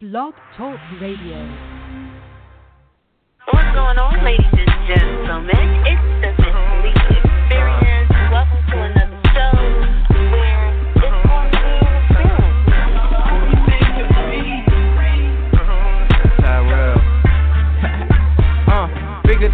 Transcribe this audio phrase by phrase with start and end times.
[0.00, 1.38] Blog Talk Radio.
[3.52, 5.86] What's going on, ladies and gentlemen?
[5.86, 6.03] It's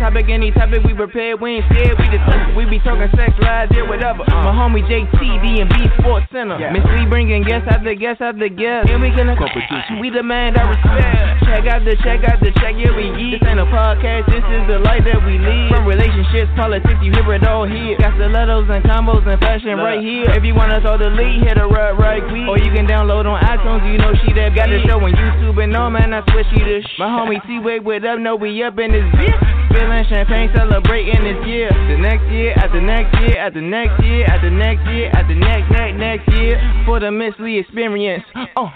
[0.01, 2.25] topic, any topic we prepared, we ain't scared, we just
[2.57, 4.25] we be talking sex, lies, yeah, whatever.
[4.25, 6.57] My homie JT, D&B Sports Center.
[6.73, 8.89] Miss Lee bringing guest after guest after guests.
[8.89, 10.01] And we gonna competition.
[10.01, 11.45] We demand our respect.
[11.45, 13.39] Check out the check out the check, yeah, we eat.
[13.39, 15.69] This ain't a podcast, this is the life that we lead.
[15.69, 18.01] From relationships, politics, you hear it all here.
[18.01, 20.33] Got stilettos and combos and fashion right here.
[20.33, 22.49] If you want us throw the lead, hit a right, right quick.
[22.49, 25.61] Or you can download on iTunes, you know she that got the show on YouTube
[25.61, 28.63] and no man, I swear she the sh- My homie T-Wade with up, know we
[28.65, 29.60] up in this bitch.
[29.73, 31.71] Feeling champagne, celebrating this year.
[31.71, 35.11] The next year, at the next year, at the next year, at the next year,
[35.15, 36.83] at the next, next, next year.
[36.87, 38.25] For the Miss Lee experience.
[38.57, 38.67] Oh.
[38.67, 38.71] Uh.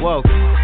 [0.00, 0.59] Whoa.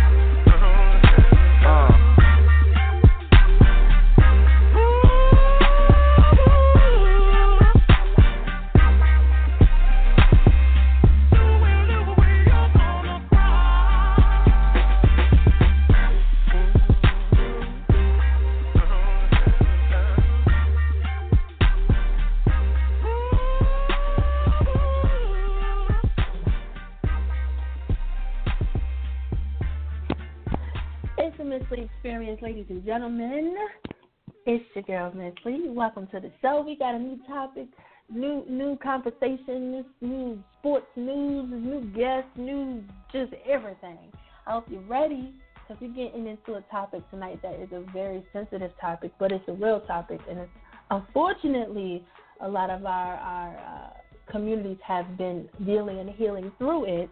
[34.87, 35.69] Girl Miss Lee.
[35.69, 36.63] Welcome to the show.
[36.65, 37.67] We got a new topic,
[38.09, 43.99] new new conversations, new sports news, new guests, new just everything.
[44.47, 48.25] I hope you're ready because we're getting into a topic tonight that is a very
[48.33, 50.51] sensitive topic, but it's a real topic, and it's
[50.93, 52.07] unfortunately
[52.41, 57.11] a lot of our our uh, communities have been dealing and healing through it.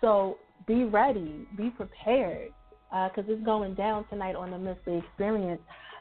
[0.00, 2.52] So be ready, be prepared
[2.90, 5.60] because it's going down tonight on the Miss Lee Experience.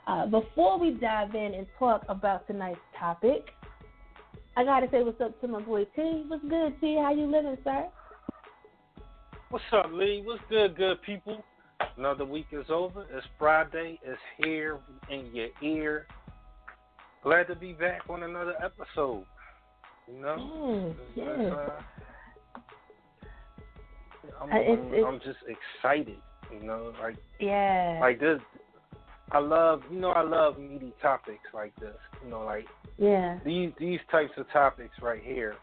[0.09, 3.45] Uh, before we dive in and talk about tonight's topic,
[4.57, 6.23] I gotta say what's up to my boy T.
[6.27, 6.95] What's good, T?
[6.95, 7.87] How you living, sir?
[9.51, 10.23] What's up, Lee?
[10.25, 11.43] What's good, good people?
[11.95, 13.05] Another week is over.
[13.15, 13.99] It's Friday.
[14.03, 14.79] It's here
[15.11, 16.07] in your ear.
[17.23, 19.25] Glad to be back on another episode.
[20.11, 21.27] You know, Mm, yes.
[21.53, 21.81] uh,
[24.41, 26.17] I'm, Uh, it's- I'm, it's- I'm just excited.
[26.51, 27.99] You know, like Yeah.
[28.01, 28.41] like this.
[29.31, 31.95] I love, you know, I love meaty topics like this.
[32.23, 32.65] You know, like
[32.97, 33.39] yeah.
[33.45, 35.55] these these types of topics right here.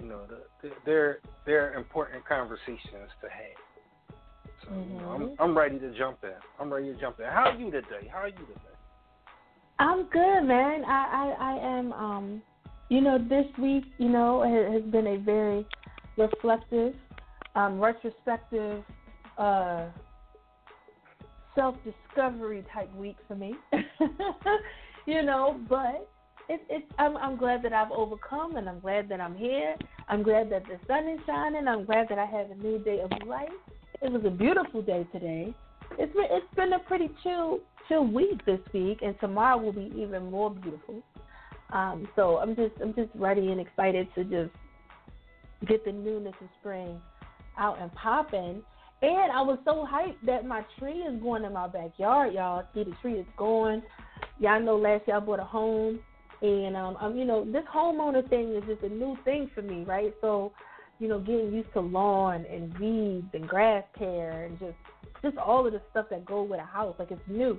[0.00, 0.26] You know,
[0.62, 4.14] the, they're they're important conversations to have.
[4.64, 5.36] So you know, I'm Mhm.
[5.38, 6.34] I'm ready to jump in.
[6.58, 7.26] I'm ready to jump in.
[7.26, 8.08] How are you today?
[8.10, 8.76] How are you today?
[9.78, 10.84] I'm good, man.
[10.86, 12.42] I, I, I am, um,
[12.88, 15.66] you know, this week, you know, has, has been a very
[16.16, 16.94] reflective,
[17.54, 18.82] um, retrospective,
[19.36, 19.86] uh,
[21.56, 23.54] self-discovery type week for me.
[25.06, 26.08] you know, but
[26.48, 29.74] it's, it's, I'm, I'm glad that I've overcome, and I'm glad that I'm here.
[30.08, 31.66] I'm glad that the sun is shining.
[31.66, 33.48] I'm glad that I have a new day of life.
[34.02, 35.54] It was a beautiful day today.
[35.98, 39.92] It's been, it's been a pretty chill chill week this week, and tomorrow will be
[39.96, 41.02] even more beautiful.
[41.70, 44.50] Um, so I'm just I'm just ready and excited to just
[45.66, 47.00] get the newness of spring
[47.58, 48.62] out and popping.
[49.02, 52.64] And I was so hyped that my tree is going in my backyard, y'all.
[52.74, 53.82] See the tree is going.
[54.40, 56.00] Y'all know last year I bought a home,
[56.40, 59.84] and um, I'm you know this homeowner thing is just a new thing for me,
[59.84, 60.14] right?
[60.22, 60.52] So,
[60.98, 64.76] you know, getting used to lawn and weeds and grass care and just
[65.22, 67.58] just all of the stuff that go with a house, like it's new.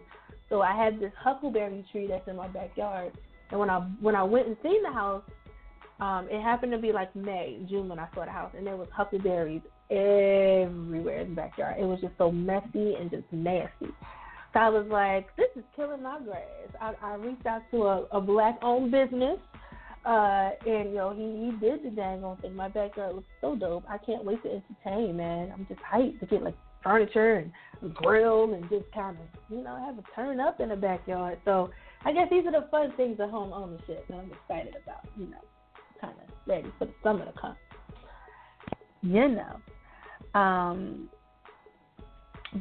[0.50, 3.12] So I had this huckleberry tree that's in my backyard,
[3.52, 5.24] and when I when I went and seen the house,
[6.00, 8.76] um, it happened to be like May, June when I saw the house, and there
[8.76, 11.78] was huckleberries everywhere in the backyard.
[11.80, 13.88] It was just so messy and just nasty.
[14.54, 16.44] So I was like, this is killing my grass.
[16.82, 19.38] I, I reached out to a, a black-owned business,
[20.06, 22.56] uh, and you know he he did the dang on thing.
[22.56, 23.84] My backyard looks so dope.
[23.90, 25.52] I can't wait to entertain, man.
[25.54, 27.36] I'm just hyped to get like furniture
[27.82, 31.40] and grill and just kind of you know have a turn up in the backyard.
[31.46, 31.70] So
[32.06, 35.06] I guess these are the fun things of home ownership that I'm excited about.
[35.18, 35.44] You know,
[36.00, 37.56] kind of ready for the summer to come.
[39.02, 39.58] You know,
[40.38, 41.10] um,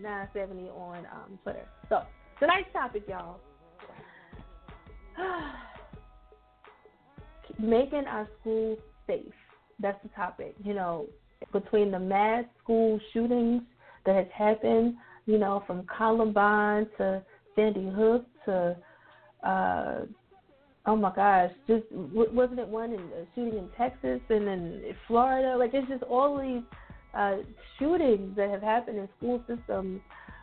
[0.00, 1.66] JTNYG970 on um, Twitter.
[1.88, 2.02] So,
[2.38, 3.40] tonight's topic, y'all.
[7.58, 9.32] Making our schools safe.
[9.80, 10.54] That's the topic.
[10.64, 11.06] You know,
[11.52, 13.62] between the mass school shootings
[14.06, 14.96] that has happened,
[15.26, 17.22] you know, from Columbine to
[17.54, 18.76] Sandy Hook to
[19.46, 20.00] uh,
[20.84, 21.52] Oh my gosh!
[21.68, 25.56] Just wasn't it one in uh, shooting in Texas and in Florida?
[25.56, 26.62] Like it's just all these
[27.14, 27.36] uh,
[27.78, 30.00] shootings that have happened in school systems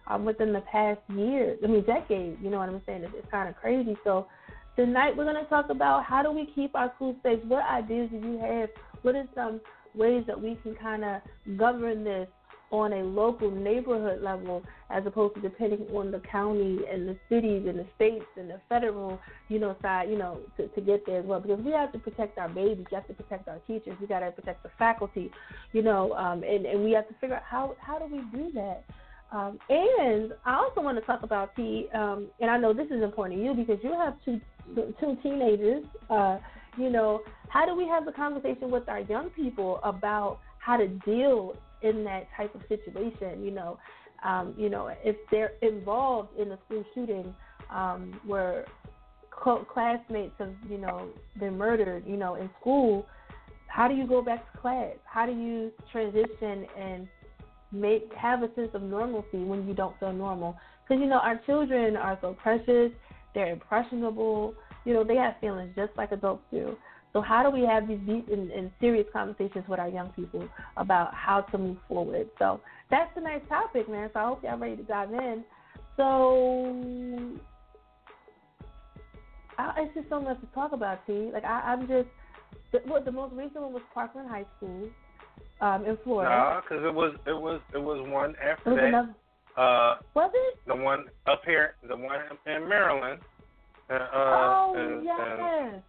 [0.08, 1.58] um, within the past year.
[1.64, 2.38] I mean, decade.
[2.42, 3.04] You know what I'm saying?
[3.04, 3.96] It's, it's kind of crazy.
[4.04, 4.28] So
[4.76, 7.40] tonight we're going to talk about how do we keep our school safe.
[7.46, 8.70] What ideas do you have?
[9.02, 9.62] What are some
[9.96, 11.22] ways that we can kind of
[11.58, 12.28] govern this
[12.72, 17.66] on a local neighborhood level as opposed to depending on the county and the cities
[17.68, 21.20] and the states and the federal, you know, side, you know, to, to get there
[21.20, 21.40] as well.
[21.40, 24.20] Because we have to protect our babies, we have to protect our teachers, we got
[24.20, 25.32] to protect the faculty,
[25.74, 28.52] you know, um, and, and we have to figure out how, how do we do
[28.54, 28.84] that.
[29.32, 33.04] Um, and I also want to talk about T, um, and I know this is
[33.04, 34.42] important to you because you have two
[35.00, 35.84] two teenagers.
[36.10, 36.38] Uh,
[36.78, 40.88] you know, how do we have the conversation with our young people about how to
[40.88, 43.44] deal in that type of situation.
[43.44, 43.80] You know,
[44.24, 47.34] um, you know, if they're involved in a school shooting
[47.70, 48.66] um, where
[49.32, 51.10] co- classmates have, you know,
[51.40, 53.06] been murdered, you know, in school,
[53.68, 54.96] how do you go back to class?
[55.06, 57.08] How do you transition and
[57.72, 60.58] make have a sense of normalcy when you don't feel normal?
[60.84, 62.92] Because you know, our children are so precious.
[63.36, 64.56] They're impressionable.
[64.86, 66.76] You know, they have feelings just like adults do.
[67.14, 70.48] So how do we have these deep and, and, serious conversations with our young people
[70.78, 72.30] about how to move forward?
[72.38, 72.62] So
[72.92, 74.10] that's a nice topic, man.
[74.14, 75.44] So I hope y'all ready to dive in.
[75.98, 77.40] So
[79.58, 81.32] I, it's just so much to talk about, T.
[81.34, 82.08] Like I, I'm just
[82.72, 84.90] the, what the most recent one was Parkland High School
[85.62, 86.30] um, in Florida.
[86.30, 88.88] Nah, because it was it was it was one after was that.
[88.88, 89.16] Another,
[89.58, 91.76] uh, was it the one up here?
[91.88, 93.20] The one in Maryland.
[93.90, 95.20] Uh, oh and, yes.
[95.20, 95.82] And,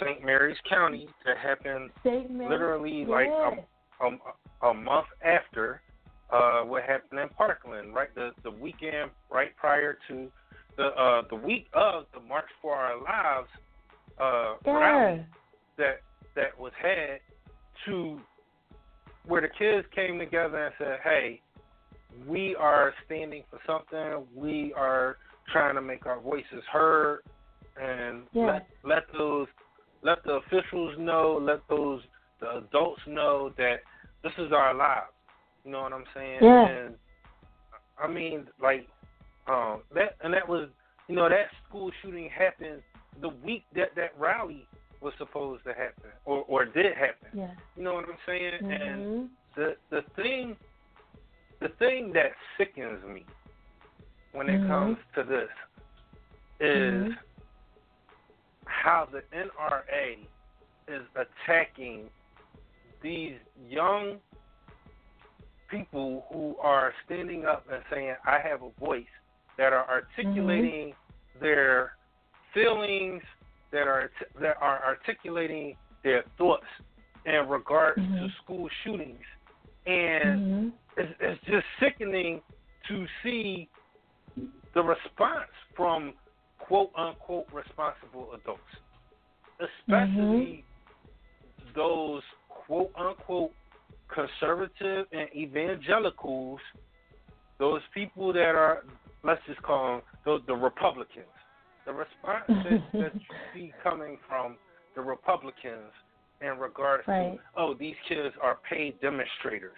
[0.00, 0.24] St.
[0.24, 5.80] Mary's County that happened literally like a, a, a month after
[6.30, 8.14] uh, what happened in Parkland, right?
[8.14, 10.30] The the weekend right prior to
[10.76, 13.48] the uh, the week of the March for Our Lives
[14.20, 14.72] uh, yeah.
[14.72, 15.26] rally
[15.78, 16.00] that
[16.34, 17.20] that was had
[17.86, 18.20] to
[19.26, 21.40] where the kids came together and said, "Hey,
[22.26, 24.26] we are standing for something.
[24.34, 25.18] We are
[25.52, 27.20] trying to make our voices heard,
[27.80, 28.46] and yeah.
[28.46, 29.46] let let those
[30.04, 32.02] let the officials know, let those
[32.40, 33.76] the adults know that
[34.22, 35.06] this is our lives.
[35.64, 36.38] You know what I'm saying?
[36.42, 36.68] Yeah.
[36.68, 36.94] And
[37.98, 38.86] I mean, like,
[39.48, 40.68] um, that and that was,
[41.08, 42.82] you know, that school shooting happened
[43.22, 44.66] the week that that rally
[45.00, 47.28] was supposed to happen, or or did happen.
[47.32, 47.50] Yeah.
[47.76, 48.52] You know what I'm saying?
[48.62, 48.70] Mm-hmm.
[48.70, 50.56] And the the thing,
[51.60, 53.24] the thing that sickens me
[54.32, 54.68] when it mm-hmm.
[54.68, 55.48] comes to this
[56.60, 56.92] is.
[56.92, 57.10] Mm-hmm
[58.66, 60.26] how the NRA
[60.88, 62.10] is attacking
[63.02, 63.34] these
[63.68, 64.16] young
[65.70, 69.04] people who are standing up and saying, I have a voice,
[69.56, 71.44] that are articulating mm-hmm.
[71.44, 71.92] their
[72.52, 73.22] feelings,
[73.72, 76.66] that are that are articulating their thoughts
[77.26, 78.16] in regards mm-hmm.
[78.16, 79.22] to school shootings.
[79.86, 80.68] And mm-hmm.
[80.96, 82.40] it's, it's just sickening
[82.88, 83.68] to see
[84.74, 86.14] the response from
[86.66, 88.62] quote unquote responsible adults,
[89.60, 91.70] especially mm-hmm.
[91.74, 93.52] those quote unquote
[94.14, 96.60] conservative and evangelicals,
[97.58, 98.84] those people that are,
[99.22, 101.26] let's just call them the, the Republicans.
[101.86, 103.20] The response that, that you
[103.54, 104.56] see coming from
[104.94, 105.92] the Republicans
[106.40, 107.34] in regards right.
[107.34, 109.76] to, oh, these kids are paid demonstrators.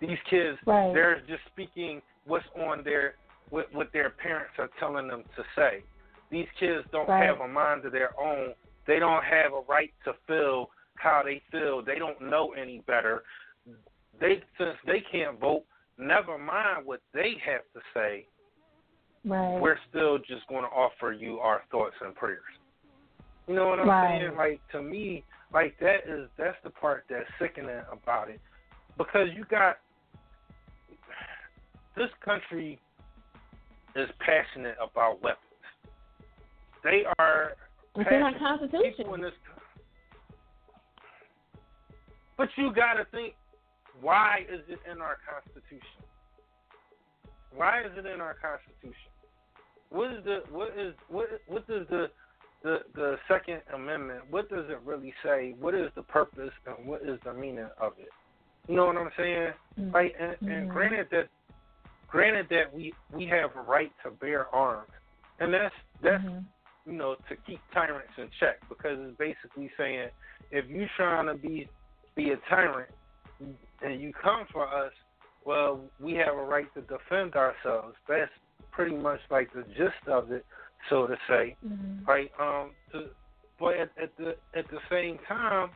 [0.00, 0.92] These kids, right.
[0.92, 3.14] they're just speaking what's on their,
[3.50, 5.82] what, what their parents are telling them to say.
[6.30, 7.26] These kids don't right.
[7.26, 8.54] have a mind of their own.
[8.86, 11.82] They don't have a right to feel how they feel.
[11.82, 13.22] They don't know any better.
[14.20, 15.64] They since they can't vote,
[15.96, 18.26] never mind what they have to say.
[19.24, 19.60] Right.
[19.60, 22.42] We're still just going to offer you our thoughts and prayers.
[23.46, 24.20] You know what I'm right.
[24.20, 24.36] saying?
[24.36, 28.40] Like to me, like that is that's the part that's sickening about it,
[28.96, 29.78] because you got
[31.96, 32.78] this country
[33.96, 35.42] is passionate about weapons.
[36.84, 37.52] They are
[37.96, 38.92] It's in our Constitution.
[38.96, 39.32] people in this.
[42.36, 43.34] But you got to think,
[44.00, 46.04] why is it in our Constitution?
[47.54, 49.10] Why is it in our Constitution?
[49.90, 52.10] What is the what is what what does the
[52.62, 54.20] the the Second Amendment?
[54.30, 55.54] What does it really say?
[55.58, 58.10] What is the purpose and what is the meaning of it?
[58.68, 59.52] You know what I'm saying?
[59.80, 59.94] Mhm.
[59.94, 60.72] Like, and, and Mhm.
[60.72, 61.28] granted that,
[62.06, 64.90] granted that we we have a right to bear arms,
[65.40, 66.44] and that's that's Mhm.
[66.88, 70.08] You know to keep tyrants in check because it's basically saying
[70.50, 71.68] if you're trying to be
[72.16, 72.88] be a tyrant
[73.82, 74.92] and you come for us,
[75.44, 77.94] well, we have a right to defend ourselves.
[78.08, 78.30] That's
[78.72, 80.44] pretty much like the gist of it,
[80.88, 82.06] so to say Mhm.
[82.06, 82.30] right?
[82.40, 83.10] Um, to,
[83.60, 85.70] but at, at the at the same time,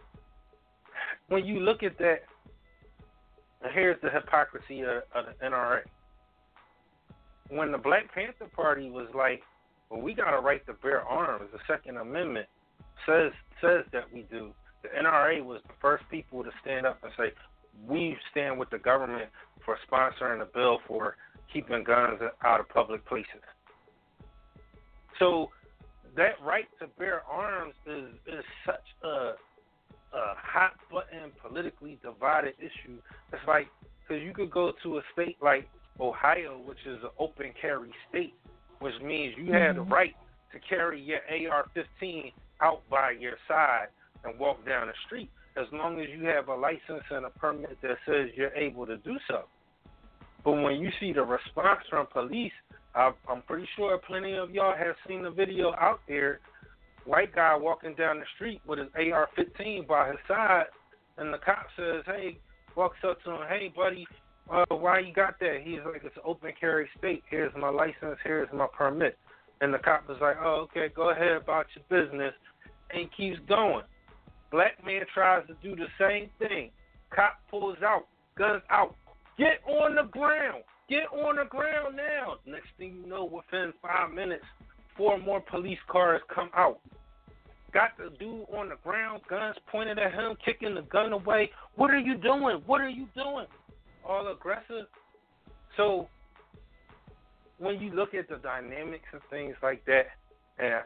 [1.28, 2.22] when you look at that,
[3.72, 5.82] here's the hypocrisy of, of the NRA.
[7.48, 9.42] When the Black Panther Party was like,
[9.92, 12.48] "Well, we got a right to bear arms," the Second Amendment
[13.04, 13.30] says
[13.60, 14.54] says that we do.
[14.82, 17.32] The NRA was the first people to stand up and say,
[17.86, 19.30] "We stand with the government
[19.62, 21.18] for sponsoring a bill for
[21.52, 23.42] keeping guns out of public places."
[25.18, 25.50] So
[26.16, 29.34] that right to bear arms is is such a
[30.14, 32.98] a hot button politically divided issue.
[33.30, 33.68] It's like
[34.00, 35.68] because you could go to a state like
[36.00, 38.34] Ohio, which is an open carry state,
[38.82, 39.90] which means you have the Mhm.
[39.90, 40.16] right
[40.50, 43.88] to carry your AR-15 out by your side
[44.24, 47.80] and walk down the street as long as you have a license and a permit
[47.80, 49.48] that says you're able to do so.
[50.44, 52.52] But when you see the response from police,
[52.94, 56.40] I, I'm pretty sure plenty of y'all have seen the video out there.
[57.04, 60.66] White guy walking down the street with his AR-15 by his side,
[61.16, 62.38] and the cop says, "Hey,"
[62.76, 64.06] walks up to him, "Hey, buddy,
[64.50, 67.22] uh, why you got that?" He's like, "It's open carry state.
[67.28, 68.18] Here's my license.
[68.24, 69.18] Here's my permit."
[69.60, 72.34] And the cop is like, "Oh, okay, go ahead about your business,"
[72.90, 73.84] and keeps going.
[74.50, 76.70] Black man tries to do the same thing.
[77.10, 78.06] Cop pulls out,
[78.36, 78.94] guns out.
[79.38, 80.62] Get on the ground.
[80.88, 82.36] Get on the ground now.
[82.46, 84.44] Next thing you know, within five minutes,
[84.96, 86.80] four more police cars come out.
[87.72, 91.50] Got the dude on the ground, guns pointed at him, kicking the gun away.
[91.76, 92.60] What are you doing?
[92.66, 93.46] What are you doing?
[94.04, 94.86] All aggressive.
[95.76, 96.08] So
[97.58, 100.06] when you look at the dynamics and things like that,
[100.58, 100.82] and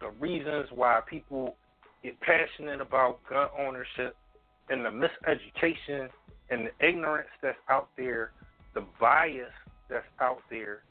[0.00, 1.56] the reasons why people
[2.02, 4.16] get passionate about gun ownership
[4.68, 6.08] and the miseducation
[6.50, 8.32] and the ignorance that's out there,
[8.74, 9.52] the bias
[9.88, 10.82] that's out there,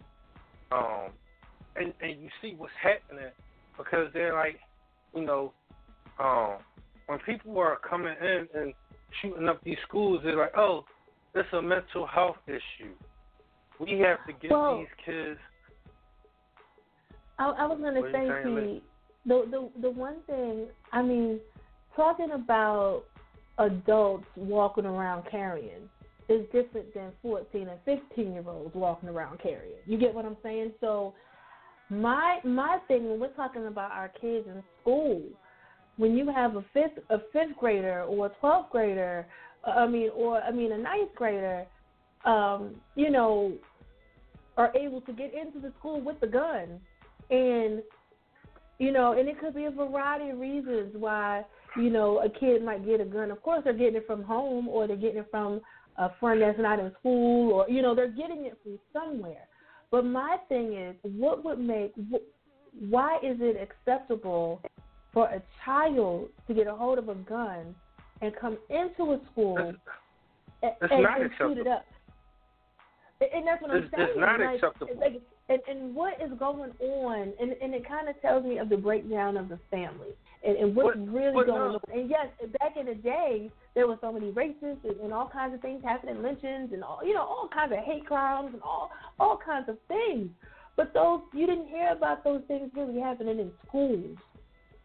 [0.72, 1.12] um,
[1.75, 3.32] and and you see what's happening
[3.78, 4.60] because they're like,
[5.14, 5.54] you know,
[6.20, 6.56] um,
[7.08, 8.74] when people are coming in and
[9.22, 10.86] shooting up these schools, they're like, oh,
[11.36, 12.94] it's a mental health issue.
[13.80, 15.39] We have to get Well- these kids.
[17.38, 18.82] I, I was going to say saying,
[19.25, 20.68] the the the one thing.
[20.94, 21.42] I mean,
[21.96, 23.04] talking about
[23.58, 25.89] adults walking around carrying
[26.30, 29.80] is different than 14 and 15 year olds walking around carrying.
[29.86, 30.72] You get what I'm saying?
[30.80, 31.13] So
[31.89, 35.22] my my thing when we're talking about our kids in school,
[35.98, 39.25] when you have a fifth a fifth grader or a twelfth grader,
[39.66, 41.66] I mean, or I mean a ninth grader,
[42.26, 43.54] um, you know,
[44.58, 46.80] are able to get into the school with the gun,
[47.30, 47.82] and
[48.78, 51.44] you know, and it could be a variety of reasons why
[51.78, 53.32] you know a kid might get a gun.
[53.32, 55.62] Of course, they're getting it from home, or they're getting it from
[55.98, 59.48] a friend that's not in school, or you know, they're getting it from somewhere.
[59.92, 61.94] But my thing is, what would make
[62.90, 64.62] why is it acceptable
[65.14, 67.74] for a child to get a hold of a gun
[68.25, 69.77] and come into a school and,
[70.63, 71.86] it's and, and shoot it up?
[73.22, 74.08] And- that's what I'm saying.
[74.10, 75.00] it's not like, acceptable.
[75.00, 77.34] Like, and, and what is going on?
[77.39, 80.10] And, and it kind of tells me of the breakdown of the family
[80.46, 81.79] and, and what's But- really but going no.
[81.88, 82.00] on.
[82.00, 82.27] And yes,
[82.60, 85.84] back in the day, there were so many racists and, and all kinds of things
[85.84, 89.70] happening, lynchings and all, you know, all kinds of hate crimes and all, all kinds
[89.70, 90.29] of things.
[90.75, 94.17] But those you didn't hear about those things really happening in schools.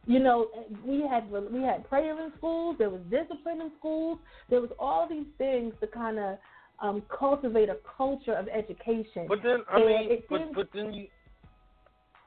[0.06, 0.48] You know,
[0.84, 2.76] we had we had prayer in schools.
[2.78, 4.18] There was discipline in schools.
[4.48, 6.38] There was all these things to kind of
[6.80, 9.26] um, cultivate a culture of education.
[9.28, 11.08] But then I And mean, but seems- but then you.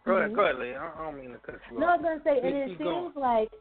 [0.06, 0.36] Go ahead, Mhm.
[0.36, 0.76] go ahead, Lee.
[0.76, 3.14] I, don't mean to cut you No, I was gonna say, and it seems going.
[3.16, 3.52] like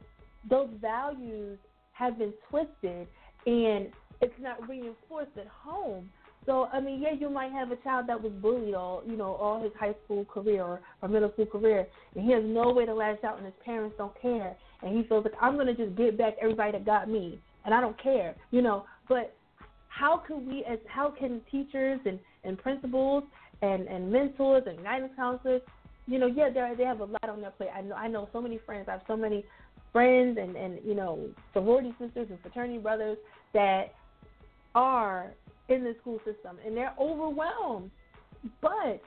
[0.51, 1.59] those values
[1.93, 3.07] have been twisted,
[3.47, 6.11] and it's not reinforced at home.
[6.47, 9.35] So I mean, yeah, you might have a child that was bullied all you know
[9.35, 12.85] all his high school career or, or middle school career, and he has no way
[12.85, 15.95] to lash out, and his parents don't care, and he feels like I'm gonna just
[15.97, 18.85] get back everybody that got me, and I don't care, you know.
[19.09, 19.35] But
[19.89, 23.25] how can we, as how can teachers and and principals
[23.61, 25.63] and and mentors and guidance counselors,
[26.07, 27.71] you know, yeah, they they have a lot on their plate.
[27.75, 28.87] I know I know so many friends.
[28.89, 29.45] I have so many
[29.93, 33.19] friends and and you know sorority sisters and fraternity brothers
[33.53, 33.95] that
[34.75, 35.35] are
[35.73, 37.91] in the school system and they're overwhelmed.
[38.61, 39.03] But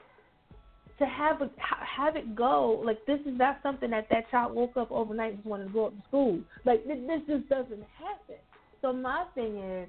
[0.98, 4.76] to have a, have it go like this is not something that that child woke
[4.76, 6.40] up overnight and just wanted to go up to school.
[6.64, 8.36] Like this, this just doesn't happen.
[8.82, 9.88] So my thing is,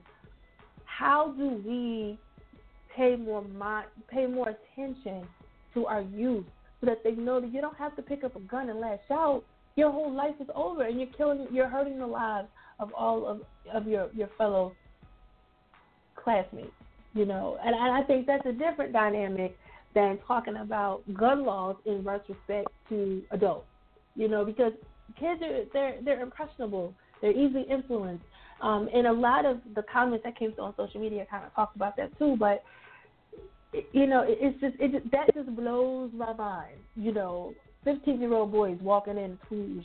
[0.86, 2.18] how do we
[2.98, 5.28] pay more mind, pay more attention
[5.74, 6.46] to our youth
[6.82, 9.00] so that they know that you don't have to pick up a gun and lash
[9.12, 9.44] out.
[9.76, 12.48] Your whole life is over, and you're killing, you're hurting the lives
[12.80, 13.42] of all of
[13.74, 14.74] of your your fellow
[16.28, 16.74] classmates.
[17.14, 19.58] You know, and, and I think that's a different dynamic
[19.96, 23.66] than talking about gun laws in respect to adults.
[24.16, 24.74] You know, because
[25.20, 28.26] kids are they're they're impressionable, they're easily influenced.
[28.62, 31.54] Um, and a lot of the comments that came through on social media kind of
[31.56, 32.36] talked about that too.
[32.38, 32.62] But
[33.94, 36.78] you know, it's just it just, that just blows my mind.
[36.96, 37.54] You know,
[37.84, 39.40] fifteen year old boys walking in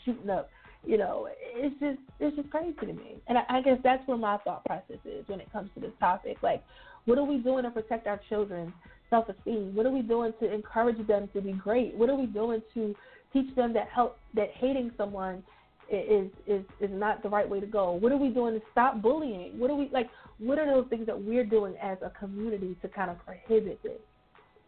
[0.04, 0.50] shooting up.
[0.84, 3.16] You know, it's just it's just crazy to me.
[3.28, 5.92] And I, I guess that's where my thought process is when it comes to this
[6.00, 6.38] topic.
[6.42, 6.64] Like,
[7.04, 8.72] what are we doing to protect our children's
[9.08, 9.74] self esteem?
[9.74, 11.94] What are we doing to encourage them to be great?
[11.94, 12.94] What are we doing to
[13.32, 15.44] teach them that help that hating someone
[15.88, 17.92] is is is not the right way to go?
[17.92, 19.58] What are we doing to stop bullying?
[19.58, 20.08] What are we like?
[20.38, 24.00] What are those things that we're doing as a community to kind of prohibit this?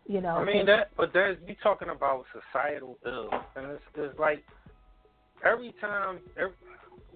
[0.06, 4.18] You know, I mean that, but there's you talking about societal ill, and it's, it's
[4.18, 4.44] like
[5.44, 6.54] every time every,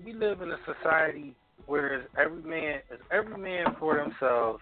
[0.05, 1.35] we live in a society
[1.67, 4.61] where every man is every man for themselves,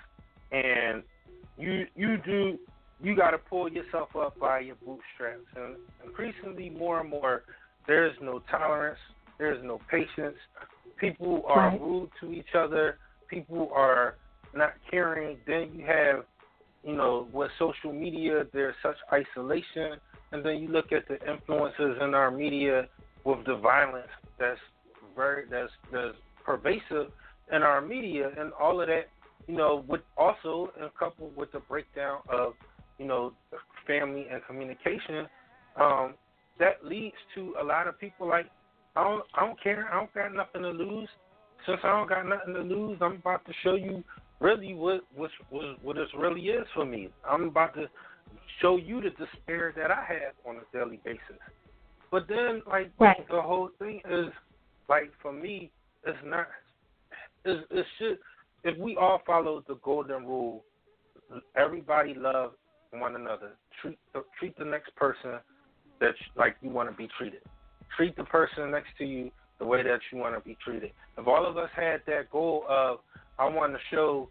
[0.53, 1.03] and
[1.59, 2.59] you you do
[3.03, 7.43] you got to pull yourself up by your bootstraps, and increasingly more and more,
[7.87, 8.99] there is no tolerance
[9.39, 10.37] there's no patience.
[10.99, 11.81] People are right.
[11.81, 12.99] rude to each other.
[13.29, 14.17] People are
[14.55, 15.37] not caring.
[15.47, 16.25] Then you have,
[16.85, 19.99] you know, with social media, there's such isolation.
[20.33, 22.89] And then you look at the influences in our media
[23.27, 24.07] with the violence
[24.39, 24.61] that's
[25.17, 27.11] very that's that's pervasive
[27.53, 29.09] in our media and all of that,
[29.49, 32.55] you know, with also and coupled with the breakdown of,
[32.99, 33.33] you know,
[33.87, 35.27] family and communication,
[35.81, 36.15] um,
[36.61, 38.47] that leads to a lot of people like
[38.95, 39.89] I don't I don't care.
[39.93, 41.09] I don't got nothing to lose.
[41.67, 44.05] Since I don't got nothing to lose, I'm about to show you
[44.41, 47.11] really what what what, what this really is for me.
[47.29, 47.87] I'm about to
[48.63, 51.41] show you the despair that I have on a daily basis.
[52.17, 53.29] But then like right.
[53.29, 54.33] the whole thing is
[54.89, 55.71] like for me
[56.07, 56.47] it's not
[57.45, 58.19] it's, it should
[58.65, 60.65] if we all follow the golden rule,
[61.55, 62.53] everybody love
[62.91, 63.51] one another.
[63.83, 63.99] Treat
[64.39, 65.33] treat the next person
[66.01, 67.43] that like you want to be treated
[67.95, 70.93] treat the person next to you the way that you want to be treated.
[71.19, 73.01] If all of us had that goal of
[73.39, 74.31] I want to show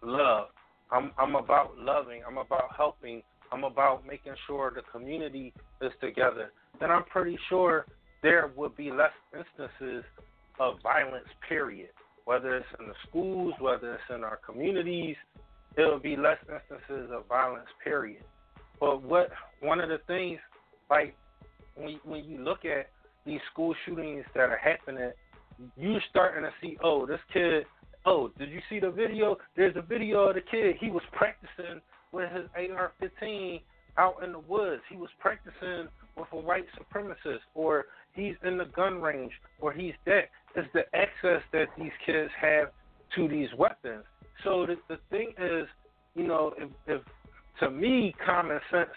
[0.00, 0.46] love,
[0.92, 6.52] I'm I'm about loving, I'm about helping, I'm about making sure the community is together,
[6.80, 7.86] then I'm pretty sure
[8.22, 10.04] there would be less instances
[10.58, 11.90] of violence, period.
[12.24, 15.16] Whether it's in the schools, whether it's in our communities,
[15.76, 18.24] there will be less instances of violence, period.
[18.80, 19.30] But what
[19.60, 20.38] one of the things,
[20.90, 21.14] like
[21.76, 22.88] when when you look at
[23.24, 25.12] these school shootings that are happening,
[25.76, 27.64] you're starting to see, oh, this kid,
[28.04, 29.36] oh, did you see the video?
[29.56, 30.76] There's a video of the kid.
[30.80, 31.80] He was practicing
[32.12, 33.60] with his AR-15
[33.98, 34.82] out in the woods.
[34.90, 39.94] He was practicing with a white supremacist, or he's in the gun range, or he's
[40.04, 40.28] dead.
[40.54, 42.68] It's the access that these kids have
[43.14, 44.04] to these weapons.
[44.44, 45.66] So the, the thing is,
[46.14, 47.02] you know, if, if
[47.60, 48.90] to me, common sense,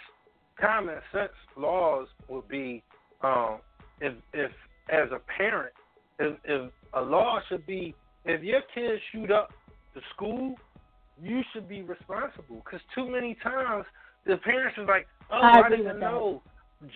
[0.60, 2.84] common sense laws would be
[3.22, 3.60] um,
[4.02, 4.52] if if
[4.90, 5.74] as a parent,
[6.20, 7.94] if if a law should be
[8.26, 9.50] if your kids shoot up
[9.96, 10.56] the school,
[11.22, 12.62] you should be responsible.
[12.64, 13.86] Because too many times
[14.26, 16.42] the parents are like, "Oh, I, I didn't know."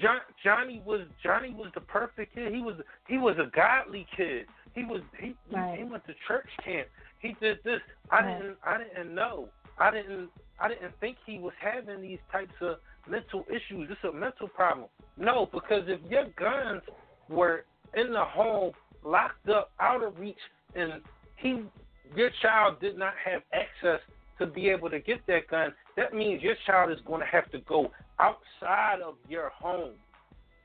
[0.01, 2.53] John, Johnny was Johnny was the perfect kid.
[2.53, 2.75] He was
[3.07, 4.45] he was a godly kid.
[4.73, 5.77] He was he right.
[5.77, 6.87] he went to church camp.
[7.19, 7.81] He did this.
[8.09, 8.41] I right.
[8.41, 9.49] didn't I didn't know.
[9.77, 12.77] I didn't I didn't think he was having these types of
[13.09, 13.89] mental issues.
[13.91, 14.87] It's a mental problem.
[15.17, 16.81] No, because if your guns
[17.29, 18.71] were in the home,
[19.03, 20.37] locked up, out of reach,
[20.75, 21.01] and
[21.35, 21.63] he,
[22.15, 23.99] your child did not have access
[24.39, 27.49] to be able to get that gun, that means your child is going to have
[27.51, 29.93] to go outside of your home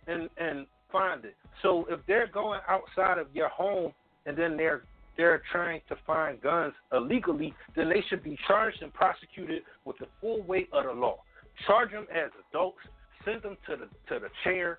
[0.07, 1.37] and and find it.
[1.63, 3.93] So if they're going outside of your home
[4.27, 4.83] and then they're
[5.17, 10.07] they're trying to find guns illegally, then they should be charged and prosecuted with the
[10.21, 11.19] full weight of the law.
[11.67, 12.79] Charge them as adults,
[13.25, 14.79] send them to the to the chair,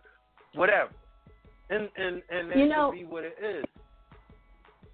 [0.55, 0.91] whatever,
[1.69, 3.65] and and and that you know, should be what it is.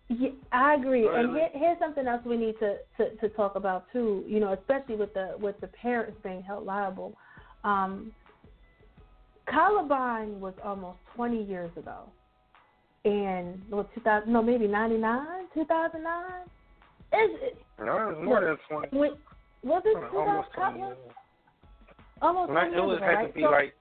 [0.08, 1.08] Yeah, I agree.
[1.08, 4.24] And here, here's something else we need to, to, to talk about too.
[4.28, 7.14] You know, especially with the with the parents being held liable.
[7.64, 8.12] Um,
[9.48, 12.10] Columbine was almost 20 years ago,
[13.04, 16.42] and well, 2000 no maybe 99, 2009.
[17.14, 18.98] Is it No, it was more than twenty.
[18.98, 19.12] when,
[19.64, 20.74] was it Almost 2000?
[20.80, 20.98] twenty years.
[22.22, 23.28] Almost Like, 20 it was ago, had right?
[23.28, 23.76] to be So- like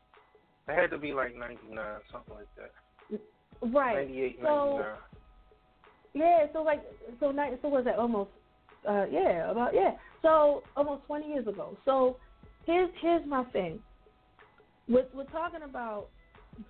[0.68, 3.20] it had to be like ninety nine, something like that.
[3.72, 3.96] right.
[4.06, 4.84] 98, So 99.
[6.14, 6.82] Yeah, so like
[7.20, 8.30] so ni- so was that almost
[8.88, 9.92] uh yeah, about yeah.
[10.22, 11.76] So almost twenty years ago.
[11.84, 12.16] So
[12.66, 13.80] here's here's my thing.
[14.88, 16.06] We're we're talking about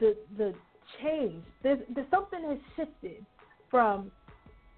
[0.00, 0.54] the the
[1.02, 1.44] change.
[1.62, 3.24] There's there's something has shifted
[3.70, 4.10] from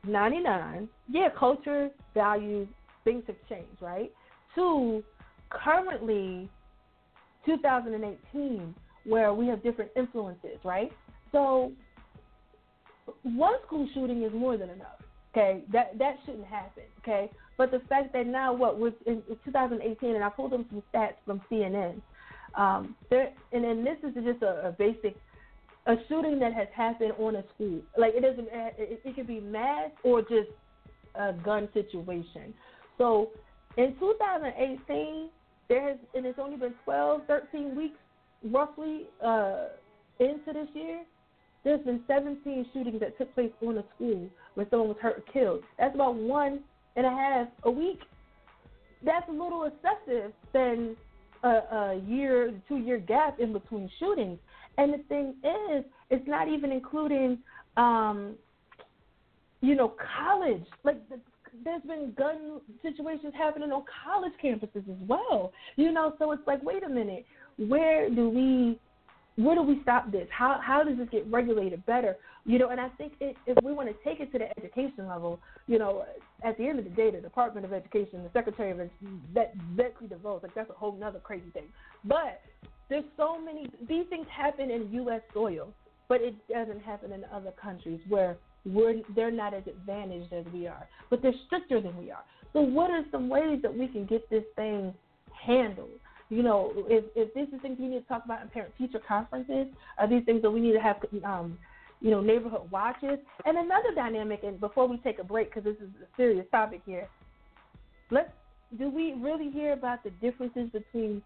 [0.04, 2.68] ninety nine, yeah, culture, values,
[3.04, 4.10] things have changed, right?
[4.56, 5.02] To
[5.50, 6.50] currently
[7.44, 8.74] two thousand and eighteen
[9.04, 10.90] where we have different influences, right?
[11.30, 11.70] So
[13.22, 15.00] one school shooting is more than enough.
[15.32, 16.84] Okay, that that shouldn't happen.
[17.00, 20.60] Okay, but the fact that now what was in, in 2018, and I pulled up
[20.70, 22.00] some stats from CNN.
[22.56, 25.14] Um, there, and then this is just a, a basic,
[25.86, 27.82] a shooting that has happened on a school.
[27.98, 30.48] Like it doesn't, it, it could be mass or just
[31.14, 32.54] a gun situation.
[32.96, 33.30] So
[33.76, 35.28] in 2018,
[35.68, 37.98] there has, and it's only been 12, 13 weeks
[38.44, 39.66] roughly uh,
[40.18, 41.02] into this year.
[41.66, 45.32] There's been 17 shootings that took place on a school where someone was hurt or
[45.32, 45.64] killed.
[45.80, 46.60] That's about one
[46.94, 47.98] and a half a week.
[49.04, 50.94] That's a little excessive than
[51.42, 54.38] a, a year, two year gap in between shootings.
[54.78, 57.38] And the thing is, it's not even including,
[57.76, 58.36] um,
[59.60, 60.62] you know, college.
[60.84, 61.18] Like, the,
[61.64, 65.52] there's been gun situations happening on college campuses as well.
[65.74, 67.26] You know, so it's like, wait a minute,
[67.56, 68.78] where do we
[69.36, 70.26] where do we stop this?
[70.30, 72.16] How how does this get regulated better?
[72.44, 75.08] You know, and I think it, if we want to take it to the education
[75.08, 76.04] level, you know,
[76.42, 78.78] at the end of the day, the Department of Education, the Secretary of
[79.34, 81.66] that Betsy DeVos, like that's a whole nother crazy thing.
[82.04, 82.40] But
[82.88, 85.22] there's so many these things happen in U.S.
[85.34, 85.68] soil,
[86.08, 90.66] but it doesn't happen in other countries where we're they're not as advantaged as we
[90.66, 92.24] are, but they're stricter than we are.
[92.52, 94.94] So what are some ways that we can get this thing
[95.46, 96.00] handled?
[96.28, 99.00] You know, if if this is things we need to talk about in parent teacher
[99.06, 99.66] conferences,
[99.98, 101.56] are these things that we need to have, um,
[102.00, 103.18] you know, neighborhood watches?
[103.44, 106.80] And another dynamic, and before we take a break, because this is a serious topic
[106.84, 107.08] here,
[108.10, 108.30] let's
[108.78, 111.22] do we really hear about the differences between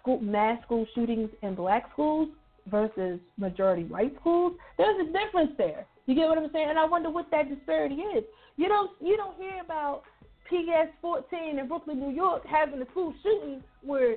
[0.00, 2.28] school mass school shootings in black schools
[2.70, 4.54] versus majority white schools?
[4.78, 5.86] There's a difference there.
[6.06, 6.70] You get what I'm saying?
[6.70, 8.24] And I wonder what that disparity is.
[8.56, 10.04] You don't you don't hear about
[10.48, 14.16] PS 14 in Brooklyn, New York, having a school shooting where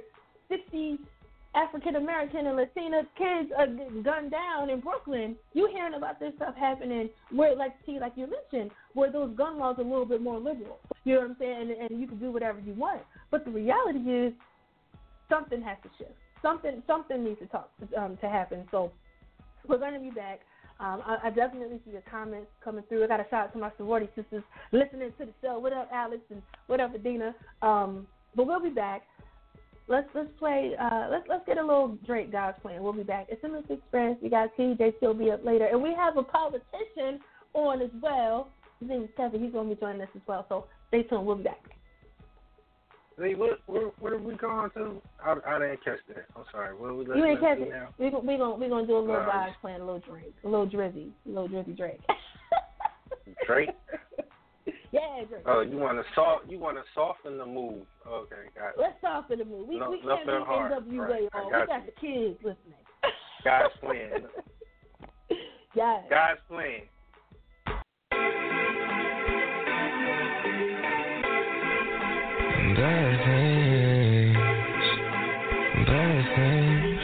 [0.51, 0.99] 50
[1.55, 3.67] African American and Latina kids are
[4.03, 5.35] gunned down in Brooklyn.
[5.53, 9.57] You hearing about this stuff happening where, like T, like you mentioned, where those gun
[9.57, 10.79] laws are a little bit more liberal.
[11.03, 11.61] You know what I'm saying?
[11.61, 13.01] And, and you can do whatever you want.
[13.31, 14.33] But the reality is,
[15.29, 16.11] something has to shift.
[16.41, 18.65] Something something needs to talk um, to happen.
[18.71, 18.91] So
[19.67, 20.41] we're going to be back.
[20.79, 23.03] Um, I, I definitely see your comments coming through.
[23.03, 25.59] I got a shout out to my sorority sisters listening to the show.
[25.59, 27.35] What up, Alex, and what up, Adina?
[27.61, 29.03] Um, but we'll be back.
[29.87, 30.71] Let's let's play.
[30.79, 32.81] Uh, let's let's get a little Drake God's Plan.
[32.81, 33.27] We'll be back.
[33.29, 34.19] It's in this experience.
[34.21, 34.97] We got TJ.
[34.97, 37.19] Still be up later, and we have a politician
[37.53, 38.49] on as well.
[38.79, 39.43] His name is Kevin.
[39.43, 40.45] He's going to be joining us as well.
[40.49, 41.25] So stay tuned.
[41.25, 41.61] We'll be back.
[43.19, 45.01] Hey, what, where, where are we going to?
[45.23, 46.25] I, I didn't catch that.
[46.35, 46.75] I'm sorry.
[46.75, 47.69] What are we You ain't catch it.
[47.69, 47.89] now?
[47.99, 49.47] We we gonna we gonna do a little right.
[49.47, 51.99] God's Plan a little Drake, a little Drizzy, a little Drizzy Drake.
[53.45, 53.69] Drake?
[54.91, 55.43] yeah, Drake.
[55.45, 56.49] Oh, you want to soft?
[56.49, 57.85] You want to soften the mood?
[58.07, 58.75] Okay, got it.
[58.77, 59.67] Let's soften the move.
[59.67, 60.97] We, No- we can't nothing do.
[60.97, 61.45] NWA Right, I on.
[61.45, 62.81] We got got the kids listening.
[63.43, 64.25] God's Plan.
[65.75, 66.03] yes.
[66.09, 66.81] God's Plan.
[72.73, 74.37] Bad things,
[75.85, 77.01] bad things.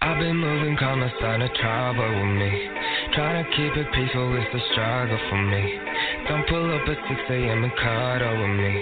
[0.00, 2.75] I've been moving calm, it's not a trouble with me.
[3.16, 5.80] Trying to keep it peaceful, it's a struggle for me.
[6.28, 7.64] Don't pull up at 6 a.m.
[7.64, 8.76] and cuddle with me.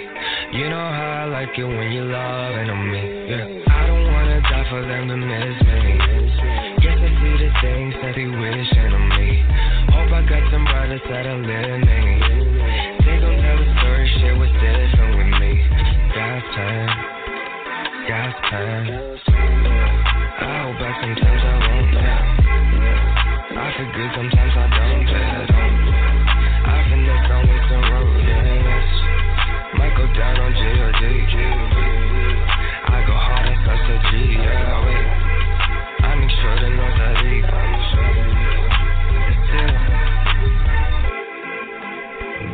[0.59, 3.31] You know how I like it when you're loving on me.
[3.31, 5.87] Yeah, I don't wanna die for them to miss me.
[6.83, 9.39] Guess I see the things that they wishing on me.
[9.95, 12.03] Hope I got some brothers that'll live me.
[13.07, 15.63] They gon' tell the story, shit was different with me.
[16.11, 16.91] Gas time,
[18.11, 18.87] gas time.
[20.43, 21.34] I hold back sometimes
[23.75, 25.03] forget sometimes I don't,
[26.63, 28.87] I've been up on with some road, yes.
[30.15, 31.03] Down on G-O-D,
[32.87, 35.11] I go hard and such a G, yeah, wait.
[36.07, 38.15] I make sure to know that I make sure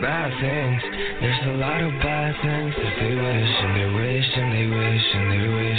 [0.01, 0.81] bad things.
[1.21, 5.05] There's a lot of bad things that they wish and they wish and they wish
[5.13, 5.70] and they wish.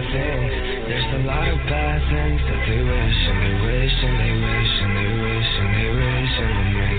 [0.00, 0.88] Things.
[0.88, 4.74] There's a lot of bad things that they wish and they wish and they wish
[4.80, 6.92] and they wish and they wish on me.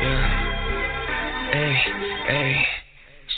[0.00, 0.24] Yeah.
[1.52, 1.74] Hey,
[2.26, 2.66] hey.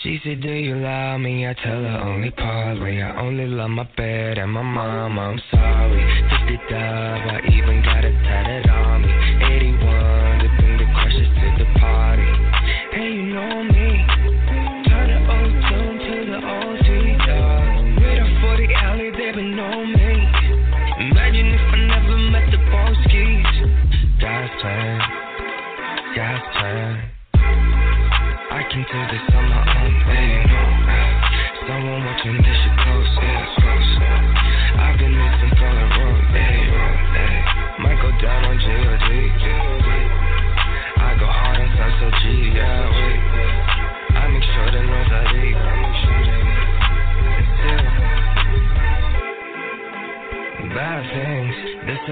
[0.03, 1.49] She said, Do you love me?
[1.49, 3.03] I tell her only partly.
[3.03, 5.21] I only love my bed and my mama.
[5.21, 6.03] I'm sorry.
[6.47, 9.11] 50 dub, I even got it tatted on me.
[9.11, 12.32] 81, the thing that crushes to the party.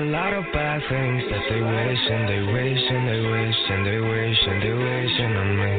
[0.00, 3.84] A lot of bad things that they wish and they wish and they wish and
[3.84, 5.74] they wish and they wish and on me.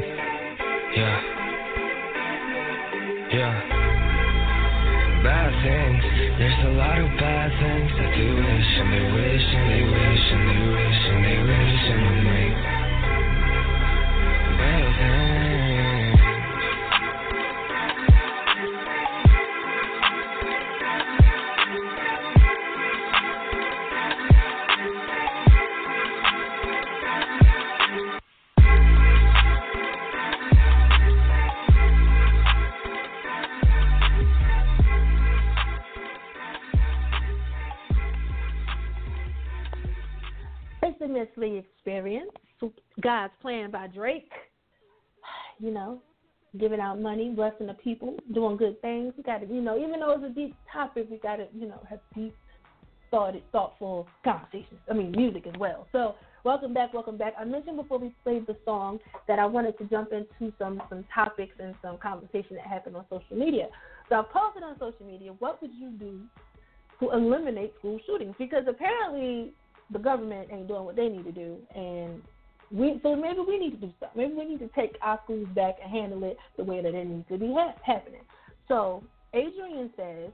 [0.94, 1.18] Yeah.
[3.34, 3.54] Yeah.
[5.26, 6.04] Bad things.
[6.38, 10.21] There's a lot of bad things that they wish and they wish and they wish
[43.22, 44.32] God's Plan by Drake.
[45.60, 46.02] You know,
[46.60, 49.14] giving out money, blessing the people, doing good things.
[49.16, 51.68] We got to, you know, even though it's a deep topic, we got to, you
[51.68, 52.34] know, have deep,
[53.12, 54.80] thoughted, thoughtful conversations.
[54.90, 55.86] I mean, music as well.
[55.92, 57.36] So, welcome back, welcome back.
[57.40, 61.06] I mentioned before we played the song that I wanted to jump into some some
[61.14, 63.68] topics and some conversation that happened on social media.
[64.10, 66.22] So, I posted on social media, what would you do
[67.02, 68.34] to eliminate school shootings?
[68.40, 69.54] Because apparently
[69.92, 72.20] the government ain't doing what they need to do, and
[72.72, 74.22] we so maybe we need to do something.
[74.22, 77.06] Maybe we need to take our schools back and handle it the way that it
[77.06, 78.22] needs to be ha- happening.
[78.68, 79.04] So
[79.34, 80.32] Adrian says,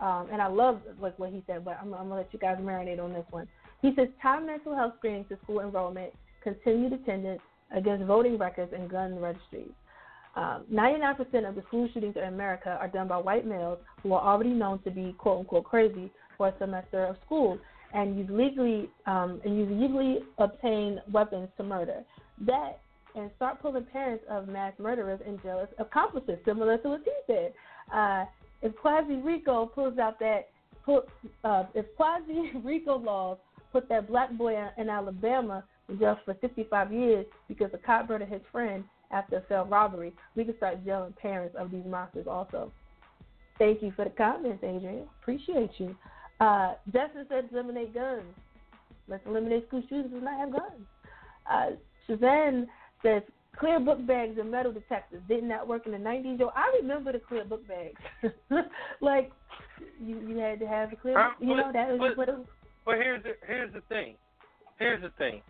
[0.00, 2.58] um, and I love like what he said, but I'm, I'm gonna let you guys
[2.60, 3.48] marinate on this one.
[3.80, 7.40] He says tie mental health screenings to school enrollment, continued attendance
[7.74, 9.72] against voting records and gun registries.
[10.34, 14.22] Um, 99% of the school shootings in America are done by white males who are
[14.22, 17.58] already known to be quote unquote crazy for a semester of school
[17.92, 22.04] and you've legally um, and you've legally obtained weapons to murder.
[22.46, 22.80] That
[23.14, 27.52] and start pulling parents of mass murderers and jealous accomplices, similar to what he said.
[27.92, 28.24] Uh,
[28.62, 30.48] if Quasi Rico pulls out that
[31.44, 33.38] uh, if Quasi Rico laws
[33.72, 38.28] put that black boy in Alabama in jail for 55 years because a cop murdered
[38.28, 42.72] his friend after a failed robbery, we can start jailing parents of these monsters also.
[43.58, 45.06] Thank you for the comments, Adrian.
[45.20, 45.94] Appreciate you.
[46.42, 48.24] Uh, Justin said eliminate guns.
[49.06, 50.86] Let's eliminate school shooters and not have guns.
[51.48, 51.66] Uh,
[52.08, 52.66] Shazan
[53.00, 53.22] says
[53.56, 56.40] clear book bags and metal detectors did not that work in the 90s.
[56.40, 58.34] Yo, I remember the clear book bags.
[59.00, 59.30] like
[60.04, 61.16] you, you had to have the clear.
[61.16, 62.46] Uh, you know that was but- what it was.
[62.84, 64.16] But here's the here's the thing.
[64.80, 65.42] Here's the thing.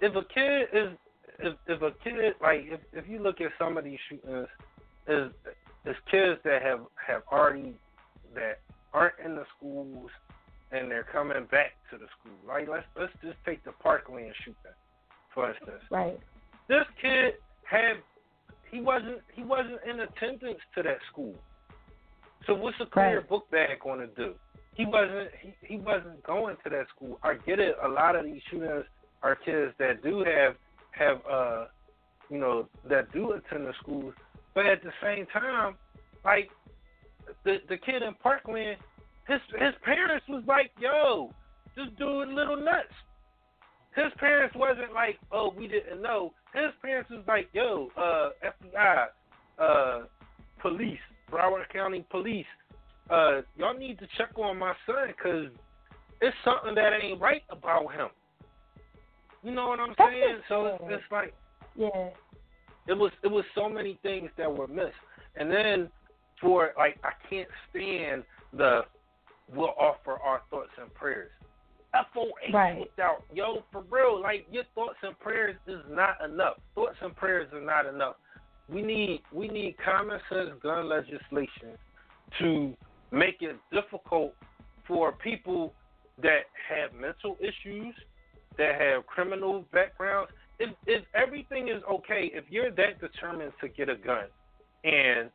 [0.00, 0.98] If a kid is
[1.38, 4.48] if if a kid like if if you look at some of these shootings,
[5.06, 5.30] is
[5.86, 7.74] is kids that have have already
[8.34, 8.58] that
[8.92, 10.10] aren't in the schools
[10.70, 12.36] and they're coming back to the school.
[12.46, 14.56] Like let's let's just take the Parkland shooting
[15.34, 15.82] for instance.
[15.90, 16.18] Right.
[16.68, 17.96] This kid had
[18.70, 21.34] he wasn't he wasn't in attendance to that school.
[22.46, 23.28] So what's a clear Right.
[23.28, 24.34] book bag going to do?
[24.74, 27.18] He wasn't he, he wasn't going to that school.
[27.22, 27.76] I get it.
[27.82, 28.86] A lot of these shooters
[29.22, 30.56] are kids that do have
[30.92, 31.66] have uh
[32.30, 34.14] you know that do attend the schools,
[34.54, 35.76] but at the same time,
[36.24, 36.50] like
[37.44, 38.76] the the kid in Parkland,
[39.28, 41.32] his his parents was like, "Yo,
[41.76, 42.92] this dude little nuts."
[43.94, 49.06] His parents wasn't like, "Oh, we didn't know." His parents was like, "Yo, uh, FBI,
[49.58, 50.00] uh,
[50.60, 52.46] police, Broward County Police,
[53.10, 55.50] uh, y'all need to check on my son because
[56.20, 58.08] it's something that ain't right about him."
[59.42, 60.38] You know what I'm That's saying?
[60.48, 61.34] So it's, it's like
[61.74, 62.10] Yeah.
[62.86, 64.94] it was it was so many things that were missed.
[65.36, 65.90] And then
[66.42, 68.82] for like I can't stand the
[69.54, 71.30] we'll offer our thoughts and prayers.
[71.94, 72.80] F O H Right.
[72.80, 74.20] without yo for real.
[74.20, 76.56] Like your thoughts and prayers is not enough.
[76.74, 78.16] Thoughts and prayers are not enough.
[78.68, 81.78] We need we need common sense gun legislation
[82.40, 82.74] to
[83.10, 84.34] make it difficult
[84.88, 85.74] for people
[86.22, 87.94] that have mental issues,
[88.58, 90.30] that have criminal backgrounds.
[90.58, 94.24] If if everything is okay, if you're that determined to get a gun,
[94.84, 95.30] and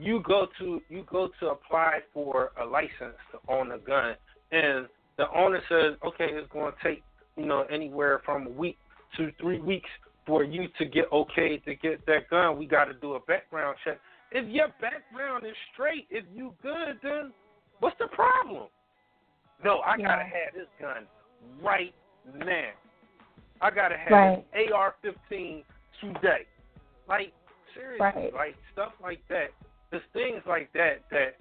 [0.00, 4.14] you go to you go to apply for a license to own a gun,
[4.52, 7.02] and the owner says, okay, it's going to take
[7.36, 8.78] you know anywhere from a week
[9.16, 9.88] to three weeks
[10.26, 12.58] for you to get okay to get that gun.
[12.58, 13.98] We got to do a background check.
[14.30, 17.32] If your background is straight, if you good, then
[17.80, 18.66] what's the problem?
[19.64, 21.06] No, I gotta have this gun
[21.62, 21.94] right
[22.36, 22.70] now.
[23.60, 24.46] I gotta have Right.
[24.52, 25.64] an AR-15
[26.00, 26.46] today.
[27.08, 27.32] Like
[27.74, 28.34] seriously, Right.
[28.34, 29.50] like stuff like that.
[29.90, 31.36] There's things like that that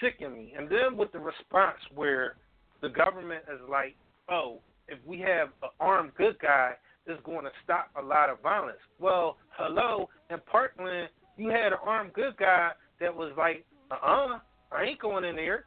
[0.00, 0.54] sicken me.
[0.56, 2.36] And then with the response where
[2.80, 3.96] the government is like,
[4.28, 8.40] "Oh, if we have an armed good guy, it's going to stop a lot of
[8.40, 14.40] violence." Well, hello, in Parkland, you had an armed good guy that was like, "Uh-uh,
[14.72, 15.64] I ain't going in there."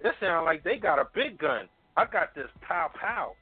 [0.00, 1.68] It sounds like they got a big gun.
[1.96, 3.32] I got this pow pow.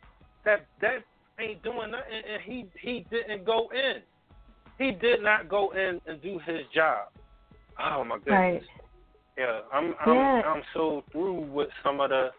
[0.45, 1.03] That that
[1.41, 4.03] ain't doing nothing, and he he didn't go in.
[4.79, 7.09] He did not go in and do his job.
[7.81, 8.33] Oh my goodness.
[8.33, 8.63] Right.
[9.37, 10.43] Yeah, I'm I'm Yeah.
[10.47, 12.31] I'm so through with some of the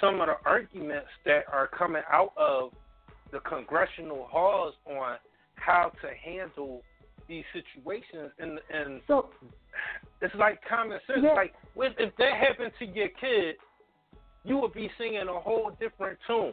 [0.00, 2.72] some of the arguments that are coming out of
[3.32, 5.16] the congressional halls on
[5.54, 6.82] how to handle
[7.28, 9.30] these situations and and So
[10.20, 11.20] it's like common sense.
[11.22, 11.34] Yeah.
[11.34, 13.56] Like if, if that happened to your kid,
[14.44, 16.52] you would be singing a whole different tune.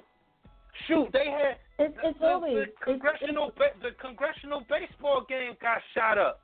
[0.88, 5.78] Shoot, they had it's it's the, always the it's, congressional the congressional baseball game got
[5.94, 6.42] shot up,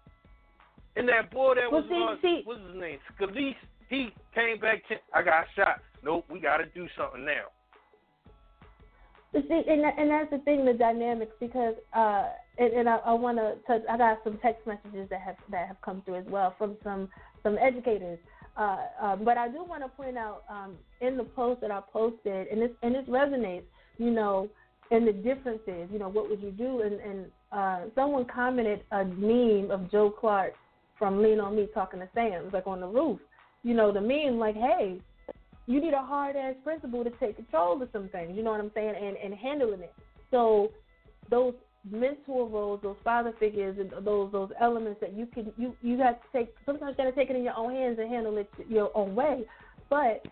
[1.00, 3.56] and that boy that Well, was see- on see- what's his name Scalise,
[3.90, 4.88] he came back.
[4.90, 5.82] To, I got shot.
[6.04, 7.46] Nope, we got to do something now.
[9.34, 13.14] See, and that, and that's the thing, the dynamics, because uh, and, and I, I
[13.14, 13.84] want to touch.
[13.90, 17.10] I got some text messages that have that have come through as well from some
[17.44, 18.18] some educators.
[18.58, 21.80] Uh, um, but I do want to point out um, in the post that I
[21.94, 23.64] posted, and this and this resonates,
[24.00, 24.50] you know,
[24.90, 25.88] and the differences.
[25.92, 26.82] You know, what would you do?
[26.82, 30.54] And, and uh, someone commented a meme of Joe Clark
[31.00, 33.20] from Lean on Me talking to Sam, like on the roof.
[33.64, 35.00] You know, the meme like, hey,
[35.66, 38.36] you need a hard ass principal to take control of some things.
[38.36, 38.94] You know what I'm saying?
[39.02, 39.94] And and handling it.
[40.32, 40.72] So
[41.30, 41.54] those
[41.90, 46.16] mentor roles, those father figures, and those those elements that you can you you have
[46.16, 46.56] to take.
[46.66, 49.16] Sometimes you got to take it in your own hands and handle it your own
[49.16, 49.46] way.
[49.90, 50.24] But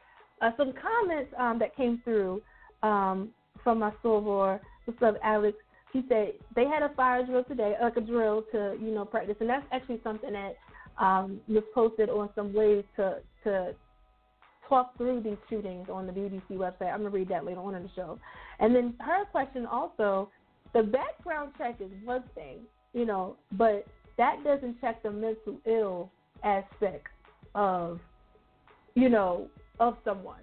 [0.41, 2.41] uh, some comments um, that came through
[2.83, 3.29] um,
[3.63, 4.59] from my soror.
[4.85, 5.57] What's up, Alex?
[5.97, 9.35] He said they had a fire drill today, like a drill to you know practice,
[9.39, 10.55] and that's actually something that
[11.03, 13.73] um, was posted on some ways to to
[14.69, 16.93] talk through these shootings on the BBC website.
[16.93, 18.19] I'm gonna read that later on in the show.
[18.59, 20.29] And then her question also,
[20.75, 22.59] the background check is one thing,
[22.93, 23.87] you know, but
[24.19, 26.11] that doesn't check the mental ill
[26.43, 27.07] aspect
[27.55, 27.99] of,
[28.93, 29.47] you know,
[29.79, 30.41] of someone.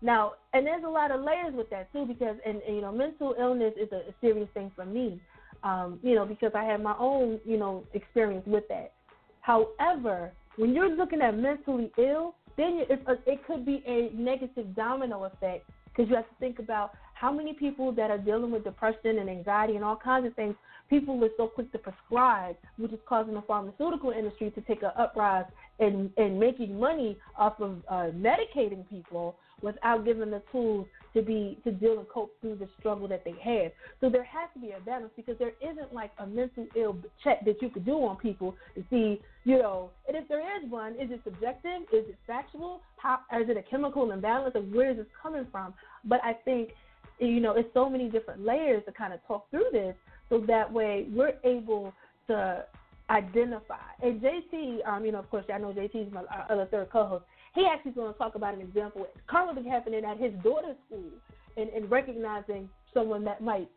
[0.00, 2.92] Now, and there's a lot of layers with that too, because and, and you know,
[2.92, 5.20] mental illness is a, serious thing for me,
[5.64, 8.92] um, you know, because I have my own, you know, experience with that.
[9.40, 15.68] However, when you're looking at mentally ill, then it could be a negative domino effect
[15.84, 19.28] because you have to think about how many people that are dealing with depression and
[19.28, 20.54] anxiety and all kinds of things.
[20.88, 24.90] People are so quick to prescribe, which is causing the pharmaceutical industry to take an
[24.96, 25.44] uprise
[25.80, 31.58] in in making money off of uh, medicating people without giving the tools to be
[31.64, 33.72] to deal and cope through the struggle that they have.
[34.00, 37.44] So there has to be a balance because there isn't like a mental ill check
[37.44, 40.92] that you could do on people to see, you know, and if there is one,
[40.92, 41.82] is it subjective?
[41.92, 42.82] Is it factual?
[42.98, 45.74] How is it a chemical imbalance of where is this coming from?
[46.04, 46.70] But I think
[47.18, 49.94] you know, it's so many different layers to kind of talk through this
[50.28, 51.92] so that way we're able
[52.28, 52.64] to
[53.10, 53.76] identify.
[54.02, 56.90] And JT, um, you know, of course, I know JT is my uh, other third
[56.90, 57.24] co-host.
[57.58, 61.10] He actually is going to talk about an example currently happening at his daughter's school
[61.56, 63.68] and, and recognizing someone that might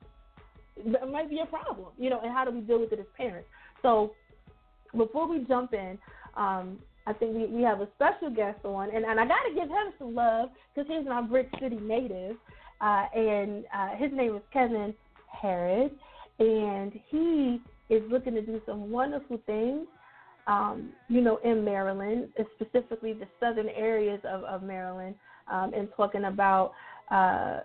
[0.86, 3.08] that might be a problem, you know, and how do we deal with it as
[3.17, 3.48] parents.
[3.82, 4.12] So
[4.96, 5.98] before we jump in,
[6.38, 6.77] um,
[7.08, 9.67] I think we, we have a special guest on, and, and I got to give
[9.67, 12.36] him some love because he's my Brick City native,
[12.82, 14.94] uh, and uh, his name is Kevin
[15.27, 15.92] Harris,
[16.38, 17.60] and he
[17.90, 19.88] is looking to do some wonderful things,
[20.48, 25.15] um, you know, in Maryland, specifically the southern areas of, of Maryland,
[25.52, 26.73] um, and talking about
[27.12, 27.62] uh,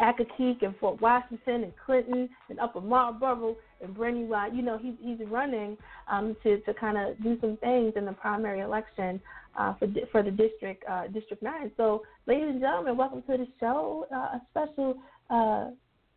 [0.00, 4.56] and Fort Washington and Clinton and Upper Marlboro and Brandywine.
[4.56, 5.76] You know, he's he's running
[6.10, 9.20] um, to to kind of do some things in the primary election
[9.58, 11.70] uh, for for the district uh, District Nine.
[11.76, 14.06] So, ladies and gentlemen, welcome to the show.
[14.12, 14.94] Uh, a special
[15.28, 15.70] uh,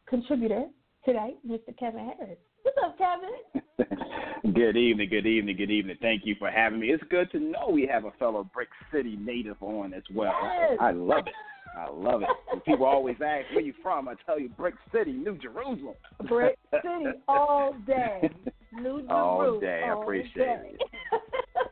[0.07, 0.65] contributor
[1.05, 1.77] today, Mr.
[1.77, 2.37] Kevin Harris.
[2.63, 4.53] What's up, Kevin?
[4.53, 5.97] good evening, good evening, good evening.
[6.01, 6.87] Thank you for having me.
[6.87, 10.33] It's good to know we have a fellow Brick City native on as well.
[10.43, 10.77] Yes.
[10.79, 11.33] I love it.
[11.77, 12.29] I love it.
[12.51, 14.07] And people always ask where you from.
[14.07, 15.95] I tell you, Brick City, New Jerusalem.
[16.27, 18.29] Brick City all day.
[18.71, 19.83] New Jerusalem All day.
[19.85, 20.71] I appreciate day.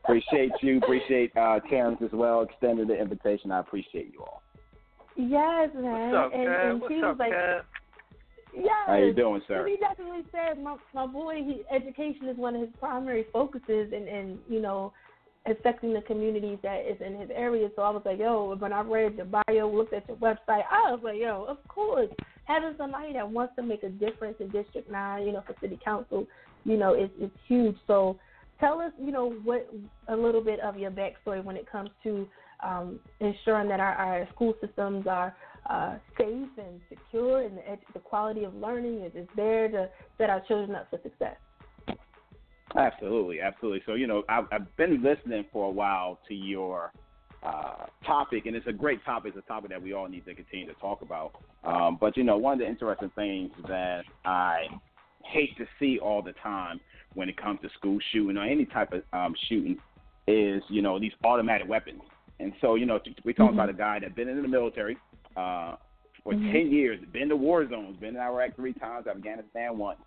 [0.03, 0.77] appreciate you.
[0.79, 3.51] Appreciate uh, Terrence as well, extending the invitation.
[3.51, 4.41] I appreciate you all.
[5.15, 6.11] yes, man.
[6.11, 6.71] What's up, and, Kev?
[6.71, 7.61] and What's he up, was like, Kev?
[8.53, 8.71] Yes.
[8.87, 9.67] How you doing, sir?
[9.67, 11.35] He definitely said my my boy.
[11.37, 14.93] He, education is one of his primary focuses, and and you know,
[15.45, 17.69] affecting the communities that is in his area.
[17.75, 20.91] So I was like, yo, when I read your bio, looked at your website, I
[20.91, 22.09] was like, yo, of course,
[22.45, 25.79] having somebody that wants to make a difference in District Nine, you know, for City
[25.83, 26.27] Council,
[26.65, 27.75] you know, it's it's huge.
[27.87, 28.19] So
[28.59, 29.69] tell us, you know, what
[30.09, 32.27] a little bit of your backstory when it comes to
[32.63, 35.35] um, ensuring that our, our school systems are
[35.69, 39.89] uh, safe and secure, and the, edu- the quality of learning is, is there to
[40.17, 41.35] set our children up for success.
[42.75, 43.81] Absolutely, absolutely.
[43.85, 46.91] So you know, I've, I've been listening for a while to your
[47.43, 49.33] uh, topic, and it's a great topic.
[49.35, 51.33] It's a topic that we all need to continue to talk about.
[51.63, 54.67] Um, but you know, one of the interesting things that I
[55.23, 56.79] hate to see all the time
[57.13, 59.77] when it comes to school shooting or any type of um, shooting
[60.27, 62.01] is you know these automatic weapons.
[62.39, 64.97] And so you know, we talk about a guy that's been in the military
[65.35, 65.75] uh,
[66.23, 69.99] for ten years, been to war zones, been in Iraq three times, Afghanistan once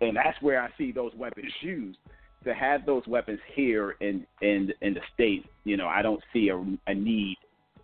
[0.00, 1.98] and that's where I see those weapons used.
[2.44, 6.48] To have those weapons here in in in the states, you know, I don't see
[6.48, 6.56] a,
[6.86, 7.36] a need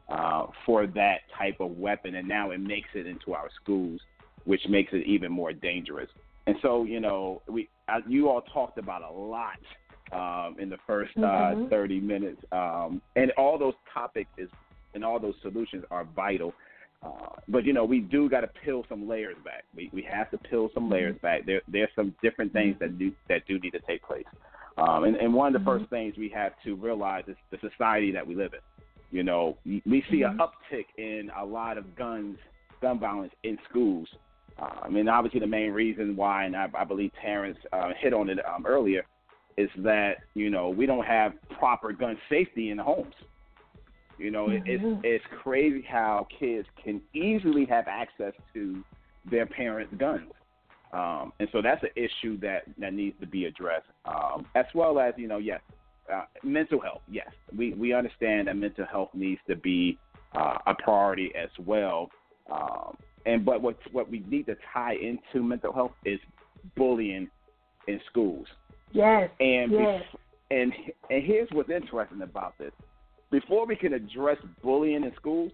[0.09, 4.01] uh, for that type of weapon, and now it makes it into our schools,
[4.45, 6.09] which makes it even more dangerous.
[6.47, 7.69] And so, you know, we
[8.07, 9.59] you all talked about a lot
[10.13, 11.67] um, in the 1st Mhm.
[11.67, 14.49] uh, 30 minutes, um, and all those topics is
[14.95, 16.53] and all those solutions are vital.
[17.03, 17.11] Uh,
[17.49, 19.65] but you know, we do got to peel some layers back.
[19.75, 21.45] We we have to peel some layers back.
[21.47, 24.25] There there's some different things that do that do need to take place.
[24.79, 28.11] Um, and, and one of the first things we have to realize is the society
[28.13, 28.61] that we live in.
[29.11, 32.39] You know, we we see an uptick in a lot of guns,
[32.81, 34.09] gun violence in schools.
[34.59, 38.15] Uh, I mean, obviously the main reason why, and I, I believe Terrence uh, hit
[38.15, 39.05] on it um, earlier,
[39.59, 43.15] is that you know we don't have proper gun safety in the homes.
[44.23, 48.85] You know, it, it's it's crazy how kids can easily have access to
[49.31, 50.31] their parents' guns,
[50.93, 55.01] um, and so that's an issue that that needs to be addressed, um, as well
[55.01, 55.61] as you know, yes,
[56.13, 57.03] uh, mental health.
[57.11, 59.99] Yes, we we understand that mental health needs to be
[60.35, 62.11] uh, a priority as well.
[62.51, 62.97] Um,
[63.27, 66.21] and but what what we need to tie into mental health is
[66.77, 67.29] bullying
[67.89, 68.47] in schools.
[68.93, 69.31] Yes.
[69.41, 70.03] And yes.
[70.51, 70.73] and
[71.11, 72.73] and here's what's interesting about this.
[73.33, 75.51] Before we can address bullying in schools,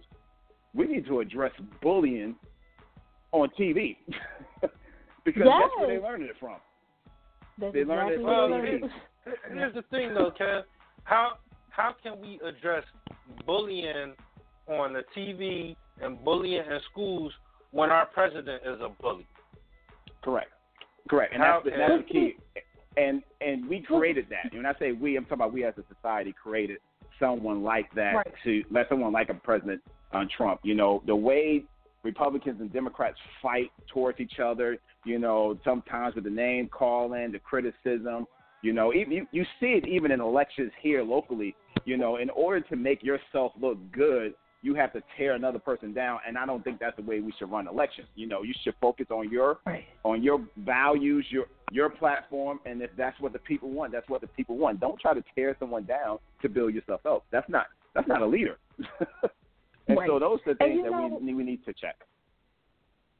[0.75, 2.35] we need to address bullying
[3.31, 3.95] on TV.
[5.25, 6.57] because that's where they're learning it from.
[7.57, 8.91] That's they learn it exactly Well, what it here's, is.
[9.53, 10.63] here's the thing, though, Kev.
[11.05, 11.37] How
[11.69, 12.83] how can we address
[13.45, 14.13] bullying
[14.67, 17.31] on the TV and bullying in schools
[17.71, 19.25] when our president is a bully?
[20.21, 20.51] Correct.
[21.09, 21.33] Correct.
[21.33, 22.35] And How that's the, that's the key.
[22.97, 24.51] And and we created that.
[24.51, 26.79] And when I say we, I'm talking about we as a society created
[27.19, 28.33] someone like that Right.
[28.43, 29.81] to let someone like a President
[30.13, 30.61] uh, Trump.
[30.63, 31.63] You know, the way
[32.03, 37.39] Republicans and Democrats fight towards each other, you know, sometimes with the name calling, the
[37.39, 38.25] criticism,
[38.61, 41.55] you know, even you, you see it even in elections here locally,
[41.85, 45.93] you know, in order to make yourself look good, you have to tear another person
[45.93, 48.07] down and I don't think that's the way we should run elections.
[48.15, 49.85] You know, you should focus on your Right.
[50.03, 54.21] on your values, your your platform, and if that's what the people want, that's what
[54.21, 54.79] the people want.
[54.79, 57.25] Don't try to tear someone down to build yourself up.
[57.31, 58.57] That's not that's not a leader.
[59.87, 60.07] and Right.
[60.07, 61.95] so those are the things that know- we we need to check.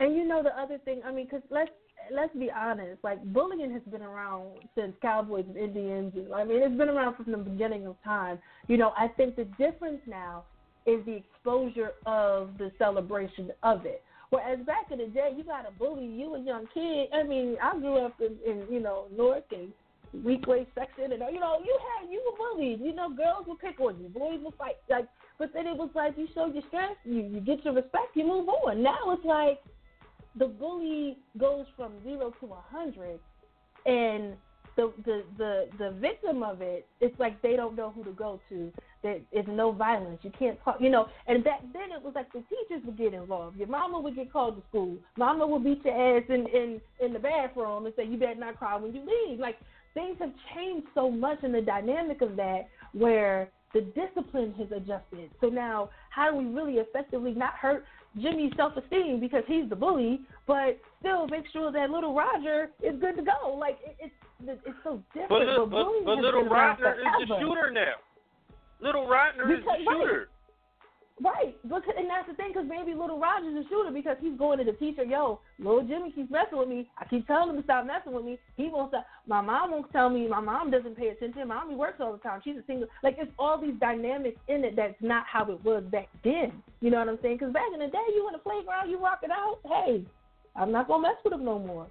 [0.02, 1.72] And you know the other thing, I mean, because let's
[2.12, 6.14] let's be honest, like bullying has been around since cowboys and Indians.
[6.34, 8.40] I mean, it's been around from the beginning of time.
[8.68, 10.46] You know, I think the difference now
[10.90, 14.02] is the exposure of the celebration of it.
[14.30, 17.10] Whereas back in the day, you got to bully you a young kid.
[17.14, 19.72] I mean, I grew up in, in you know Newark and
[20.16, 22.80] Weequahic section, and you know you had you were bullied.
[22.80, 24.78] You know, girls would pick on you, boys would fight.
[24.90, 25.08] Like,
[25.40, 28.26] but then it was like you showed your strength, you you get your respect, you
[28.26, 28.84] move on.
[28.84, 29.62] Now it's like
[30.36, 33.20] the bully goes from zero to a hundred,
[33.88, 34.34] and
[34.76, 38.40] the the the the victim of it, it's like they don't know who to go
[38.50, 38.72] to.
[39.02, 40.20] There is no violence.
[40.24, 41.08] You can't talk, you know.
[41.28, 43.58] And back then it was like the teachers would get involved.
[43.58, 44.98] Your mama would get called to school.
[45.18, 48.58] Mama would beat your ass in in in the bathroom and say you better not
[48.58, 49.40] cry when you leave.
[49.40, 49.58] Like
[49.94, 55.30] things have changed so much in the dynamic of that, where the discipline has adjusted.
[55.40, 57.86] So now, how do we really effectively not hurt
[58.22, 63.00] Jimmy's self esteem because he's the bully, but still make sure that little Roger is
[63.00, 63.56] good to go?
[63.58, 64.14] Like it, it's
[64.66, 65.30] it's so different.
[65.30, 67.96] But, but, but, but little Rodner is the shooter now.
[68.82, 69.86] Little Rodner is the right.
[69.86, 70.30] shooter.
[71.22, 74.38] Right, because and that's the thing, because maybe Little Roger's is a shooter because he's
[74.38, 76.90] going to the teacher, yo, little Jimmy keeps messing with me.
[76.98, 78.40] I keep telling him to stop messing with me.
[78.56, 79.06] He won't stop.
[79.28, 80.30] My mom won't tell me.
[80.30, 81.46] My mom doesn't pay attention.
[81.46, 82.40] My mommy works all the time.
[82.42, 82.88] She's a single.
[83.04, 86.64] Like it's all these dynamics in it that's not how it was back then.
[86.80, 87.40] You know what I'm saying?
[87.40, 89.60] Because back in the day, you in the playground, you rock it out.
[89.66, 90.06] Hey,
[90.56, 91.88] I'm not gonna mess with him no more.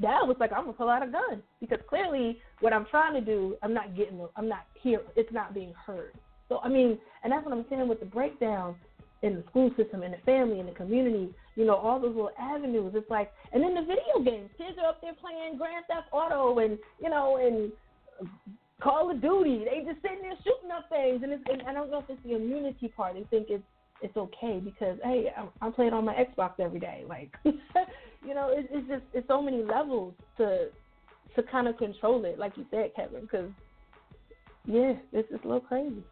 [0.00, 3.20] Dad was like, I'm gonna pull out a gun because clearly what I'm trying to
[3.20, 4.20] do, I'm not getting.
[4.36, 5.02] I'm not here.
[5.16, 6.12] It's not being heard.
[6.48, 8.76] So I mean, and that's what I'm saying with the breakdown
[9.22, 12.32] in the school system, in the family, in the community, you know, all those little
[12.38, 12.92] avenues.
[12.94, 16.58] It's like, and then the video games, kids are up there playing Grand Theft Auto
[16.58, 17.70] and you know, and
[18.82, 19.64] Call of Duty.
[19.64, 22.22] They just sitting there shooting up things, and, it's, and I don't know if it's
[22.24, 23.14] the immunity part.
[23.14, 23.62] They think it's
[24.02, 27.04] it's okay because hey, I'm, I'm playing on my Xbox every day.
[27.08, 27.32] Like,
[28.24, 30.68] you know, it, it's just it's so many levels to
[31.34, 33.22] to kind of control it, like you said, Kevin.
[33.22, 33.50] Because
[34.66, 36.02] yeah, it's just a little crazy.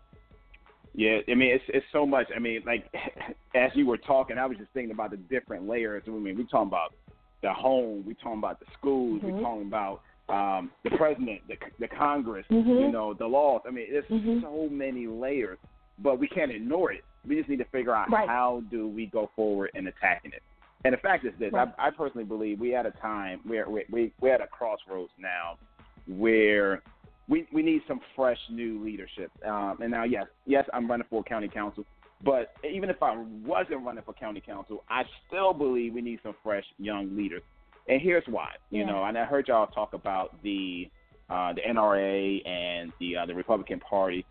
[0.94, 2.26] Yeah, I mean it's it's so much.
[2.34, 2.92] I mean, like
[3.54, 6.02] as you were talking, I was just thinking about the different layers.
[6.06, 6.94] I mean, we talking about
[7.42, 9.36] the home, we talking about the schools, Mhm.
[9.36, 12.80] we talking about um, the president, the the Congress, Mhm.
[12.80, 13.62] you know, the laws.
[13.66, 14.42] I mean, there's Mhm.
[14.42, 15.58] so many layers,
[15.98, 17.04] but we can't ignore it.
[17.26, 18.28] We just need to figure out Right.
[18.28, 20.42] how do we go forward in attacking it.
[20.84, 21.68] And the fact is this: Right.
[21.78, 25.12] I, I personally believe we at a time where we we we're at a crossroads
[25.18, 25.58] now,
[26.06, 26.82] where
[27.28, 29.30] we we need some fresh new leadership.
[29.46, 31.84] Um, and now, yes, yes, I'm running for county council,
[32.24, 36.34] but even if I wasn't running for county council, I still believe we need some
[36.42, 37.42] fresh young leaders.
[37.88, 38.50] And here's why.
[38.70, 38.86] You Yeah.
[38.86, 40.90] know, and I heard y'all talk about the
[41.28, 44.24] uh, the NRA and the uh, the Republican Party,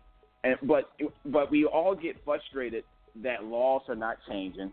[0.44, 0.90] and but
[1.26, 2.84] but we all get frustrated
[3.16, 4.72] that laws are not changing,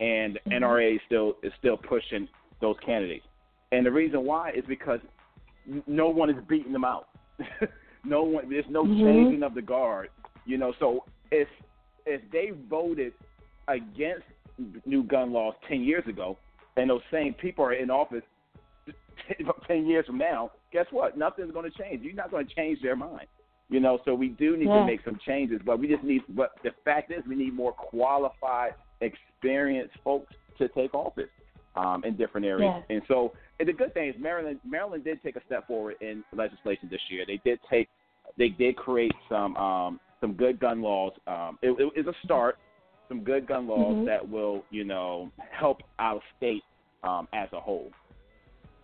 [0.00, 0.52] and Mhm.
[0.52, 2.28] NRA is still is still pushing
[2.60, 3.26] those candidates.
[3.72, 5.00] And the reason why is because
[5.86, 7.08] no one is beating them out.
[8.04, 9.02] no one, there's no Mhm.
[9.02, 10.10] changing of the guard.
[10.44, 11.48] You know, so if
[12.06, 13.12] if they voted
[13.68, 14.26] against
[14.84, 16.36] new gun laws ten years ago,
[16.76, 18.24] and those same people are in office
[19.66, 21.16] ten years from now, guess what?
[21.16, 22.02] Nothing's going to change.
[22.02, 23.26] You're not going to change their mind.
[23.68, 24.80] You know, so we do need Yeah.
[24.80, 26.22] to make some changes, but we just need.
[26.28, 31.30] But the fact is, we need more qualified, experienced folks to take office
[31.74, 32.72] um, in different areas.
[32.88, 32.94] Yeah.
[32.94, 36.22] And so, and the good thing is, Maryland Maryland did take a step forward in
[36.32, 37.24] legislation this year.
[37.26, 37.88] They did take,
[38.38, 41.12] they did create some um, some good gun laws.
[41.26, 42.58] Um, it, it is a start.
[43.08, 44.06] Some good gun laws Mhm.
[44.06, 46.64] that will, you know, help our state
[47.04, 47.90] um, as a whole.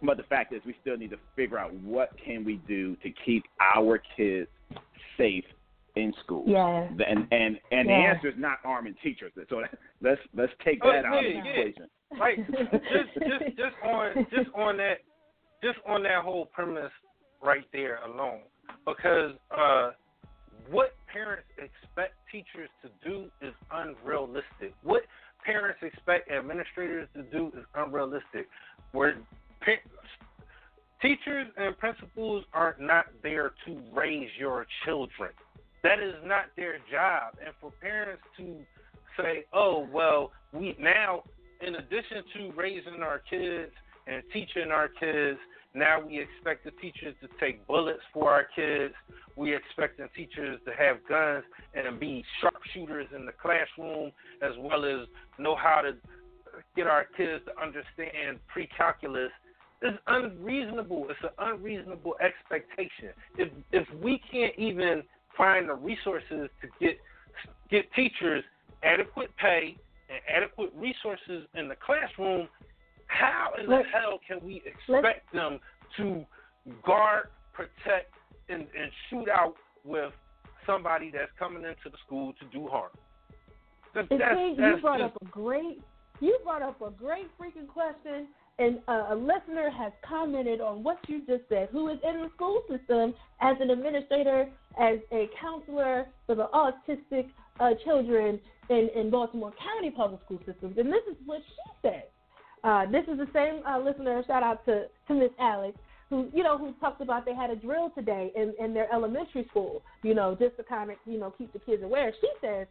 [0.00, 3.10] But the fact is, we still need to figure out what can we do to
[3.24, 4.48] keep our kids
[5.16, 5.44] safe
[5.96, 6.44] in school.
[6.46, 6.88] Yeah.
[6.88, 9.32] And and and the answer is not arming teachers.
[9.48, 9.62] So
[10.00, 11.50] let's let's take Oh, that out of the yeah, yeah.
[11.50, 11.88] equation.
[12.18, 12.36] Like
[12.92, 14.98] just just just on just on that
[15.62, 16.92] just on that whole premise
[17.42, 18.40] right there alone.
[18.86, 19.90] Because uh
[20.70, 24.74] what parents expect teachers to do is unrealistic.
[24.82, 25.02] What
[25.44, 28.48] parents expect administrators to do is unrealistic.
[28.92, 29.22] Where pa-
[31.02, 35.30] teachers and principals are not there to raise your children.
[35.82, 37.34] That is not their job.
[37.44, 38.64] And for parents to
[39.16, 41.24] say, "Oh, well, we now
[41.62, 43.72] in addition to raising our kids
[44.06, 45.38] and teaching our kids,
[45.74, 48.94] now we expect the teachers to take bullets for our kids.
[49.36, 51.44] We expect the teachers to have guns
[51.74, 55.06] and be sharpshooters in the classroom, as well as
[55.38, 55.96] know how to
[56.76, 59.30] get our kids to understand pre-calculus.
[59.82, 61.06] It's unreasonable.
[61.10, 63.10] It's an unreasonable expectation.
[63.36, 65.02] If if we can't even
[65.36, 66.98] find the resources to get
[67.70, 68.44] get teachers
[68.84, 69.76] adequate pay
[70.08, 72.48] and adequate resources in the classroom,
[73.06, 75.58] how in the hell can we expect them
[75.96, 76.24] to
[76.84, 78.12] guard, protect,
[78.48, 79.54] and, and shoot out
[79.84, 80.12] with
[80.66, 82.90] somebody that's coming into the school to do harm?
[83.94, 85.82] That- And that's- you brought just- up a great
[86.20, 88.28] you brought up a great freaking question
[88.58, 91.68] and uh, a listener has commented on what you just said.
[91.72, 94.48] Who is in the school system as an administrator
[94.78, 97.28] as a counselor for the autistic
[97.60, 98.38] uh, children
[98.68, 100.76] in, in baltimore county public school systems?
[100.78, 102.04] And this is what she said.
[102.62, 105.76] Uh, this is the same uh, listener shout out to, to miss alex
[106.10, 109.44] who you know who talked about they had a drill today in, in their elementary
[109.50, 112.12] school you know just to kind of you know keep the kids aware.
[112.20, 112.68] She says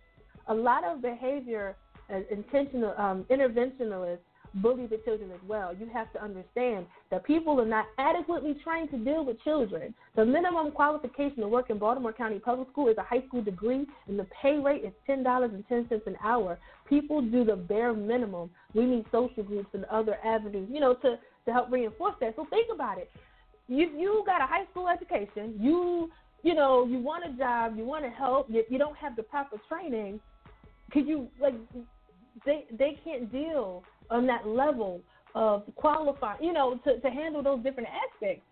[0.48, 1.76] a lot of behavior
[2.10, 4.20] as intentional um, interventionalists
[4.56, 5.74] bully the children as well.
[5.74, 9.94] You have to understand that people are not adequately trained to deal with children.
[10.16, 13.86] The minimum qualification to work in Baltimore County Public School is a high school degree,
[14.08, 16.58] and the pay rate is ten dollars and ten cents an hour.
[16.88, 18.50] People do the bare minimum.
[18.74, 22.36] We need social groups and other avenues, you know, to to help reinforce that.
[22.36, 23.10] So think about it.
[23.68, 25.56] You you got a high school education.
[25.60, 26.10] You
[26.44, 27.78] you know you want a job.
[27.78, 28.48] You want to help.
[28.50, 30.20] You, you don't have the proper training.
[30.92, 31.54] Could you like
[32.46, 35.02] they they can't deal on that level
[35.34, 38.44] of qualifying, you know, to, to handle those different aspects.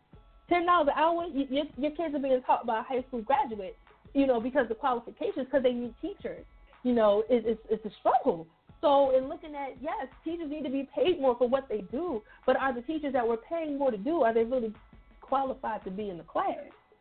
[0.47, 3.21] Ten dollars an hour, you, your your kids are being taught by a high school
[3.21, 3.77] graduate,
[4.15, 6.43] you know, because the qualifications, because they need teachers.
[6.83, 8.47] You know, it, it's it's a struggle.
[8.81, 12.23] So, in looking at yes, teachers need to be paid more for what they do,
[12.45, 14.73] but are the teachers that we're paying more to do are they really
[15.21, 16.55] qualified to be in the class?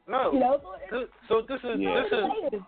[0.08, 0.32] No.
[0.32, 2.02] You know, so, so this is Yeah.
[2.02, 2.12] this
[2.52, 2.60] is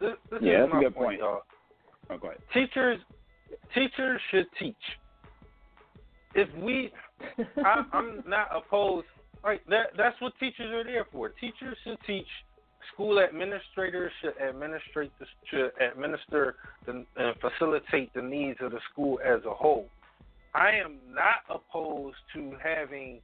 [0.00, 1.20] this, this Yeah, is that's a good point, point.
[1.20, 1.42] y'all.
[2.10, 2.38] Oh, go ahead.
[2.54, 3.00] Teachers
[3.74, 4.76] teachers should teach.
[6.34, 6.92] If we,
[7.64, 9.06] I, I'm not opposed.
[9.44, 11.30] Like that, that's what teachers are there for.
[11.30, 12.26] Teachers should teach.
[12.94, 16.56] School administrators should administrate the, should administer
[16.86, 19.88] the, and facilitate the needs of the school as a whole.
[20.54, 23.20] I am not opposed to having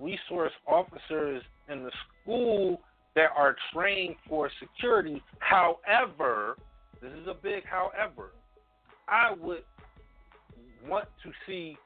[0.00, 1.90] resource officers in the
[2.22, 2.80] school
[3.14, 5.22] that are trained for security.
[5.38, 6.56] However,
[7.00, 8.32] this is a big however.
[9.08, 9.62] I would
[10.88, 11.76] want to see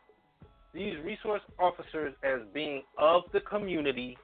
[0.73, 4.17] these resource officers as being of the community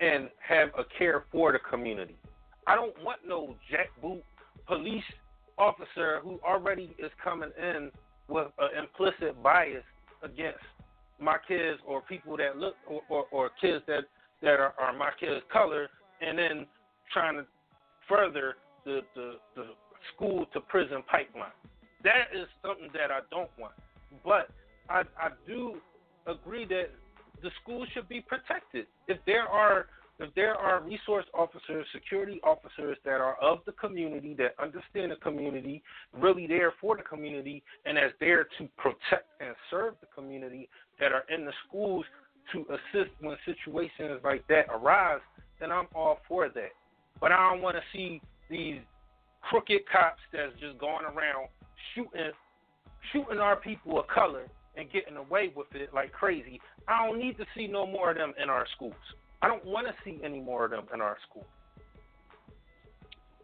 [0.00, 2.16] and have a care for the community.
[2.66, 4.22] I don't want no jackboot
[4.66, 5.02] police
[5.58, 7.90] officer who already is coming in
[8.28, 9.84] with an implicit bias
[10.22, 10.58] against
[11.20, 14.04] my kids or people that look or, or, or kids that
[14.40, 15.88] that are, are my kids' color,
[16.20, 16.66] and then
[17.12, 17.46] trying to
[18.08, 18.54] further
[18.84, 19.64] the, the the
[20.14, 21.52] school to prison pipeline.
[22.04, 23.74] That is something that I don't want.
[24.24, 24.50] But
[24.88, 25.76] I I do
[26.26, 26.90] agree that
[27.42, 28.86] the school should be protected.
[29.06, 29.86] If there are
[30.20, 35.16] if there are resource officers, security officers that are of the community, that understand the
[35.16, 35.80] community,
[36.12, 40.68] really there for the community, and as there to protect and serve the community,
[40.98, 42.04] that are in the schools
[42.52, 45.20] to assist when situations like that arise,
[45.60, 46.72] then I'm all for that.
[47.20, 48.20] But I don't want to see
[48.50, 48.80] these
[49.42, 51.48] crooked cops that's just going around
[51.94, 52.32] shooting
[53.12, 56.60] shooting our people of color and getting away with it like crazy.
[56.86, 58.94] I don't need to see no more of them in our schools.
[59.42, 61.46] I don't want to see any more of them in our school.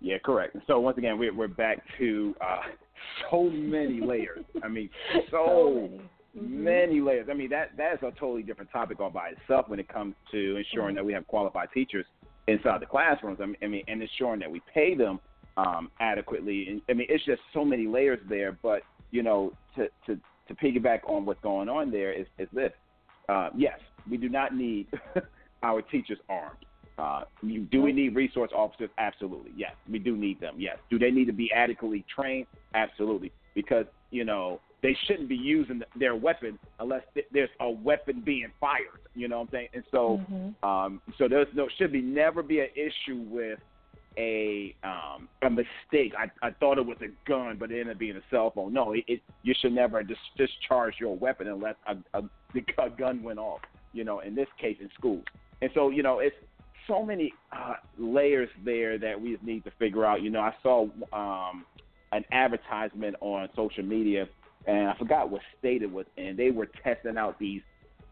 [0.00, 0.56] Yeah, correct.
[0.66, 2.60] So once again, we're we're back to uh,
[3.30, 4.44] so many layers.
[4.62, 4.90] I mean,
[5.30, 5.88] so
[6.34, 7.28] many layers.
[7.30, 10.56] I mean, that that's a totally different topic all by itself when it comes to
[10.56, 12.06] ensuring that we have qualified teachers
[12.48, 13.38] inside the classrooms.
[13.40, 15.20] I mean, I mean and ensuring that we pay them
[15.56, 16.68] um, adequately.
[16.68, 18.52] And I mean, it's just so many layers there.
[18.62, 22.72] But you know, to to to piggyback on what's going on there is is this.
[23.28, 23.78] Uh, yes,
[24.10, 24.86] we do not need
[25.62, 26.58] our teachers armed.
[26.96, 28.90] Uh, you, do we need resource officers?
[28.98, 29.50] Absolutely.
[29.56, 30.54] Yes, we do need them.
[30.58, 30.76] Yes.
[30.90, 32.46] Do they need to be adequately trained?
[32.74, 33.32] Absolutely.
[33.54, 38.48] Because you know they shouldn't be using their weapon unless th- there's a weapon being
[38.60, 39.00] fired.
[39.14, 39.68] You know what I'm saying?
[39.72, 40.20] And so,
[40.62, 43.58] um, so there's no should be never be an issue with
[44.16, 46.12] a um, a mistake.
[46.18, 48.72] I, I thought it was a gun, but it ended up being a cell phone.
[48.72, 52.22] No, it, it you should never dis- discharge your weapon unless a, a,
[52.86, 53.60] a gun went off.
[53.92, 55.24] You know, in this case, in schools.
[55.62, 56.36] And so, you know, it's
[56.86, 60.22] so many uh, layers there that we need to figure out.
[60.22, 61.64] You know, I saw um,
[62.12, 64.28] an advertisement on social media,
[64.66, 66.36] and I forgot what state it was in.
[66.36, 67.62] They were testing out these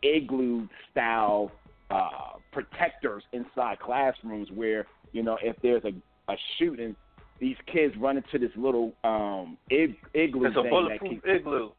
[0.02, 1.52] igloo style
[1.90, 5.92] uh, protectors inside classrooms where you know if there's a,
[6.32, 6.94] a shooting,
[7.40, 11.36] these kids run into this little um, ig- igloo It's a thing that bulletproof can,
[11.36, 11.70] igloo.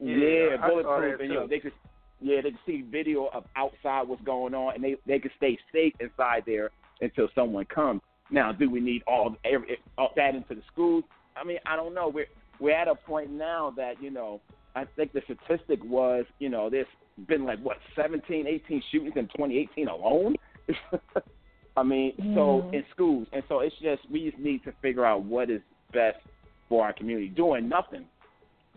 [0.00, 1.72] yeah, Yeah, bulletproof, and you know they could
[2.20, 5.58] yeah they could see video of outside what's going on, and they they could stay
[5.72, 6.70] safe inside there
[7.00, 8.00] until someone comes.
[8.30, 11.04] Now, do we need all every, all that into the schools?
[11.36, 12.08] I mean, I don't know.
[12.08, 12.26] We're
[12.58, 14.40] we're at a point now that you know
[14.74, 16.86] I think the statistic was you know there's
[17.28, 20.34] been like what 17, 18 shootings in 2018 alone.
[21.76, 22.74] I mean, so Mhm.
[22.74, 25.62] in schools, and so it's just we just need to figure out what is
[25.92, 26.18] best
[26.68, 27.28] for our community.
[27.28, 28.08] Doing nothing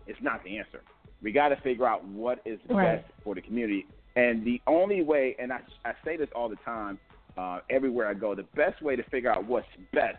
[0.07, 0.81] is not the answer.
[1.21, 2.97] We got to figure out what is Right.
[3.01, 6.57] best for the community, and the only way, and I I say this all the
[6.57, 6.99] time,
[7.37, 10.17] uh, everywhere I go, the best way to figure out what's best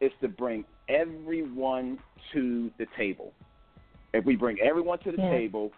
[0.00, 1.98] is to bring everyone
[2.32, 3.32] to the table.
[4.12, 5.30] If we bring everyone to the Yeah.
[5.30, 5.72] table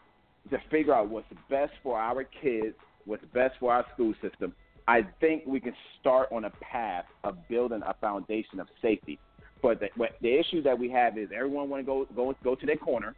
[0.50, 2.76] to figure out what's best for our kids,
[3.06, 4.54] what's best for our school system,
[4.88, 9.18] I think we can start on a path of building a foundation of safety.
[9.62, 12.54] But the, what, the issue that we have is everyone want to go go go
[12.54, 13.14] to their corner,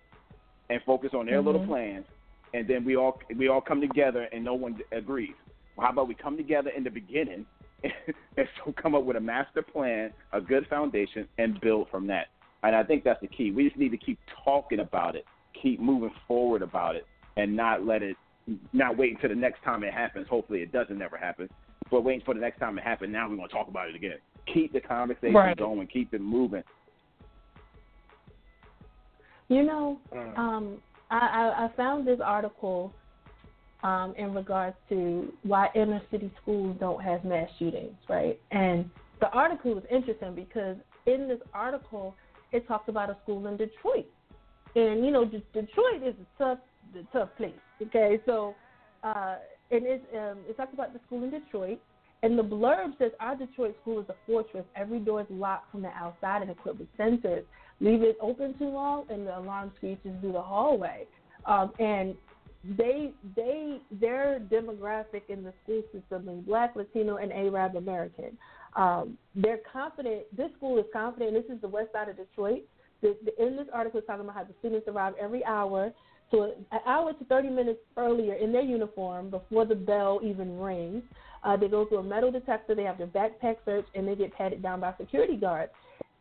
[0.70, 1.66] and focus on their little Mhm.
[1.66, 2.06] plans,
[2.54, 5.34] and then we all we all come together and no one agrees.
[5.76, 7.46] Well, how about we come together in the beginning
[7.84, 12.26] and so come up with a master plan, a good foundation, and build from that.
[12.64, 13.52] And I think that's the key.
[13.52, 15.24] We just need to keep talking about it,
[15.60, 17.06] keep moving forward about it,
[17.36, 18.16] and not let it,
[18.72, 20.26] not waiting until the next time it happens.
[20.28, 21.48] Hopefully, it doesn't ever happen,
[21.90, 23.12] but waiting for the next time it happens.
[23.12, 24.18] Now we want to talk about it again.
[24.52, 25.56] Keep the conversation Right.
[25.56, 26.64] going, keep it moving.
[29.48, 30.38] You know, Mm.
[30.38, 32.92] um, I, I, found this article
[33.82, 38.38] um, in regards to why inner city schools don't have mass shootings, right?
[38.50, 38.90] And
[39.20, 40.76] the article was interesting because
[41.06, 42.14] in this article,
[42.52, 44.06] it talks about a school in Detroit,
[44.74, 46.58] and you know, Detroit is a tough,
[46.92, 47.52] the tough place.
[47.80, 48.54] Okay, so
[49.02, 49.36] uh,
[49.70, 51.80] and it's um, it talks about the school in Detroit.
[52.22, 54.64] And the blurb says our Detroit school is a fortress.
[54.74, 57.44] Every door is locked from the outside and equipped with sensors.
[57.80, 61.06] Leave it open too long, and the alarm screeches through the hallway.
[61.46, 62.16] Um, and
[62.76, 68.36] they they their demographic in the school system is black, Latino, and Arab American.
[68.74, 70.24] Um, they're confident.
[70.36, 71.34] This school is confident.
[71.34, 72.62] This is the west side of Detroit.
[73.00, 75.92] The, the, in this article, it's talking about how the students arrive every hour,
[76.30, 81.02] so an hour to 30 minutes earlier in their uniform before the bell even rings.
[81.44, 82.74] Uh, they go through a metal detector.
[82.74, 85.72] They have their backpack searched, and they get patted down by security guards.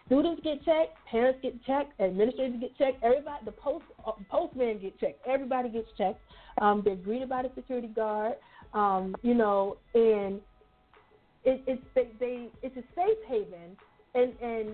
[0.07, 3.03] Students get checked, parents get checked, administrators get checked.
[3.03, 5.19] Everybody, the post uh, postman get checked.
[5.27, 6.21] Everybody gets checked.
[6.61, 8.35] Um, they're greeted by the security guard.
[8.73, 10.39] Um, you know, and
[11.43, 13.75] it, it's they, they it's a safe haven,
[14.15, 14.69] and and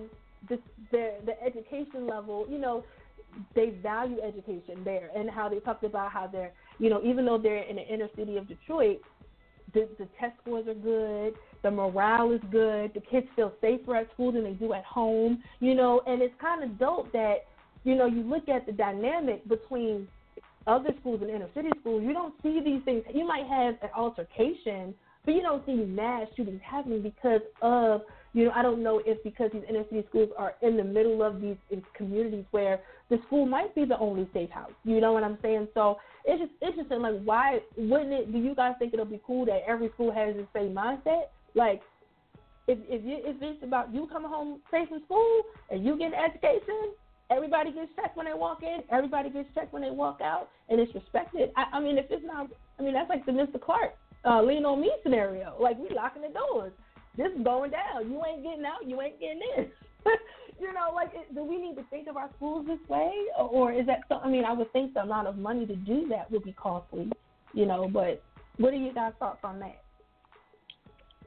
[0.48, 0.58] the
[0.92, 2.84] the the education level, you know,
[3.54, 7.38] they value education there, and how they talked about how they're, you know, even though
[7.38, 9.00] they're in the inner city of Detroit,
[9.72, 14.10] the, the test scores are good, the morale is good, the kids feel safer at
[14.12, 17.38] school than they do at home, you know, and it's kind of dope that,
[17.82, 20.06] you know, you look at the dynamic between
[20.66, 23.02] other schools and inner city schools, you don't see these things.
[23.12, 28.02] You might have an altercation, but you don't see mass shootings happening because of,
[28.34, 31.22] you know, I don't know if because these inner city schools are in the middle
[31.22, 31.56] of these
[31.96, 34.72] communities where the school might be the only safe house.
[34.84, 35.68] You know what I'm saying?
[35.72, 37.00] So it's just interesting.
[37.00, 38.32] Like, why wouldn't it?
[38.32, 41.28] Do you guys think it'll be cool that every school has the same mindset?
[41.54, 41.80] Like,
[42.66, 46.08] if if you if it's about you coming home safe from school and you get
[46.08, 46.90] an education,
[47.30, 50.80] everybody gets checked when they walk in, everybody gets checked when they walk out, and
[50.80, 51.50] it's respected.
[51.56, 52.48] I, I mean, if it's not,
[52.80, 53.60] I mean, that's like the Mr.
[53.60, 55.54] Clark uh, lean on me scenario.
[55.60, 56.72] Like we locking the doors.
[57.16, 58.10] This is going down.
[58.10, 58.86] You ain't getting out.
[58.86, 59.66] You ain't getting in.
[60.60, 63.86] you know, like, do we need to think of our schools this way, or, is
[63.86, 64.00] that?
[64.08, 66.52] So, I mean, I would think the amount of money to do that would be
[66.52, 67.10] costly.
[67.52, 68.22] You know, but
[68.56, 69.80] what are you guys' thoughts on that?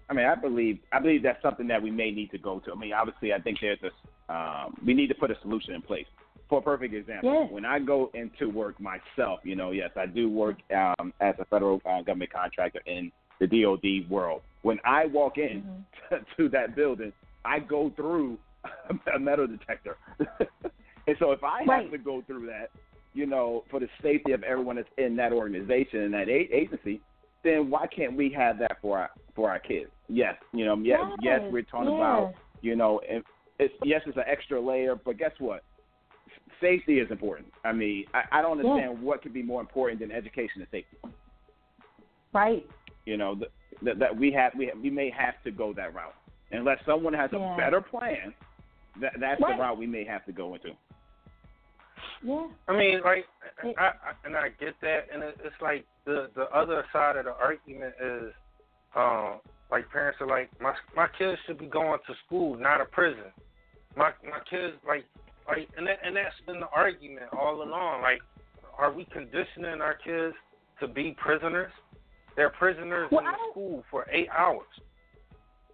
[0.09, 2.71] I mean, I believe I believe that's something that we may need to go to.
[2.71, 5.81] I mean, obviously, I think there's a um, we need to put a solution in
[5.81, 6.05] place.
[6.49, 7.51] For a perfect example, Yes.
[7.51, 11.45] when I go into work myself, you know, yes, I do work um, as a
[11.45, 14.41] federal uh, government contractor in the DoD world.
[14.63, 16.25] When I walk in Mhm.
[16.37, 17.13] to that building,
[17.45, 18.37] I go through
[19.15, 19.97] a metal detector,
[21.07, 22.69] and so if I have to go through that,
[23.13, 26.99] you know, for the safety of everyone that's in that organization and that a- agency,
[27.43, 29.89] then why can't we have that for our for our kids?
[30.09, 31.97] Yes, you know, yes, yes, Yes, we're talking yes.
[31.97, 33.23] about, you know, and
[33.59, 35.63] it's yes, it's an extra layer, but guess what?
[36.59, 37.47] Safety is important.
[37.63, 40.97] I mean, I, I don't understand what could be more important than education and safety.
[42.33, 42.65] Right.
[43.07, 43.49] You know, that
[43.83, 46.13] that, that we have we we may have to go that route
[46.51, 47.53] unless someone has Yeah.
[47.53, 48.33] a better plan.
[48.99, 49.55] That that's Right.
[49.55, 50.71] the route we may have to go into.
[52.21, 52.47] Yeah.
[52.67, 53.25] I mean, like,
[53.63, 53.93] I, I
[54.25, 57.93] and I get that, and it, it's like the the other side of the argument
[58.03, 58.33] is,
[58.93, 59.39] um,
[59.71, 63.31] like parents are like, my my kids should be going to school, not a prison.
[63.95, 65.05] My my kids like
[65.47, 68.01] like, and that, and that's been the argument all along.
[68.01, 68.19] Like,
[68.77, 70.35] are we conditioning our kids
[70.81, 71.71] to be prisoners?
[72.37, 74.67] They're prisoners Well, in the school for eight hours.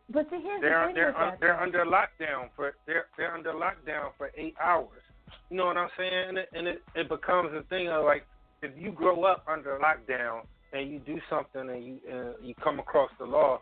[0.09, 1.39] But see, here's They're the thing they're un, that.
[1.39, 5.01] they're under lockdown for they're they're under lockdown for eight hours.
[5.49, 6.30] You know what I'm saying?
[6.30, 8.26] And it, and it it becomes a thing of like
[8.61, 10.41] if you grow up under lockdown
[10.72, 13.59] and you do something and you uh, you come across the law,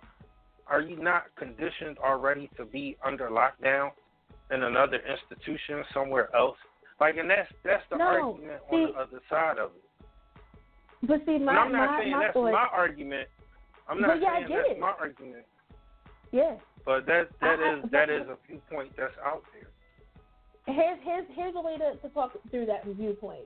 [0.68, 3.90] are you not conditioned already to be under lockdown
[4.52, 6.58] in another institution somewhere else?
[7.00, 9.84] Like, and that's that's the No, argument on see- the other side of it.
[11.04, 13.28] But see, my I'm not my saying my that's my argument.
[13.90, 14.80] I'm But not yeah, I saying get that's it.
[14.80, 15.46] my argument.
[16.32, 16.56] yeah.
[16.86, 19.70] But that that I- I- is that is a viewpoint that's out there.
[20.76, 23.46] Here's here's here's a way to, to talk through that viewpoint.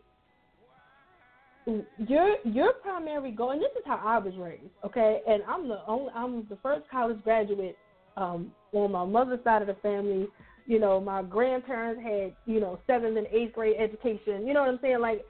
[1.97, 5.22] Your your primary goal, and this is how I was raised, okay.
[5.28, 7.76] And I'm the only I'm the first college graduate
[8.18, 10.28] um, on my mother's side of the family.
[10.68, 14.45] You know, my grandparents had you know seventh and eighth grade education.
[14.45, 14.99] You know what I'm saying?
[14.99, 15.26] Like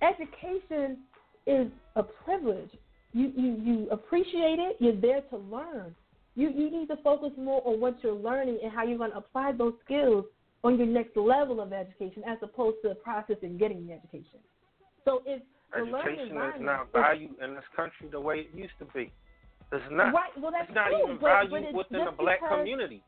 [0.00, 0.98] education
[1.46, 2.70] is a privilege.
[3.12, 4.76] You you you appreciate it.
[4.80, 5.94] You're there to learn.
[6.34, 9.18] You you need to focus more on what you're learning and how you're going to
[9.18, 10.24] apply those skills
[10.64, 14.40] on your next level of education, as opposed to the process of getting the education.
[15.04, 15.42] So if
[15.76, 19.10] Education is not valued in this country the way it used to be.
[19.72, 20.14] It's not.
[20.14, 23.02] Right, well, that's it's not true, even but- but it's within the black because- community.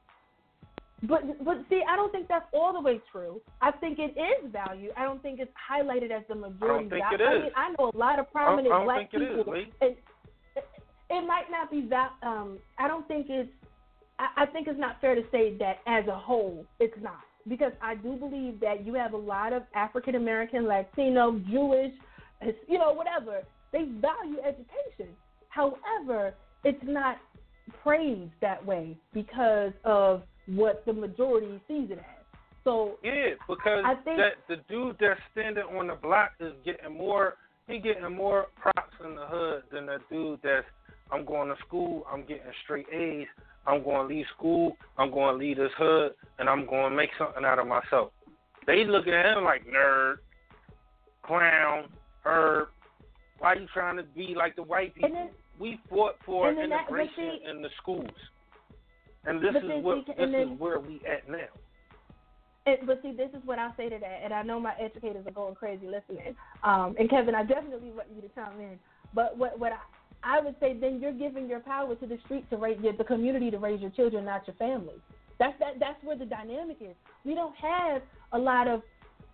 [1.02, 3.40] But but see, I don't think that's all the way true.
[3.60, 4.90] I think it is value.
[4.96, 6.86] I don't think it's highlighted as the majority.
[6.86, 7.18] I think value.
[7.18, 7.42] it I is.
[7.42, 9.52] mean, I know a lot of prominent I don't black think it is, people.
[9.52, 9.72] Lee.
[9.82, 9.94] and
[10.56, 10.64] it,
[11.10, 12.12] it might not be that.
[12.22, 13.50] Um, I don't think it's.
[14.18, 17.72] I, I think it's not fair to say that as a whole it's not because
[17.82, 21.92] I do believe that you have a lot of African American, Latino, Jewish,
[22.68, 23.42] you know, whatever.
[23.72, 25.14] They value education.
[25.50, 26.34] However,
[26.64, 27.18] it's not
[27.82, 32.38] praised that way because of what the majority sees it as.
[32.64, 36.96] So Yeah, because I think- that the dude that's standing on the block is getting
[36.96, 37.36] more.
[37.68, 40.66] He getting more props in the hood than the dude that's.
[41.12, 42.04] I'm going to school.
[42.10, 43.28] I'm getting straight A's.
[43.66, 44.76] I'm going to leave school.
[44.98, 48.10] I'm going to leave this hood, and I'm going to make something out of myself.
[48.66, 50.16] They look at him like nerd,
[51.22, 51.88] clown,
[52.24, 52.68] herb.
[53.38, 55.10] Why you trying to be like the white people?
[55.10, 58.10] Then- we fought for then that- integration see- in the schools,
[59.26, 61.48] and this But is what this then- is where we at now.
[62.66, 65.24] And, but see, this is what I say to that, and I know my educators
[65.24, 66.34] are going crazy listening.
[66.64, 68.78] Um, and Kevin, I definitely want you to chime in.
[69.14, 69.78] But what what I,
[70.38, 73.04] I would say, then you're giving your power to the street to raise your, the
[73.04, 74.94] community to raise your children, not your family.
[75.38, 75.78] That's that.
[75.78, 76.96] That's where the dynamic is.
[77.24, 78.02] We don't have
[78.32, 78.82] a lot of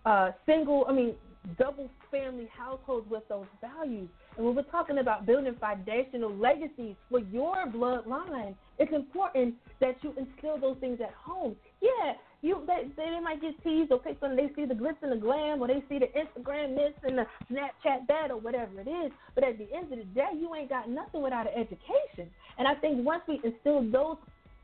[0.05, 1.15] uh, single, I mean,
[1.57, 4.09] double family households with those values.
[4.37, 10.13] And when we're talking about building foundational legacies for your bloodline, it's important that you
[10.17, 11.55] instill those things at home.
[11.81, 14.35] Yeah, you they, they might get teased or picked on.
[14.35, 17.25] They see the glitz and the glam, or they see the Instagram this and the
[17.51, 19.11] Snapchat that, or whatever it is.
[19.35, 22.31] But at the end of the day, you ain't got nothing without an education.
[22.57, 24.17] And I think once we instill those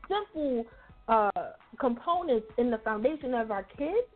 [0.08, 0.64] simple
[1.08, 1.30] uh,
[1.78, 4.06] components in the foundation of our kids,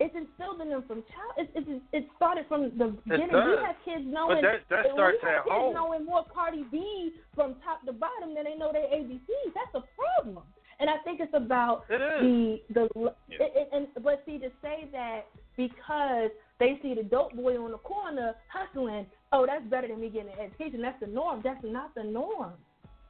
[0.00, 1.32] it's instilled in them from child.
[1.38, 3.30] It's it's it started from the beginning.
[3.30, 4.42] We have kids knowing.
[4.42, 5.74] that- that starts we have at kids home.
[5.74, 9.54] knowing more Cardi B from top to bottom than they know their ABCs.
[9.54, 10.42] That's a problem.
[10.80, 12.88] And I think it's about It the the
[13.28, 13.36] Yeah.
[13.46, 15.26] it, it, and but see to say that
[15.56, 20.08] because they see the dope boy on the corner hustling, oh that's better than me
[20.08, 20.82] getting an education.
[20.82, 21.40] That's the norm.
[21.44, 22.52] That's not the norm.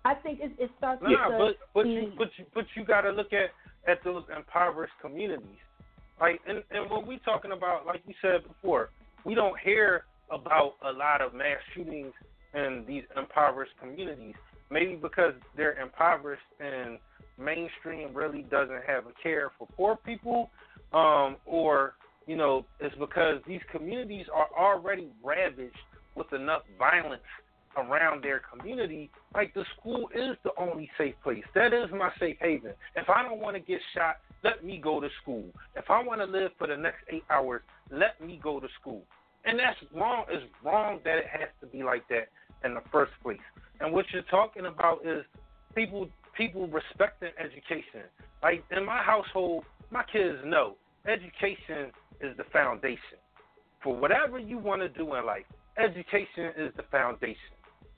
[0.04, 2.66] I think it, it starts with Nah, the, but but the you but you but
[2.76, 3.50] you got to look at
[3.90, 5.56] at those impoverished communities.
[6.24, 8.88] Like and and when we talking about like you said before,
[9.26, 12.14] we don't hear about a lot of mass shootings
[12.54, 14.34] in these impoverished communities.
[14.70, 16.98] Maybe because they're impoverished and
[17.38, 20.50] mainstream really doesn't have a care for poor people,
[20.94, 21.96] um, or
[22.26, 25.76] you know, it's because these communities are already ravaged
[26.14, 27.20] with enough violence
[27.76, 31.44] around their community, like the school is the only safe place.
[31.54, 32.72] That is my safe haven.
[32.96, 35.44] If I don't want to get shot, let me go to school.
[35.76, 39.02] If I want to live for the next eight hours, let me go to school.
[39.44, 40.24] And that's wrong.
[40.28, 42.28] It's wrong that it has to be like that
[42.64, 43.38] in the first place.
[43.80, 45.24] And what you're talking about is
[45.74, 48.02] people people respecting education.
[48.42, 53.18] Like in my household, my kids know education is the foundation.
[53.82, 55.44] For whatever you want to do in life,
[55.76, 57.53] education is the foundation.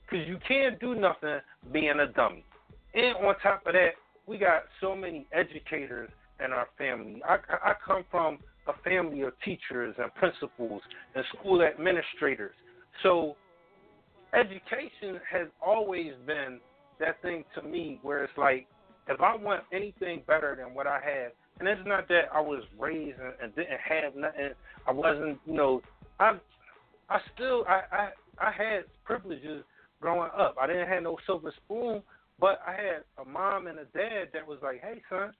[0.09, 1.39] Because you can't do nothing
[1.71, 2.45] being a dummy.
[2.93, 3.91] And on top of that,
[4.25, 6.09] we got so many educators
[6.43, 7.21] in our family.
[7.27, 10.81] I, I come from a family of teachers and principals
[11.15, 12.53] and school administrators.
[13.03, 13.35] So
[14.33, 16.59] education has always been
[16.99, 18.67] that thing to me where it's like,
[19.07, 22.63] if I want anything better than what I have, and it's not that I was
[22.77, 24.49] raised and, and didn't have nothing.
[24.85, 25.81] I wasn't, you know,
[26.19, 26.37] I,
[27.09, 29.63] I still, I, I, I had privileges
[30.01, 30.55] growing up.
[30.59, 32.01] I didn't have no silver spoon,
[32.39, 35.33] but I had a mom and a dad that was like, "Hey, son,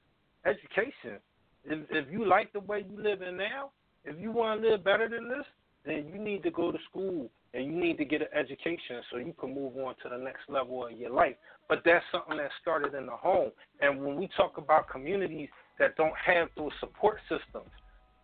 [0.46, 1.20] education.
[1.64, 3.72] If if you like the way you live in now,
[4.06, 5.46] if you want to live better than this,
[5.86, 9.18] then you need to go to school and you need to get an education so
[9.18, 11.36] you can move on to the next level of your life.
[11.70, 13.52] But that's something that started in the home.
[13.82, 15.50] And when we talk about communities
[15.80, 17.72] that don't have those support systems,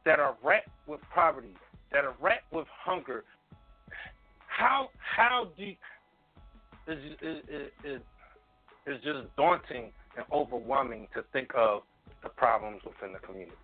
[0.05, 1.55] that are wrapped with poverty,
[1.91, 3.23] that are wrapped with hunger,
[4.47, 5.73] how how do
[6.87, 7.37] is is
[7.83, 8.01] is
[8.85, 11.83] is just daunting and overwhelming to think of
[12.21, 13.57] the problems within the community.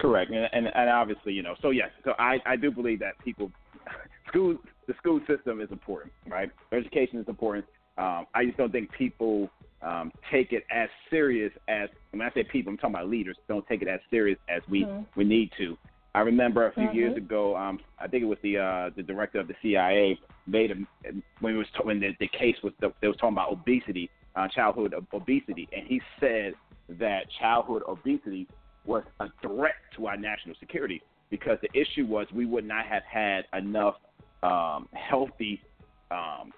[0.00, 3.18] Correct, and, and and obviously, you know, so yes, so I I do believe that
[3.24, 3.50] people,
[4.28, 6.50] school the school system is important, right?
[6.72, 7.64] Education is important.
[7.98, 9.50] Um, I just don't think people
[9.82, 13.36] um, take it as serious as when I say people, I'm talking about leaders.
[13.48, 15.06] Don't take it as serious as we Mhm.
[15.16, 15.76] we need to.
[16.14, 16.94] I remember a few Mhm.
[16.94, 20.72] years ago, um, I think it was the uh, the director of the CIA made
[20.72, 20.76] a,
[21.40, 24.48] when it was when the, the case was the, they was talking about obesity, uh,
[24.48, 26.54] childhood obesity, and he said
[26.88, 28.48] that childhood obesity
[28.84, 31.00] was a threat to our national security
[31.30, 33.94] because the issue was we would not have had enough
[34.42, 35.60] um, healthy
[36.10, 36.52] um,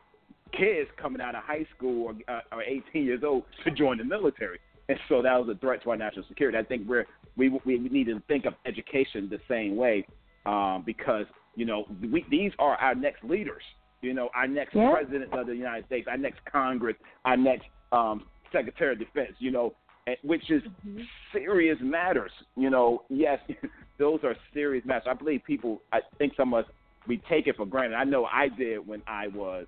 [0.53, 4.05] kids coming out of high school or, uh, or 18 years old to join the
[4.05, 6.57] military, and so that was a threat to our national security.
[6.57, 7.07] I think we're
[7.37, 10.07] we we need to think of education the same way
[10.47, 13.63] um, because you know we, these are our next leaders.
[14.01, 14.91] You know, our next Yeah.
[14.93, 19.35] president of the United States, our next Congress, our next um, Secretary of Defense.
[19.39, 19.75] You know,
[20.09, 21.07] and- which is Mhm.
[21.33, 22.33] serious matters.
[22.57, 23.39] You know, yes,
[23.99, 25.07] those are serious matters.
[25.09, 25.81] I believe people.
[25.93, 26.71] I think some of us
[27.07, 27.97] we take it for granted.
[27.97, 29.67] I know I did when I was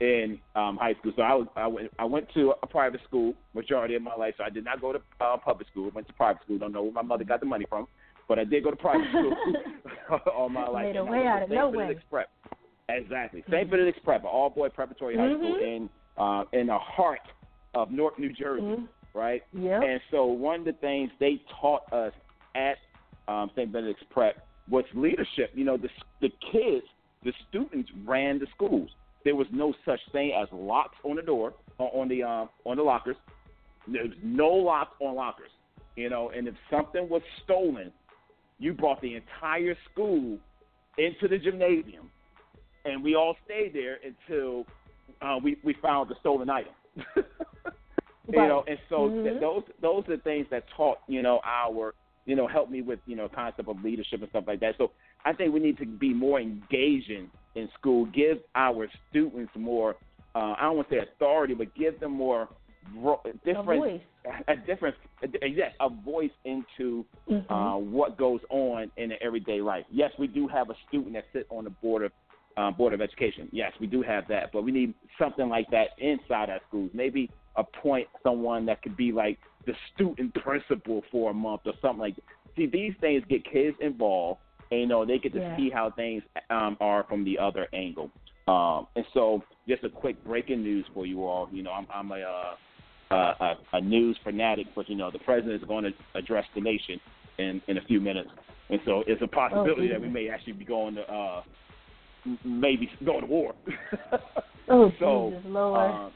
[0.00, 1.12] in um, high school.
[1.16, 4.34] So I was I went I went to a private school majority of my life.
[4.36, 5.86] So I did not go to uh, public school.
[5.90, 6.58] I went to private school.
[6.58, 7.86] Don't know where my mother got the money from,
[8.28, 9.34] but I did go to private school
[10.36, 10.84] all my life.
[10.86, 11.58] Made a way out of St.
[11.58, 11.96] no way.
[12.10, 12.28] Prep.
[12.88, 13.42] Exactly.
[13.50, 13.68] St.
[13.70, 15.76] Benedict's Prep, an all boy preparatory high school Mhm.
[15.76, 17.20] in uh, in the heart
[17.74, 18.88] of North New Jersey, Mhm.
[19.12, 19.42] right?
[19.52, 19.82] Yep.
[19.82, 22.12] And so one of the things they taught us
[22.54, 22.78] at
[23.28, 23.70] um, St.
[23.72, 25.50] Benedict's Prep was leadership.
[25.54, 25.88] You know, the
[26.20, 26.86] the kids,
[27.24, 28.90] the students ran the schools.
[29.26, 32.82] There was no such thing as locks on the door on the um, on the
[32.84, 33.16] lockers.
[33.88, 35.50] There was no locks on lockers.
[35.96, 37.90] You know, and if something was stolen,
[38.60, 40.38] you brought the entire school
[40.96, 42.08] into the gymnasium,
[42.84, 44.64] and we all stayed there until
[45.20, 46.72] uh, we we found the stolen item.
[46.96, 48.48] you Right.
[48.48, 49.40] know, and so th- Mhm.
[49.40, 51.94] those those are things that taught you know our
[52.26, 54.76] you know help me with you know concept of leadership and stuff like that.
[54.78, 54.92] So
[55.26, 59.96] I think we need to be more engaging in school, give our students more.
[60.34, 62.48] Uh, I don't want to say authority, but give them more
[63.24, 64.00] A different voice.
[64.46, 64.94] a different
[65.42, 67.44] a, yes a voice into Mhm.
[67.50, 69.84] uh, what goes on in the everyday life.
[69.90, 72.12] Yes, we do have a student that sits on the board of
[72.56, 73.48] uh, board of education.
[73.52, 76.90] Yes, we do have that, but we need something like that inside our schools.
[76.94, 81.98] Maybe appoint someone that could be like the student principal for a month or something
[82.00, 82.14] like.
[82.16, 82.24] that.
[82.56, 84.40] See, these things get kids involved,
[84.70, 85.56] and you know they get to Yeah.
[85.56, 88.10] see how things um, are from the other angle.
[88.48, 91.48] Um, and so, just a quick breaking news for you all.
[91.52, 92.54] You know, I'm, I'm a uh,
[93.10, 97.00] a, a news fanatic, but you know the president is going to address the nation
[97.38, 98.30] in in a few minutes,
[98.70, 101.42] and so it's a possibility that we may actually be going to uh,
[102.44, 103.54] maybe going to war.
[104.68, 105.90] Oh, so, Jesus, Lord.
[105.90, 106.12] um,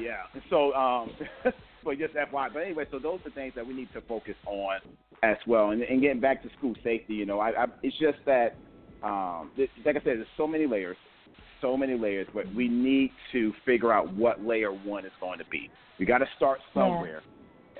[0.00, 0.22] yeah.
[0.48, 1.10] So, um,
[1.84, 2.52] but just FYI.
[2.52, 4.78] But anyway, so those are things that we need to focus on
[5.22, 5.70] as well.
[5.70, 8.56] And, and getting back to school safety, you know, I, I it's just that,
[9.02, 10.96] um, th- like I said, there's so many layers,
[11.60, 15.44] so many layers, but we need to figure out what layer one is going to
[15.50, 15.70] be.
[15.98, 16.82] We got to start Yeah.
[16.82, 17.22] somewhere.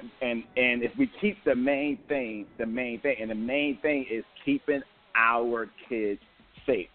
[0.01, 3.79] And, and and if we keep the main thing, the main thing, and the main
[3.83, 4.81] thing is keeping
[5.15, 6.21] our kids
[6.67, 6.89] safe.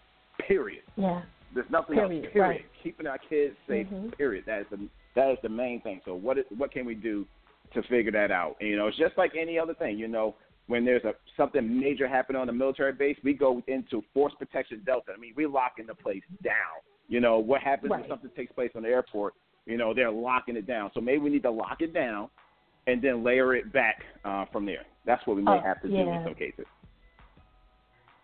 [0.46, 0.82] Period.
[0.96, 1.22] yeah.
[1.54, 2.32] There's nothing Period, else.
[2.32, 2.48] Period.
[2.48, 2.60] right.
[2.82, 3.86] Keeping our kids safe.
[3.86, 4.16] Mhm.
[4.18, 4.44] Period.
[4.46, 4.78] That is the
[5.16, 6.00] that is the main thing.
[6.04, 7.26] So what is, what can we do
[7.74, 8.56] to figure that out?
[8.60, 9.98] And, you know, it's just like any other thing.
[9.98, 10.36] You know,
[10.68, 14.82] when there's a something major happening on the military base, we go into force protection
[14.86, 15.12] delta.
[15.16, 16.54] I mean, we locking the place down.
[17.08, 18.00] You know, what happens Right.
[18.00, 19.34] when something takes place on the airport?
[19.64, 20.90] You know, they're locking it down.
[20.94, 22.28] So maybe we need to lock it down
[22.86, 24.84] and then layer it back uh, from there.
[25.06, 26.66] That's what we may Oh, have to do in some cases.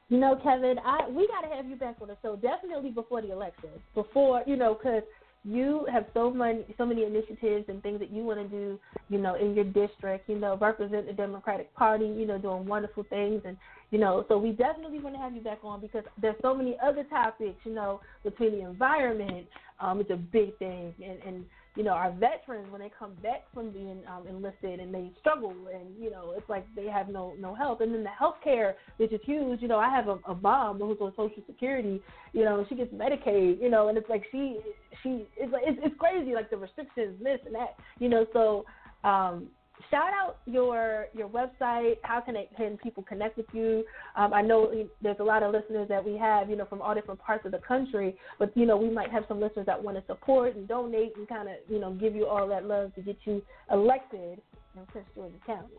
[0.09, 3.23] You know, Kevin, I we got to have you back on the show definitely before
[3.23, 3.71] the election.
[3.95, 5.03] Before you know, because
[5.45, 8.79] you have so many so many initiatives and things that you want to do.
[9.09, 10.29] You know, in your district.
[10.29, 12.07] You know, represent the Democratic Party.
[12.07, 13.57] You know, doing wonderful things, and
[13.91, 16.77] you know, so we definitely want to have you back on because there's so many
[16.83, 17.59] other topics.
[17.65, 19.47] You know, between the environment,
[19.81, 21.45] um, it's a big thing, and and
[21.77, 25.55] you know, our veterans when they come back from being um, enlisted and they struggle
[25.73, 27.81] and you know, it's like they have no no help.
[27.81, 29.63] And then the health care, which is huge.
[29.63, 32.01] You know, I have a, a mom who's on Social Security.
[32.33, 33.61] You know, she gets Medicaid.
[33.61, 34.59] You know, and it's like she
[35.03, 37.77] she it's like it's, it's crazy like the restrictions, this and that.
[37.99, 38.67] You know, so
[39.09, 39.49] um,
[39.91, 41.97] shout out your your website.
[42.03, 43.85] How can it, can people connect with you?
[44.17, 46.95] Um, I know there's a lot of listeners that we have, you know, from all
[46.95, 49.97] different parts of the country, but you know, we might have some listeners that want
[49.97, 53.03] to support and donate and kind of, you know, give you all that love to
[53.03, 54.41] get you elected
[54.77, 55.75] in Prince George's County.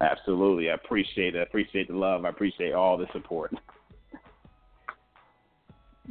[0.00, 1.38] Absolutely, I appreciate it.
[1.38, 2.24] I appreciate the love.
[2.24, 3.54] I appreciate all the support.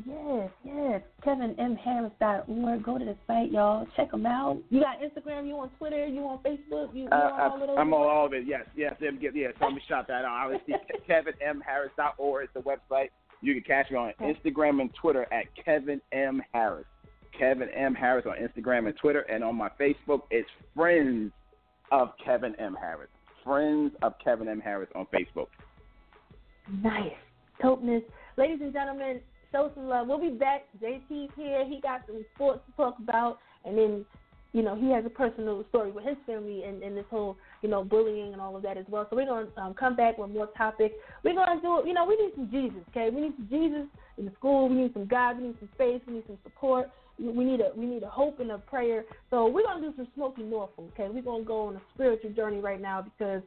[0.05, 1.01] Yes, yes.
[1.25, 2.83] KevinMHarris.org.
[2.83, 3.85] Go to the site, y'all.
[3.97, 4.57] Check them out.
[4.69, 5.47] You got Instagram.
[5.47, 6.07] You on Twitter.
[6.07, 6.93] You on Facebook.
[6.93, 7.77] You, you Uh, on all of those.
[7.77, 8.45] I'm on all of it.
[8.47, 8.95] Yes, yes.
[9.01, 9.53] Them get yes.
[9.59, 10.51] Let me shout that out.
[10.51, 10.75] Obviously,
[11.09, 13.09] KevinMHarris.org is the website.
[13.41, 16.85] You can catch me on Instagram and Twitter at Kevin M Harris.
[17.37, 21.31] Kevin M Harris on Instagram and Twitter, and on my Facebook, it's Friends
[21.91, 23.09] of Kevin M Harris.
[23.43, 24.61] Friends of Kevin M.
[24.61, 25.47] Harris on Facebook.
[26.83, 27.11] Nice.
[27.61, 28.03] Dopeness.
[28.37, 29.19] Ladies and gentlemen,
[29.52, 30.08] show some love.
[30.08, 30.64] We'll be back.
[30.82, 31.66] JT's here.
[31.68, 33.39] He got some sports to talk about.
[33.66, 34.06] And then,
[34.54, 37.70] you know, he has a personal story with his family and, and this whole, you
[37.70, 39.08] know, bullying and all of that as well.
[39.10, 40.95] So we're going to um, come back with more topics.
[41.24, 41.88] We're going to do it.
[41.88, 43.10] You know, we need some Jesus, okay?
[43.14, 43.88] We need some Jesus
[44.18, 44.70] in the school.
[44.70, 45.38] We need some God.
[45.38, 46.02] We need some faith.
[46.08, 46.89] We need some support.
[47.20, 49.04] We need a we need a hope and a prayer.
[49.30, 51.08] So we're gonna do some Smokie Norful, okay?
[51.08, 53.43] We're gonna go on a spiritual journey right now because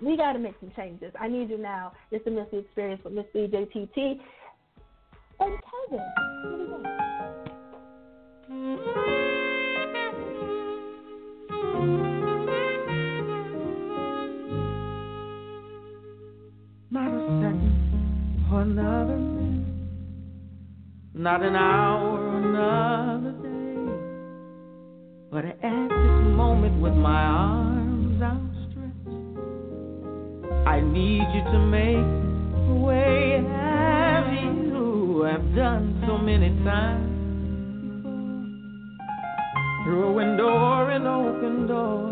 [0.00, 1.12] we got to make some changes.
[1.18, 1.92] I need you now.
[2.10, 4.20] It's the Miss Lee Experience with Miss BJTT
[5.40, 5.54] and
[5.90, 6.04] Kevin.
[16.90, 17.74] Not a second
[18.52, 19.66] another minute,
[21.14, 23.90] not an hour another day,
[25.30, 29.08] but at this moment with my arms outstretched,
[30.66, 32.06] I need you to make
[32.68, 33.44] a way
[34.34, 34.63] you
[35.24, 37.10] have done so many times.
[39.84, 42.10] Through a window or an open door,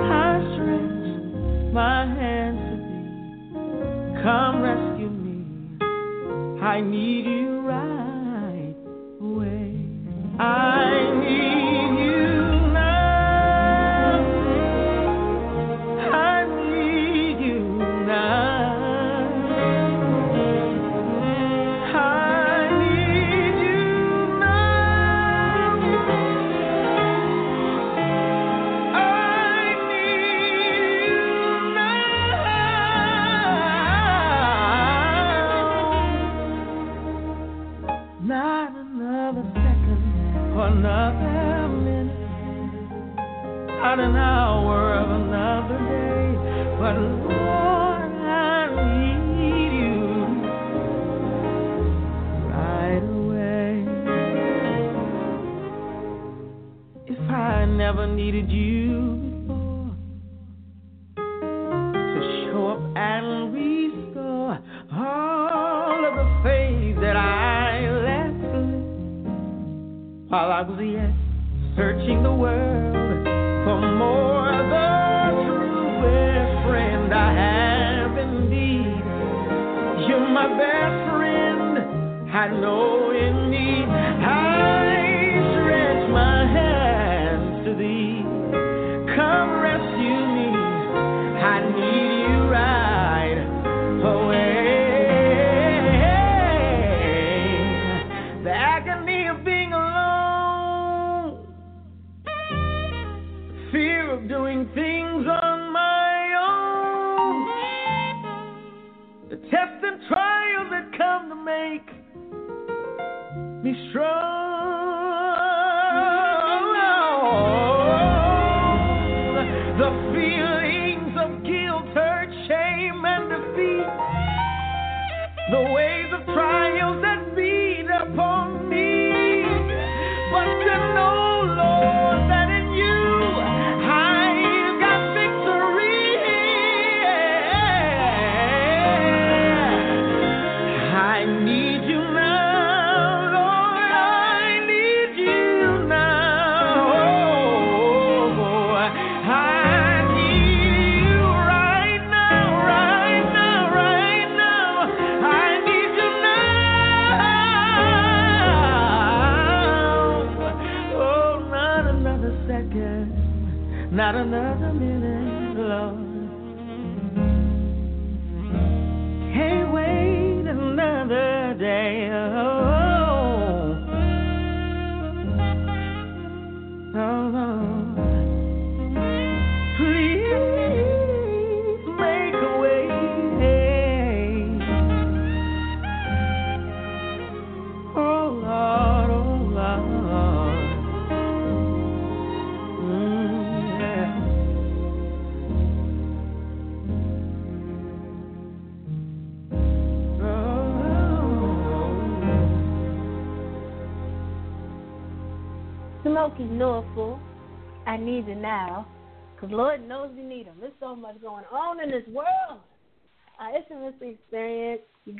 [0.00, 4.22] I stretch my hands to thee.
[4.22, 5.38] Come rescue me.
[6.62, 8.74] I need you right
[9.20, 9.74] away.
[10.38, 10.77] I
[43.98, 46.34] not an hour of another day,
[46.78, 49.98] but Lord, I need you
[52.48, 53.72] right away.
[57.06, 58.77] If I never needed you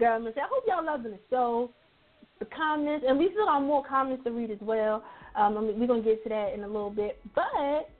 [0.08, 0.34] girl, Miss.
[0.36, 1.70] I hope y'all loving the show.
[2.40, 5.02] The comments, and we still got more comments to read as well.
[5.34, 7.20] Um, I mean, we're going to get to that in a little bit.
[7.34, 7.90] But,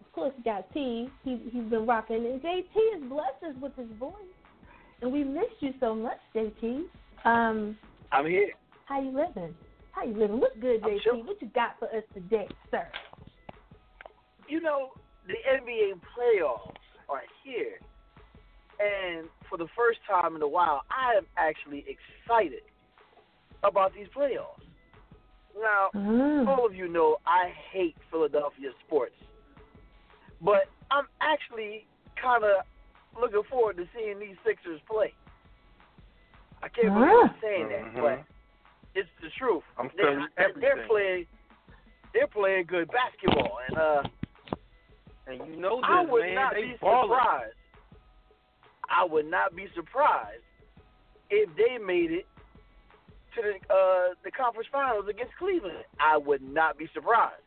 [0.00, 1.08] of course, you got T.
[1.24, 2.64] He he's been rocking, and JT
[2.94, 4.12] has blessed us with his voice,
[5.00, 6.82] and we missed you so much, JT.
[7.24, 7.76] Um,
[8.10, 8.50] I'm here.
[8.86, 9.54] how you living?
[9.92, 10.40] How you living?
[10.40, 11.02] What's good, JT?
[11.04, 12.86] chill- What you got for us today, sir?
[14.48, 14.88] You know,
[15.28, 16.74] the NBA playoffs
[17.08, 17.78] are here.
[18.80, 22.62] And for the first time in a while, I am actually excited
[23.64, 24.62] about these playoffs.
[25.60, 26.46] Now, Mm.
[26.46, 29.16] all of you know I hate Philadelphia sports.
[30.40, 31.86] But I'm actually
[32.16, 32.64] kind of
[33.20, 35.12] looking forward to seeing these Sixers play.
[36.62, 38.00] I can't believe I'm saying that, Mhm.
[38.00, 38.24] but
[38.94, 39.64] it's the truth.
[39.76, 41.26] I'm They- feeling they're playing
[42.14, 44.02] they're playing good basketball and uh
[45.26, 46.34] And you know this, I would man.
[46.36, 47.10] not they be balling.
[47.10, 47.54] surprised.
[48.90, 50.42] I would not be surprised
[51.30, 52.26] if they made it
[53.34, 55.84] to the uh, the conference finals against Cleveland.
[56.00, 57.42] I would not be surprised.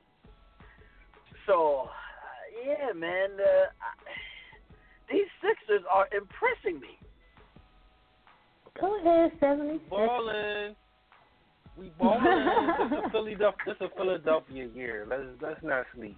[1.48, 1.90] So, uh,
[2.66, 3.92] yeah, man, uh, I,
[5.12, 7.00] these Sixers are impressing me.
[8.80, 9.90] Go ahead, seventy six.
[9.90, 10.76] balling.
[11.78, 12.22] We balling.
[12.92, 13.58] this a Philadelphia.
[13.66, 15.08] This a Philadelphia year.
[15.10, 16.18] Let's let's not sleep.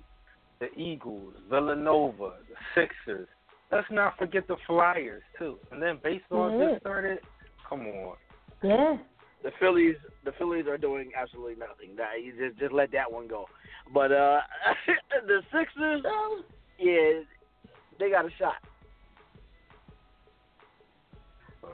[0.60, 3.28] The Eagles, Villanova, the Sixers.
[3.74, 5.58] Let's not forget the Flyers too.
[5.72, 6.70] And then baseball Yeah.
[6.70, 7.20] just started.
[7.68, 8.18] Come on.
[8.62, 8.98] Yeah.
[9.44, 11.96] The Phillies, the Phillies are doing absolutely nothing.
[11.98, 13.46] That you just just let that one go.
[13.94, 14.42] But uh,
[15.28, 16.44] the Sixers, So
[16.80, 17.22] yeah,
[18.00, 18.56] they got a shot.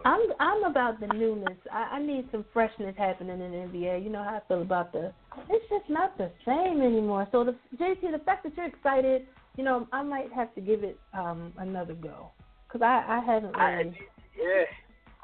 [0.05, 1.57] I'm I'm about the newness.
[1.71, 4.03] I, I need some freshness happening in the NBA.
[4.03, 5.11] You know how I feel about the.
[5.49, 7.27] It's just not the same anymore.
[7.31, 9.27] So the JT, the fact that you're excited,
[9.59, 12.31] you know, I might have to give it um another go
[12.65, 13.93] because I I haven't I,
[14.37, 14.63] yeah,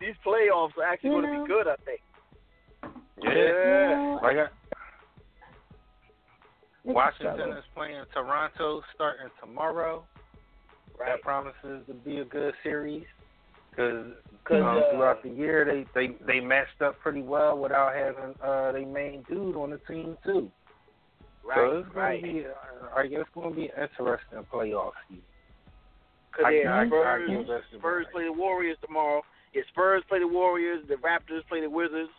[0.02, 1.68] these playoffs are actually going to be good.
[1.70, 2.02] I think.
[3.24, 3.32] Yeah.
[3.32, 4.20] Yeah.
[4.22, 4.48] Like I,
[6.84, 10.06] it's Washington is playing Toronto starting tomorrow.
[11.00, 11.12] Right.
[11.12, 13.06] That promises to be a good series
[13.72, 14.12] because
[14.44, 18.36] 'Cause, um, uh, throughout the year they, they they matched up pretty well without having
[18.44, 20.52] uh their main dude on the team too.
[21.54, 21.86] So Right.
[21.86, 22.22] it's Right.
[22.22, 22.50] gonna be uh,
[22.96, 25.24] I guess it's gonna be an interesting playoff season.
[26.32, 29.24] Because I- yeah, I- I Spurs, give the Spurs play the Warriors tomorrow.
[29.54, 30.86] Yeah, Spurs play the Warriors.
[30.88, 32.12] The Raptors play the Wizards.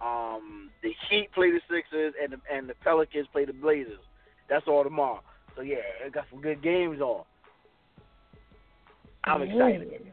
[0.00, 4.00] Um, the Heat play the Sixers, and the, and the Pelicans play the Blazers.
[4.48, 5.22] That's all tomorrow.
[5.54, 7.24] So yeah, it got some good games on.
[9.24, 10.12] I'm excited.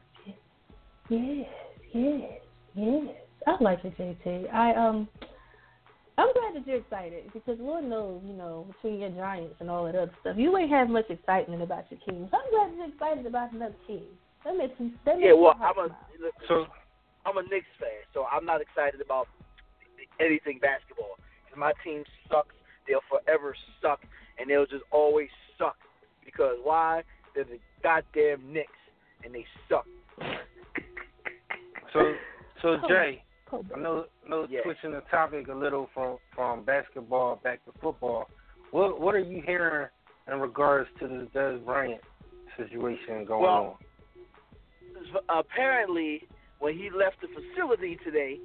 [1.09, 1.47] Yes,
[1.93, 2.31] yes,
[2.73, 3.15] yes.
[3.45, 4.53] I like it, JT.
[4.53, 5.09] I um,
[6.17, 9.85] I'm glad that you're excited because Lord knows, you know, between your Giants and all
[9.85, 12.27] that other stuff, you ain't have much excitement about your team.
[12.29, 14.05] So I'm glad you're excited about another team.
[14.45, 14.93] That makes me.
[15.05, 16.31] That makes Yeah, well, I'm a smile.
[16.47, 16.65] So
[17.25, 19.27] I'm a Knicks fan, so I'm not excited about
[20.19, 21.17] anything basketball.
[21.17, 21.17] basketball.
[21.49, 22.55] 'Cause my team sucks.
[22.87, 24.01] They'll forever suck,
[24.37, 25.77] and they'll just always suck.
[26.25, 27.03] Because why?
[27.33, 28.71] They're the goddamn Knicks,
[29.23, 29.87] and they suck.
[31.91, 32.15] so
[32.61, 32.77] so.
[32.87, 33.21] Jay, Kobe.
[33.53, 34.61] I know know Yeah.
[34.63, 38.29] switching the topic a little from from basketball back to football.
[38.71, 39.87] What what are you hearing
[40.27, 42.01] in regards to the Dez Bryant
[42.57, 43.77] situation going Well,
[45.13, 45.19] on?
[45.29, 46.27] apparently,
[46.59, 48.39] when he left the facility today,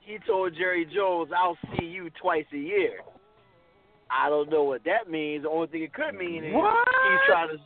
[0.00, 3.00] he told Jerry Jones, "I'll see you twice a year."
[4.10, 5.44] I don't know what that means.
[5.44, 6.88] The only thing it could mean is What?
[7.10, 7.58] he's trying to,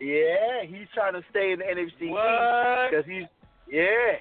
[0.00, 3.26] yeah, he's trying to stay in the NFC because he's,
[3.68, 4.16] yeah,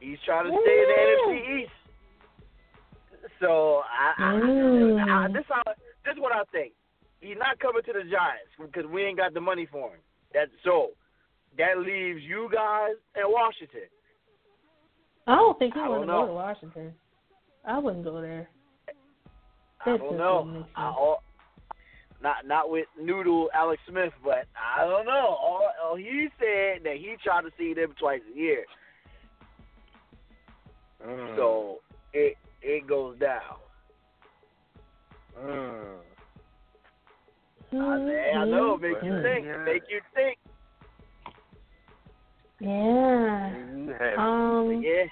[0.00, 1.72] he's trying to stay in the NFC East.
[3.40, 5.32] So I, I, I Mm.
[5.32, 5.62] this how
[6.04, 6.72] this is what I think.
[7.20, 10.00] He's not coming to the Giants because we ain't got the money for him.
[10.32, 10.90] That's so.
[11.58, 13.88] That leaves you guys and Washington.
[15.26, 16.92] I don't think he I want to go to Washington.
[17.66, 18.48] I wouldn't go there.
[19.84, 20.66] I don't know.
[20.76, 21.22] I, all,
[22.22, 25.36] not not with Noodle Alex Smith, but I don't know.
[25.40, 28.64] All, all he said that he tried to see them twice a year,
[31.04, 31.36] Mm.
[31.36, 31.78] so
[32.12, 33.56] it it goes down.
[35.38, 35.98] Mm.
[37.72, 39.64] I, say, I know, make you think, Yeah.
[39.64, 40.38] make you think.
[42.60, 43.52] Yeah.
[43.52, 44.18] There you have it.
[44.18, 44.82] Um.
[44.82, 45.04] Yeah,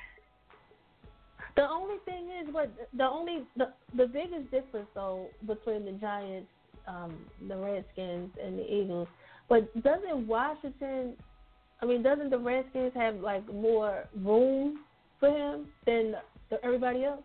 [1.56, 6.48] The only thing is, what the only the the biggest difference though between the Giants,
[6.86, 9.08] um, the Redskins, and the Eagles,
[9.48, 11.14] but doesn't Washington?
[11.82, 14.80] I mean, doesn't the Redskins have like more room
[15.20, 16.14] for him than
[16.62, 17.22] everybody else?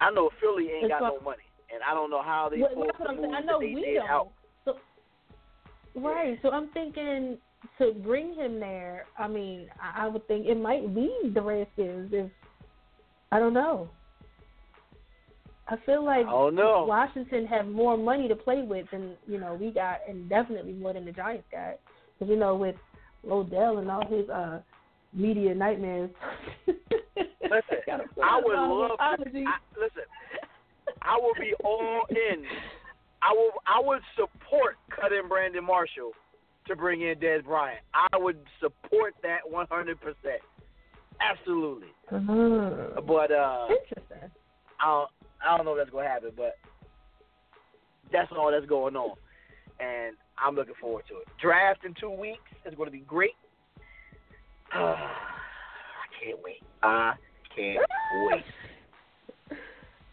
[0.00, 1.42] I know Philly ain't It's got no money,
[1.72, 3.34] and I don't know how they Well, that's what I'm saying.
[3.34, 4.08] I know we don't.
[4.08, 4.28] out.
[4.64, 4.76] So,
[5.94, 6.38] right.
[6.42, 7.38] So I'm thinking
[7.78, 9.04] to bring him there.
[9.18, 12.30] I mean, I, I would think it might be the Redskins if
[13.32, 13.90] I don't know.
[15.68, 16.88] I feel like I don't.
[16.88, 20.92] Washington have more money to play with than you know we got, and definitely more
[20.92, 21.78] than the Giants got.
[22.18, 22.76] Because you know with
[23.30, 24.60] Odell and all his uh
[25.12, 26.10] media nightmares.
[26.66, 27.78] Listen,
[28.22, 29.02] I would love to.
[29.02, 29.16] I,
[29.78, 30.02] listen,
[31.02, 32.44] I will be all in.
[33.22, 33.52] I will.
[33.66, 36.12] I would support cutting Brandon Marshall
[36.66, 37.80] to bring in Dez Bryant.
[37.94, 40.00] I would support that 100.
[40.00, 40.40] percent
[41.20, 41.88] Absolutely.
[42.10, 43.06] Mhm.
[43.06, 44.30] But uh, Interesting.
[44.80, 45.10] I don't,
[45.44, 46.56] I don't know if that's gonna happen, but
[48.12, 49.16] that's all that's going on,
[49.78, 51.28] and I'm looking forward to it.
[51.40, 53.34] Draft in two weeks is going to be great.
[54.72, 55.12] I
[56.22, 56.62] can't wait.
[56.82, 57.12] I
[57.54, 57.78] can't
[58.26, 58.44] wait.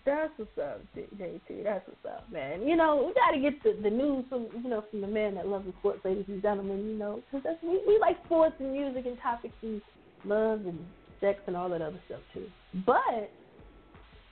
[0.05, 1.63] That's what's up, JT.
[1.63, 2.65] That's what's up, man.
[2.65, 5.35] You know, we got to get the, the news from you know from the man
[5.35, 6.87] that loves the sports, ladies and gentlemen.
[6.87, 9.81] You know, because that's we, we like sports and music and topics and
[10.23, 10.79] love and
[11.19, 12.45] sex and all that other stuff too.
[12.85, 13.29] But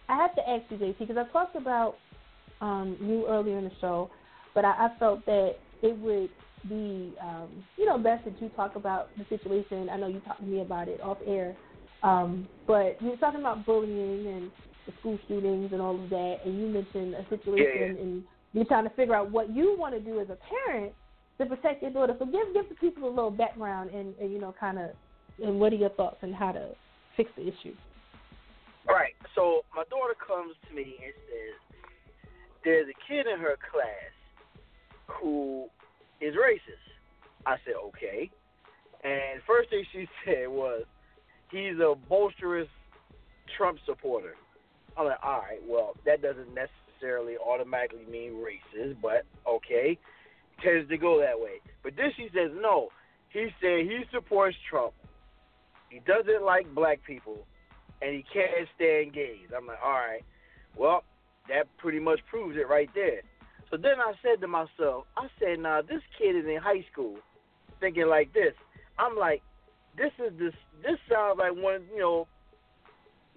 [0.07, 1.95] I have to ask you, JT, because I talked about
[2.61, 4.09] um, you earlier in the show,
[4.53, 6.29] but I, I felt that it would
[6.67, 9.89] be um, you know best that you talk about the situation.
[9.89, 11.55] I know you talked to me about it off air,
[12.03, 14.51] um, but you were talking about bullying and
[14.85, 18.01] the school shootings and all of that, and you mentioned a situation Yeah.
[18.01, 18.23] and
[18.53, 20.93] you're trying to figure out what you want to do as a parent
[21.37, 22.15] to protect your daughter.
[22.17, 24.91] So give give the people a little background and, and you know kind of
[25.43, 26.69] and what are your thoughts on how to
[27.17, 27.75] fix the issue?
[28.87, 29.13] All right.
[29.33, 31.55] So my daughter comes to me and says,
[32.63, 34.13] "There's a kid in her class
[35.07, 35.67] who
[36.21, 36.85] is racist."
[37.45, 38.29] I said, "Okay."
[39.03, 40.85] And first thing she said was,
[41.51, 42.69] "He's a boisterous
[43.57, 44.35] Trump supporter."
[44.97, 45.61] I'm like, "All right.
[45.65, 49.97] Well, that doesn't necessarily automatically mean racist, but okay."
[50.63, 51.59] Tends to go that way.
[51.83, 52.89] But then she says, "No."
[53.29, 54.93] He said he supports Trump.
[55.89, 57.45] He doesn't like black people
[58.01, 59.47] and he can't stand gays.
[59.55, 60.23] I'm like, all right,
[60.75, 61.03] well,
[61.49, 63.21] that pretty much proves it right there.
[63.69, 67.17] So then I said to myself, I said, now this kid is in high school,
[67.79, 68.53] thinking like this.
[68.99, 69.41] I'm like,
[69.97, 70.53] this is this.
[70.83, 72.27] This sounds like one, you know,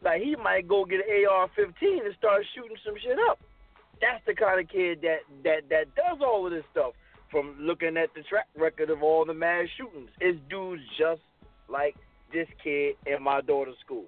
[0.02, 3.38] like he might go get an AR-15 and start shooting some shit up.
[4.00, 6.92] That's the kind of kid that that that does all of this stuff.
[7.30, 11.20] From looking at the track record of all the mass shootings, it's dudes just
[11.68, 11.94] like
[12.32, 14.04] this kid in my daughter's school.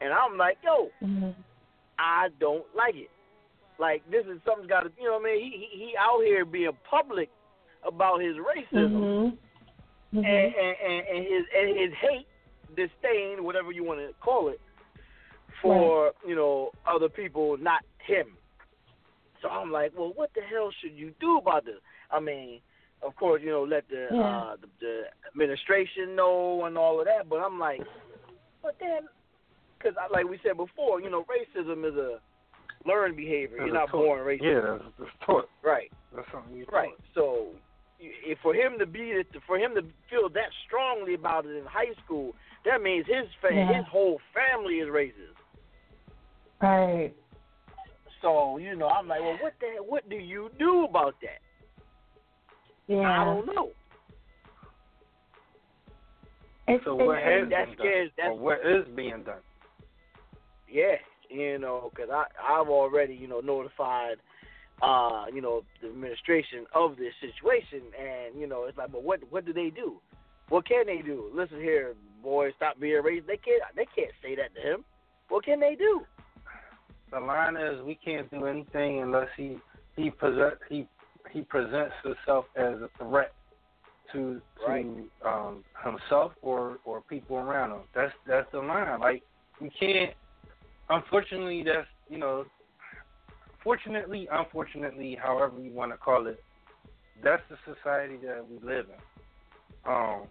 [0.00, 1.30] And I'm like, yo, mm-hmm.
[1.98, 3.10] I don't like it.
[3.78, 5.44] Like this is something's got to, you know what I mean?
[5.44, 7.30] He, he he out here being public
[7.86, 9.36] about his racism
[10.14, 10.24] Mm-hmm.
[10.24, 12.26] and, and, and, and his and his hate,
[12.76, 14.60] disdain, whatever you want to call it,
[15.60, 18.28] for you know other people, not him.
[19.42, 21.80] So I'm like, well, what the hell should you do about this?
[22.10, 22.60] I mean,
[23.02, 24.20] of course, you know, let the Yeah.
[24.22, 27.28] uh, the, the administration know and all of that.
[27.28, 27.82] But I'm like,
[28.62, 29.02] but then,
[29.76, 32.20] because like we said before, you know, racism is a
[32.86, 33.58] learned behavior.
[33.58, 34.04] You're not taught.
[34.04, 35.48] born racist, Yeah, that's, that's taught.
[35.64, 35.90] right?
[36.14, 36.90] That's something you Right.
[37.14, 37.48] So,
[37.98, 41.92] if for him to be for him to feel that strongly about it in high
[42.04, 42.34] school,
[42.64, 43.72] that means his fa- Yeah.
[43.78, 45.36] his whole family is racist.
[46.62, 47.12] Right.
[48.22, 51.40] So you know, I'm like, well, what the what do you do about that?
[52.86, 53.20] Yeah.
[53.20, 53.70] I don't know.
[56.68, 59.40] It's, So it's, what has that's been scares- done, or what is being done?
[60.68, 60.96] Yeah,
[61.36, 64.16] you know, because I I've already you know notified.
[64.82, 69.20] Uh, you know the administration of this situation, and you know it's like, but what
[69.30, 69.96] what do they do?
[70.50, 71.30] What can they do?
[71.34, 73.26] Listen here, boys, stop being racist.
[73.26, 74.84] They can't they can't say that to him.
[75.30, 76.02] What can they do?
[77.10, 79.56] The line is we can't do anything unless he
[79.96, 80.86] he present he
[81.32, 83.32] he presents himself as a threat
[84.12, 84.86] to to Right.
[85.24, 87.80] um himself or or people around him.
[87.94, 89.00] That's that's the line.
[89.00, 89.22] Like
[89.60, 90.12] we can't.
[90.90, 92.44] Unfortunately, that's you know.
[93.62, 96.42] Fortunately, unfortunately, however you want to call it,
[97.22, 99.90] that's the society that we live in.
[99.90, 100.22] Um,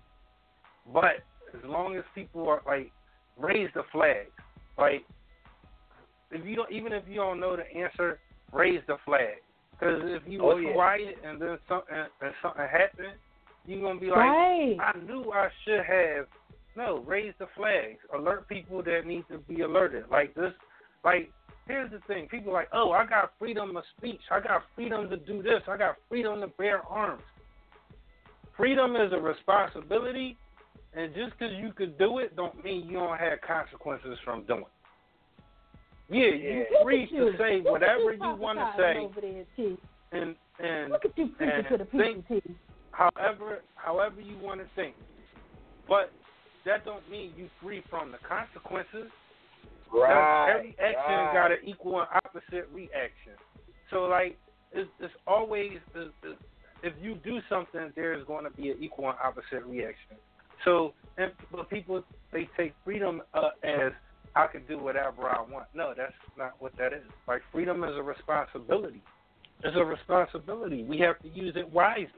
[0.93, 2.91] but as long as people are like
[3.37, 4.27] raise the flag,
[4.77, 5.03] like
[6.31, 8.19] if you don't, even if you don't know the answer,
[8.53, 9.35] raise the flag.
[9.77, 10.73] Because if you Oh, was yeah.
[10.73, 13.17] quiet and then something and something happened,
[13.67, 14.77] you're gonna be like, right.
[14.79, 16.27] I knew I should have.
[16.75, 17.99] No, raise the flags.
[18.13, 20.05] Alert people that need to be alerted.
[20.11, 20.51] Like this,
[21.03, 21.31] like
[21.67, 22.27] here's the thing.
[22.27, 24.19] People are like, oh, I got freedom of speech.
[24.29, 25.61] I got freedom to do this.
[25.67, 27.23] I got freedom to bear arms.
[28.57, 30.37] Freedom is a responsibility,
[30.93, 34.61] and just because you could do it, don't mean you don't have consequences from doing.
[34.61, 34.67] it.
[36.07, 36.83] Yeah, you Yeah.
[36.83, 37.31] free you.
[37.31, 39.09] to say Look whatever you you want to say,
[39.57, 39.75] there,
[40.11, 42.57] and and Look at you and to the people, think-
[42.91, 44.95] however however you want to think.
[45.89, 46.11] But
[46.65, 49.11] that don't mean you free from the consequences.
[49.91, 53.33] Because every action got an equal and opposite reaction.
[53.91, 54.37] So like
[54.73, 56.41] it's, it's always it's, it's,
[56.83, 60.17] if you do something, there is going to be an equal and opposite reaction.
[60.63, 63.91] So, and but people they take freedom uh, as
[64.35, 65.67] I can do whatever I want.
[65.73, 67.03] No, that's not what that is.
[67.27, 69.01] Like freedom is a responsibility.
[69.63, 70.83] It's a responsibility.
[70.83, 72.09] We have to use it wisely.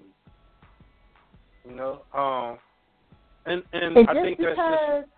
[1.67, 2.57] You know, um,
[3.47, 5.09] and and, And I just think that's because just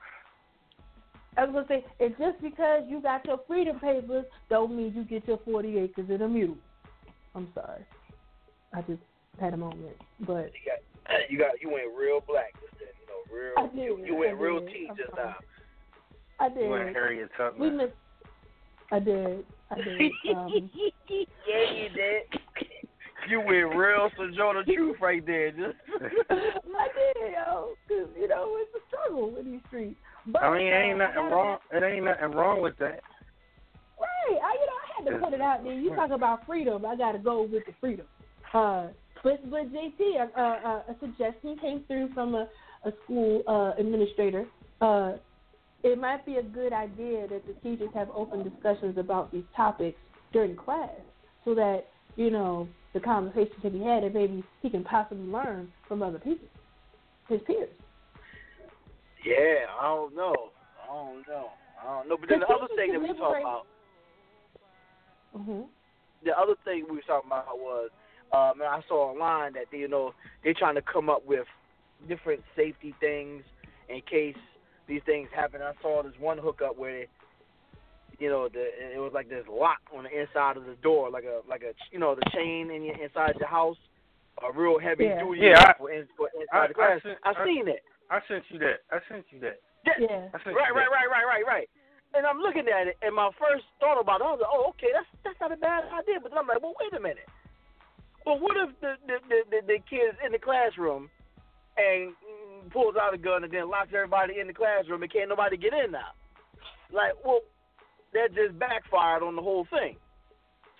[1.38, 5.03] I was gonna say, and just because you got your freedom papers, don't mean you
[5.03, 6.57] get your forty acres and a mule.
[7.35, 7.85] I'm sorry,
[8.73, 9.01] I just
[9.39, 12.89] had a moment, but You got, you got, you went real black just then.
[12.99, 13.53] You know, real.
[13.57, 14.69] I did, You, you went I real did.
[14.69, 15.27] T I'm just sorry.
[15.27, 15.35] now.
[16.39, 16.95] I you and did.
[16.95, 17.93] Harriet We missed.
[18.91, 19.45] I did.
[19.72, 20.11] I did.
[20.35, 20.69] Um,
[21.47, 22.23] yeah, you did.
[23.30, 25.51] You went real Sojourner Truth right there.
[25.51, 25.77] Just.
[26.30, 29.99] I did, yo, 'cause, you know it's a struggle in these streets.
[30.26, 31.57] But I mean, it ain't uh, nothing wrong.
[31.72, 33.01] It ain't nothing wrong with that.
[33.99, 34.39] Right.
[34.43, 35.73] I, you know, I had to put it out there.
[35.73, 36.85] You talk about freedom.
[36.85, 38.07] I got to go with the freedom.
[38.53, 38.88] Uh,
[39.23, 39.99] but but JT,
[40.35, 42.47] uh, uh, a suggestion came through from a,
[42.85, 44.45] a school uh, administrator.
[44.81, 45.14] Uh,
[45.84, 49.97] it might be a good idea that the teachers have open discussions about these topics
[50.34, 50.89] during class,
[51.45, 51.85] so that
[52.15, 56.20] you know the conversation can be had, and maybe he can possibly learn from other
[56.20, 56.48] people,
[57.28, 57.70] his peers.
[59.26, 60.52] Yeah, I don't know.
[60.84, 61.49] I don't know.
[61.82, 62.18] I don't know.
[62.18, 63.66] But then the other thing that we talked about,
[65.36, 65.61] hmm
[66.24, 67.90] the other thing we were talking about was,
[68.34, 70.14] um, and I saw online that they, you know
[70.44, 71.48] they're trying to come up with
[72.07, 73.44] different safety things
[73.88, 74.36] in case
[74.88, 75.61] these things happen.
[75.61, 77.07] I saw this one hookup where, they,
[78.19, 81.23] you know, the it was like this lock on the inside of the door, like
[81.23, 83.77] a like a you know the chain in your inside your house,
[84.43, 85.19] a real heavy Yeah.
[85.23, 86.99] duty Yeah, I- for, in, for inside I- the class.
[86.99, 87.83] I seen- I've I- seen it.
[88.11, 88.81] I sent you that.
[88.91, 89.59] I sent you that.
[89.85, 89.93] Yeah.
[89.99, 90.31] Yeah.
[90.43, 90.91] Sent Right, you right, that.
[90.91, 91.69] right, right, right, right.
[92.15, 94.69] And I'm looking at it, and my first thought about it, I was like, oh,
[94.69, 96.19] okay, that's that's not a bad idea.
[96.19, 97.29] But then I'm like, well, wait a minute.
[98.25, 101.09] Well, what if the the the, the, the kids in the classroom
[101.77, 102.13] and
[102.71, 105.73] pulls out a gun and then locks everybody in the classroom and can't nobody get
[105.73, 106.11] in now?
[106.91, 107.41] Like, well,
[108.14, 109.95] that just backfired on the whole thing.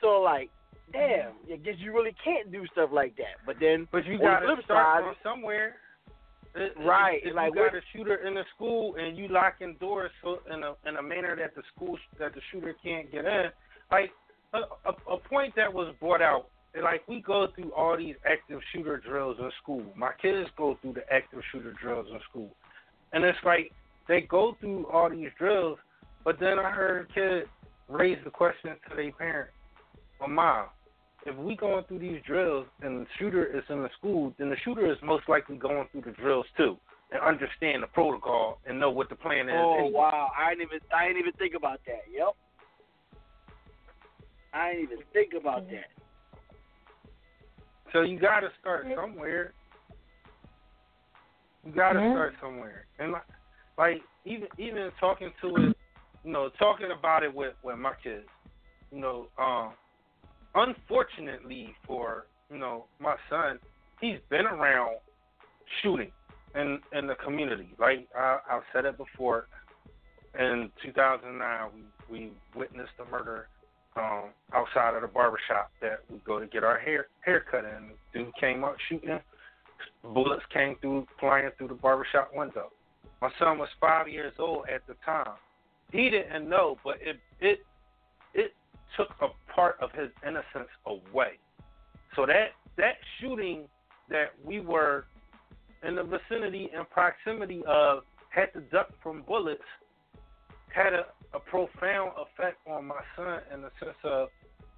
[0.02, 0.50] So like,
[0.92, 3.38] damn, I guess you really can't do stuff like that.
[3.46, 5.76] But then But you got to start side, somewhere.
[6.56, 10.12] It- Right, If like you got a shooter in the school and you locking doors
[10.24, 13.52] so in a in a manner that the school that the shooter can't get in,
[13.92, 14.12] like
[14.54, 16.48] a, a, a point that was brought out.
[16.82, 19.84] Like we go through all these active shooter drills in school.
[19.96, 22.56] My kids go through the active shooter drills in school,
[23.14, 23.72] and it's like
[24.08, 25.78] they go through all these drills,
[26.30, 27.50] but then I heard a kid
[27.88, 29.50] raise the question to their parent,
[30.20, 30.68] "Well, mom,
[31.26, 34.58] if we going through these drills and the shooter is in the school, then the
[34.58, 36.78] shooter is most likely going through the drills too
[37.12, 39.56] and understand the protocol and know what the plan is.
[39.58, 39.92] Oh anyway.
[39.92, 40.30] wow!
[40.38, 42.04] I didn't even I didn't even think about that.
[42.12, 42.36] Yep.
[44.54, 45.78] I didn't even think about mm-hmm.
[45.78, 45.90] that.
[47.92, 49.54] So you got to start somewhere.
[51.66, 52.14] You got to Yeah.
[52.14, 53.24] start somewhere, and like,
[53.80, 55.76] like even even talking to it,
[56.24, 58.26] you know, talking about it with with my kids,
[58.92, 59.74] you know, um,
[60.56, 63.60] unfortunately for you know my son,
[64.02, 64.98] he's been around
[65.82, 66.12] shooting
[66.56, 67.70] in in the community.
[67.80, 69.48] Like I, I've said it before.
[70.38, 73.48] In 2009, we we witnessed a murder
[73.96, 77.90] um, outside of the barbershop that we go to get our hair hair cut in.
[78.14, 79.20] The dude came up shooting.
[80.04, 82.72] Bullets came through, flying through the barbershop window.
[83.22, 85.36] My son was five years old at the time.
[85.92, 87.66] He didn't know, but it it
[88.34, 88.54] it
[88.98, 91.40] took a part of his innocence away.
[92.16, 93.66] So that that shooting
[94.10, 95.06] that we were
[95.88, 99.62] in the vicinity and proximity of had to duck from bullets
[100.74, 104.30] had a, a profound effect on my son in the sense of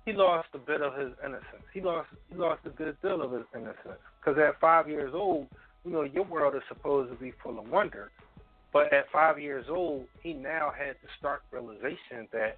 [0.06, 1.64] he lost a bit of his innocence.
[1.74, 5.48] He lost he lost a good deal of his innocence because at five years old,
[5.86, 8.12] you know, your world is supposed to be full of wonder.
[8.74, 12.58] But at five years old, he now had the stark realization that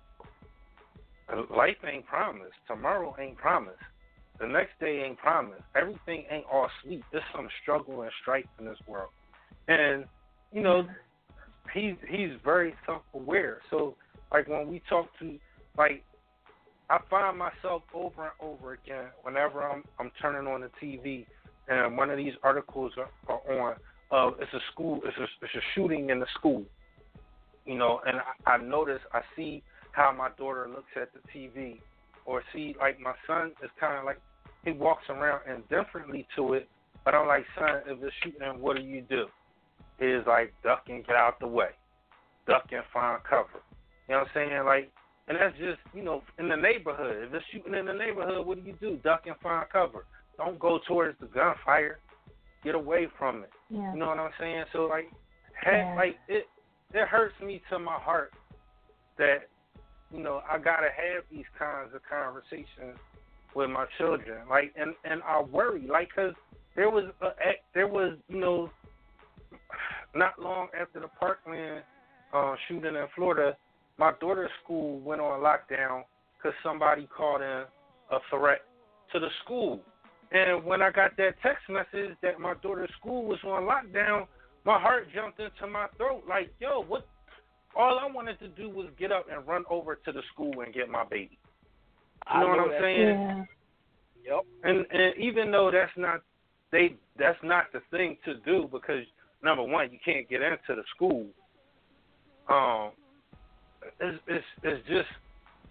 [1.49, 2.53] life ain't promised.
[2.67, 3.77] Tomorrow ain't promised.
[4.39, 5.63] The next day ain't promised.
[5.75, 7.03] Everything ain't all sweet.
[7.11, 9.09] There's some struggle and strife in this world.
[9.67, 10.05] And,
[10.51, 10.83] you know,
[11.73, 13.59] he's he's very self aware.
[13.69, 13.95] So
[14.31, 15.37] like when we talk to
[15.77, 16.03] like
[16.89, 21.25] I find myself over and over again whenever I'm I'm turning on the TV
[21.67, 23.75] and one of these articles are, are on
[24.13, 26.63] uh it's a school it's a it's a shooting in the school.
[27.65, 29.63] You know, and I, I notice I see
[29.93, 31.79] how my daughter looks at the TV
[32.25, 34.19] or see like my son is kind of like
[34.63, 36.69] he walks around indifferently to it,
[37.03, 39.25] but I'm like, son, if it's shooting, what do you do?
[39.99, 41.69] He's like duck and get out the way,
[42.47, 43.61] duck and find cover.
[44.07, 44.65] You know what I'm saying?
[44.65, 44.91] Like
[45.27, 47.27] And that's just, you know, in the neighborhood.
[47.27, 48.97] If it's shooting in the neighborhood, what do you do?
[49.03, 50.05] Duck and find cover.
[50.37, 51.99] Don't go towards the gunfire.
[52.63, 53.49] Get away from it.
[53.73, 53.93] Yeah.
[53.93, 54.65] You know what I'm saying?
[54.71, 55.09] So like,
[55.63, 55.95] ha- Yeah.
[55.95, 56.45] like it,
[56.93, 58.31] it hurts me to my heart
[59.17, 59.49] that,
[60.11, 62.97] you know, I gotta have these kinds of conversations
[63.55, 64.47] with my children.
[64.47, 66.33] Like, and and I worry, like, cause
[66.75, 67.29] there was a,
[67.73, 68.69] there was, you know,
[70.15, 71.83] not long after the Parkland
[72.33, 73.57] uh, shooting in Florida,
[73.97, 76.03] my daughter's school went on lockdown
[76.37, 77.63] because somebody called in
[78.11, 78.61] a threat
[79.13, 79.81] to the school.
[80.33, 84.25] And when I got that text message that my daughter's school was on lockdown,
[84.65, 86.23] my heart jumped into my throat.
[86.27, 87.07] Like, yo, what?
[87.75, 90.73] All I wanted to do was get up and run over to the school and
[90.73, 91.37] get my baby.
[92.31, 92.81] You I know what I'm that.
[92.81, 93.19] saying?
[93.19, 93.43] Yeah.
[94.25, 94.45] Yep.
[94.63, 96.21] And and even though that's not
[96.71, 99.03] they that's not the thing to do because
[99.43, 101.27] number one you can't get into the school.
[102.49, 102.91] Um,
[103.99, 105.09] it's it's it's just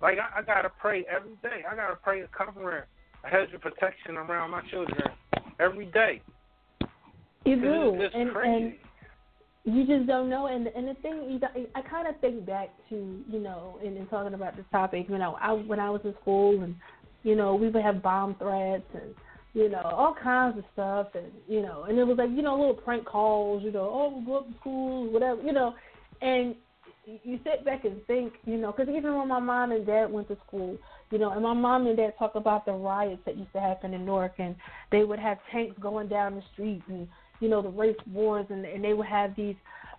[0.00, 1.64] like I, I gotta pray every day.
[1.70, 2.84] I gotta pray a covering,
[3.24, 5.02] a hedge of protection around my children
[5.60, 6.22] every day.
[7.44, 8.78] You do, and crazy.
[9.64, 10.46] and you just don't know.
[10.46, 13.96] And and the thing, you got, I kind of think back to you know, in,
[13.96, 16.74] in talking about this topic, you know, I when I was in school, and
[17.22, 19.14] you know, we would have bomb threats and
[19.54, 22.56] you know all kinds of stuff, and you know, and it was like you know
[22.56, 25.74] little prank calls, you know, oh we'll go up to school, whatever, you know,
[26.20, 26.54] and
[27.04, 30.10] you- you sit back and think, you know, because even when my mom and dad
[30.10, 30.78] went to school,
[31.12, 33.92] you know, and my mom and dad talk about the riots that used to happen
[33.92, 34.56] in Newark, and
[34.90, 37.06] they would have tanks going down the street, and
[37.38, 39.54] you know the race wars, and and they would have these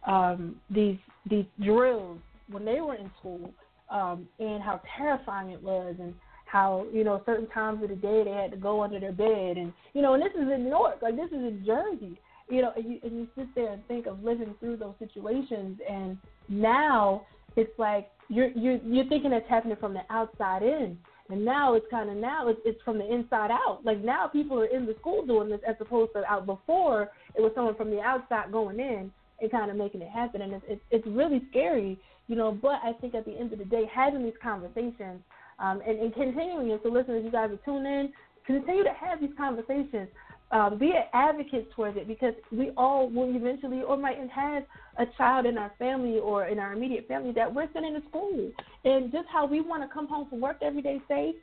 [0.07, 0.97] um these
[1.29, 2.17] these drills
[2.49, 3.53] when they were in school,
[3.91, 6.15] um, and how terrifying it was, and
[6.47, 9.57] how you know certain times of the day they had to go under their bed,
[9.57, 12.19] and you know, and this is in Newark, like this is in Jersey,
[12.49, 15.79] you know, and you, and you sit there and think of living through those situations,
[15.87, 16.17] and
[16.49, 20.97] now it's like you're you're you're thinking it's happening from the outside in,
[21.29, 23.79] and now it's kind of now it's it's from the inside out.
[23.83, 27.41] Like now people are in the school doing this as opposed to out before it
[27.41, 29.11] was someone from the outside going in
[29.41, 32.51] and kind of making it happen, and it's it's, it's really scary, you know.
[32.51, 35.21] But I think at the end of the day, having these conversations
[35.59, 38.11] um, and, and continuing, and so listeners, you guys are tuned in,
[38.45, 40.07] continue to have these conversations
[40.53, 44.63] um, be an advocate towards it because we all will eventually or might have
[44.99, 48.51] a child in our family or in our immediate family that we're sending to school.
[48.85, 51.35] And just how we want to come home from work every day safe,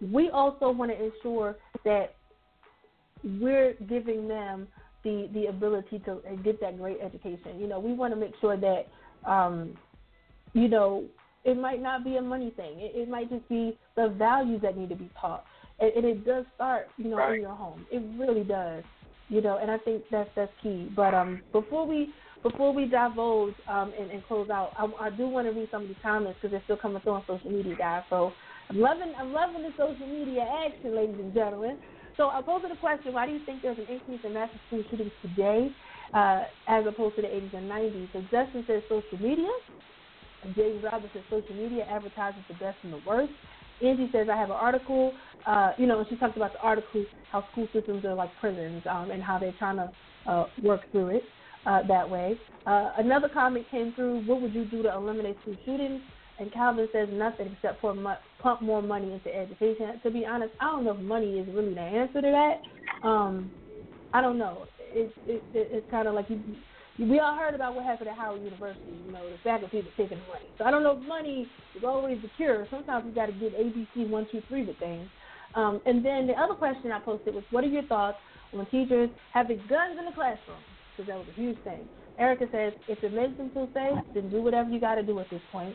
[0.00, 2.14] we also want to ensure that
[3.40, 4.68] we're giving them
[5.02, 7.58] the, the ability to get that great education.
[7.58, 8.86] You know, we want to make sure that,
[9.28, 9.76] um,
[10.52, 11.04] you know,
[11.44, 12.78] it might not be a money thing.
[12.78, 15.44] It, it might just be the values that need to be taught
[15.80, 17.36] and, and it does start, you know, Right.
[17.36, 17.86] in your home.
[17.90, 18.84] It really does,
[19.28, 20.90] you know, and I think that's that's key.
[20.94, 25.28] But um, before we before we divulge um and, and close out, I, I do
[25.28, 27.74] want to read some of these comments because they're still coming through on social media,
[27.76, 28.02] guys.
[28.10, 28.34] So
[28.70, 31.78] I'm loving I'm loving the social media action, ladies and gentlemen.
[32.16, 34.84] So I posed the question: Why do you think there's an increase in mass school
[34.90, 35.70] shootings today,
[36.14, 38.12] uh, as opposed to the 80s and 90s?
[38.12, 39.48] So Justin says social media.
[40.56, 43.32] James Robinson says social media advertises the best and the worst.
[43.84, 45.14] Angie says I have an article.
[45.46, 49.10] Uh, you know, she talked about the article how school systems are like prisons um,
[49.10, 49.90] and how they're trying to
[50.26, 51.24] uh, work through it
[51.66, 52.36] uh, that way.
[52.66, 54.20] Uh, another comment came through.
[54.26, 56.00] What would you do to eliminate school shootings?
[56.38, 60.00] And Calvin says nothing except for mu- pump more money into education.
[60.02, 62.30] To be honest, I don't know if money is really the answer to
[63.02, 63.06] that.
[63.06, 63.52] Um,
[64.12, 64.66] I don't know.
[64.92, 66.40] It's it, it, it's kind of like you,
[67.00, 68.92] we all heard about what happened at Howard University.
[69.06, 70.44] You know, the faculty was taking money.
[70.58, 72.66] So I don't know if money is always the cure.
[72.70, 75.08] Sometimes you got to get ABC one two three with things.
[75.54, 78.18] Um, and then the other question I posted was, what are your thoughts
[78.52, 80.60] on teachers having guns in the classroom?
[80.96, 81.88] Because that was a huge thing.
[82.18, 85.18] Erica says, if it makes them feel safe, then do whatever you got to do
[85.20, 85.74] at this point.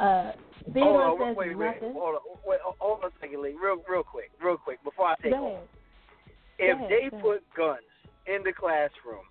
[0.00, 0.32] Uh,
[0.72, 1.94] Theodore Hold on, says wait, wait, nothing.
[1.94, 3.54] hold on, wait, hold on a second, Lee.
[3.54, 5.68] Real, real quick, real quick, before I take Go ahead.
[6.58, 7.22] If Go ahead, they go ahead.
[7.22, 7.88] put guns
[8.26, 9.24] in the classroom,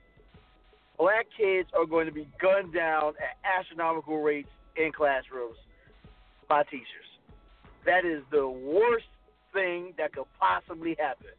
[0.97, 5.57] black kids are going to be gunned down at astronomical rates in classrooms
[6.47, 7.09] by teachers.
[7.85, 9.05] That is the worst
[9.53, 11.33] thing that could possibly happen.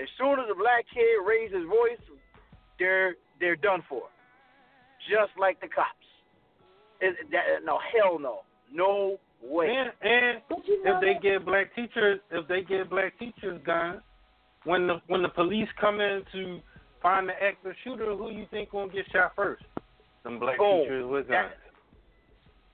[0.00, 2.18] As soon as a black kid raises his voice,
[2.78, 4.02] they're they're done for.
[5.08, 5.88] Just like the cops.
[7.00, 8.40] It, that, no, hell no.
[8.72, 9.68] No way.
[9.68, 14.00] And, and you know if they get black teachers, if they get black teachers guns,
[14.64, 16.60] when the when the police come in to
[17.02, 19.64] find the active shooter, who you think gonna get shot first?
[20.22, 20.82] Some black Boom.
[20.82, 21.62] teachers with That- guns.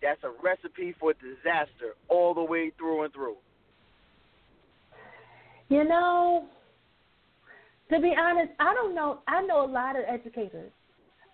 [0.02, 3.36] That's a recipe for disaster all the way through and through.
[5.68, 6.46] You know,
[7.90, 9.20] to be honest, I don't know.
[9.26, 10.70] I know a lot of educators.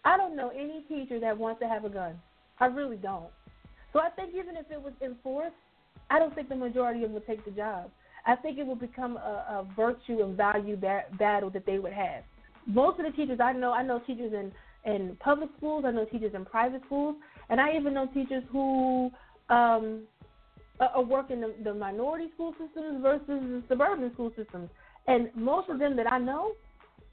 [0.05, 2.21] I don't know any teacher that wants to have a gun.
[2.59, 3.31] I really don't.
[3.93, 5.57] So I think even if it was enforced,
[6.11, 7.91] I don't think the majority of them would take the job.
[8.27, 11.93] I think it would become a, a virtue and value ba- battle that they would
[11.93, 12.23] have.
[12.67, 14.53] Most of the teachers I know, I know teachers in
[14.91, 17.17] in public schools, I know teachers in private schools,
[17.51, 19.11] and I even know teachers who
[19.51, 20.05] um,
[20.81, 24.71] are working the, the minority school systems versus the suburban school systems.
[25.07, 26.53] And most of them that I know,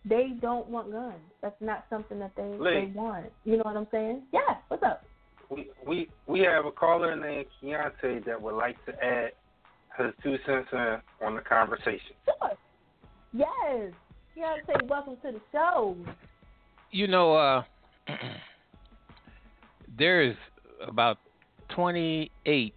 [0.06, 1.15] they don't want guns.
[1.41, 2.74] That's not something that they Lee.
[2.74, 3.26] they want.
[3.44, 4.24] You know what I'm saying?
[4.32, 4.56] Yeah.
[4.69, 5.03] What's up?
[5.49, 9.32] We we we have a caller named Keontae that would like to add
[9.98, 10.68] his two cents
[11.26, 12.15] on the conversation.
[12.26, 12.52] Sure.
[13.34, 13.94] Yes.
[14.38, 15.97] You gotta say welcome to the show.
[16.91, 17.64] You know, uh,
[19.97, 20.35] there's
[20.88, 21.18] about
[21.69, 22.73] 28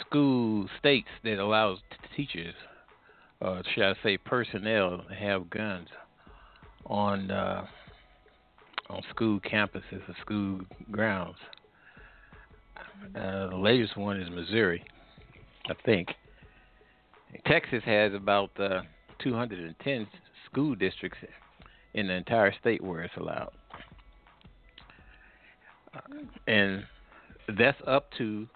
[0.00, 1.78] school states that allows
[2.16, 2.54] teachers,
[3.40, 5.86] uh, should I say, personnel to have guns
[6.84, 7.64] on uh,
[8.88, 11.38] on school campuses or school grounds.
[13.14, 14.82] Uh, the latest one is Missouri,
[15.68, 16.08] I think.
[17.46, 18.80] Texas has about uh,
[19.22, 20.08] 210
[20.50, 21.18] school districts
[21.94, 23.50] in the entire state where it's allowed.
[25.94, 26.00] Uh,
[26.46, 26.84] and
[27.58, 28.46] that's up to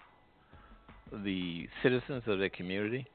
[1.23, 3.05] the citizens of the community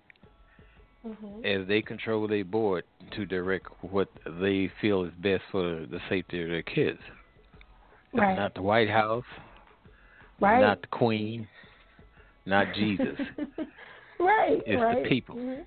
[1.07, 1.47] Mm-hmm.
[1.47, 2.85] as they control their board
[3.17, 4.09] to direct what
[4.39, 6.99] they feel is best for the safety of their kids.
[8.13, 8.37] Right.
[8.37, 9.25] not the White House,
[10.41, 10.61] Right.
[10.61, 11.49] not the Queen,
[12.45, 13.19] not Jesus.
[14.21, 14.59] right.
[14.67, 15.07] It's the right.
[15.07, 15.37] people.
[15.37, 15.65] Mhm.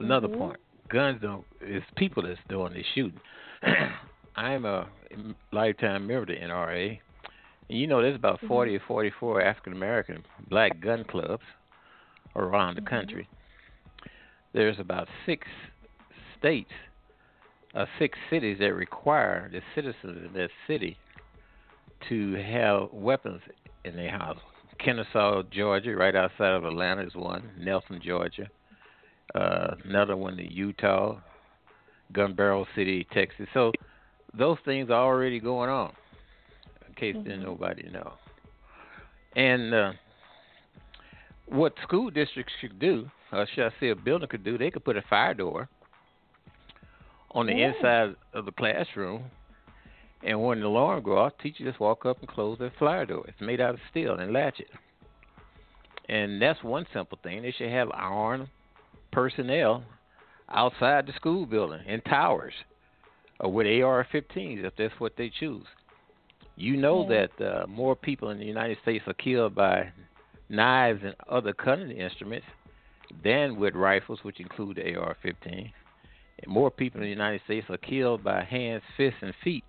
[0.00, 0.36] Another Mhm.
[0.38, 0.60] point:
[0.92, 1.44] guns don't.
[1.60, 3.20] It's people that's doing the shooting.
[4.36, 4.88] I'm a
[5.52, 6.98] lifetime member of the NRA,
[7.68, 8.48] and you know there's about Mm-hmm.
[8.48, 11.42] 40 or 44 African American black gun clubs
[12.36, 12.86] around the Mhm.
[12.90, 13.28] country.
[14.52, 15.46] There's about six
[16.38, 16.70] states,
[17.74, 20.96] uh, six cities that require the citizens in that city
[22.08, 23.40] to have weapons
[23.84, 24.38] in their house.
[24.78, 27.50] Kennesaw, Georgia, right outside of Atlanta, is one.
[27.58, 28.48] Nelson, Georgia.
[29.34, 31.18] Uh, another one in Utah.
[32.12, 33.46] Gun Barrel City, Texas.
[33.54, 33.72] So
[34.36, 35.92] those things are already going on.
[36.86, 38.12] In case didn't nobody know.
[39.34, 39.92] And uh,
[41.46, 44.84] what school districts should do, or should I say a building could do, they could
[44.84, 45.68] put a fire door
[47.30, 47.72] on the Yeah.
[47.72, 49.24] inside of the classroom
[50.22, 53.24] and when the alarm go off, teacher just walk up and close that fire door.
[53.26, 54.68] It's made out of steel and latch it.
[56.08, 57.42] And that's one simple thing.
[57.42, 58.48] They should have armed
[59.12, 59.84] personnel
[60.50, 62.52] outside the school building in towers
[63.40, 65.66] or with AR-15s if that's what they choose.
[66.56, 67.26] You know Yeah.
[67.38, 69.90] that uh, more people in the United States are killed by
[70.48, 72.46] knives and other cutting instruments
[73.24, 75.72] than with rifles, which include the AR-15.
[76.42, 79.64] And more people in the United States are killed by hands, fists, and feet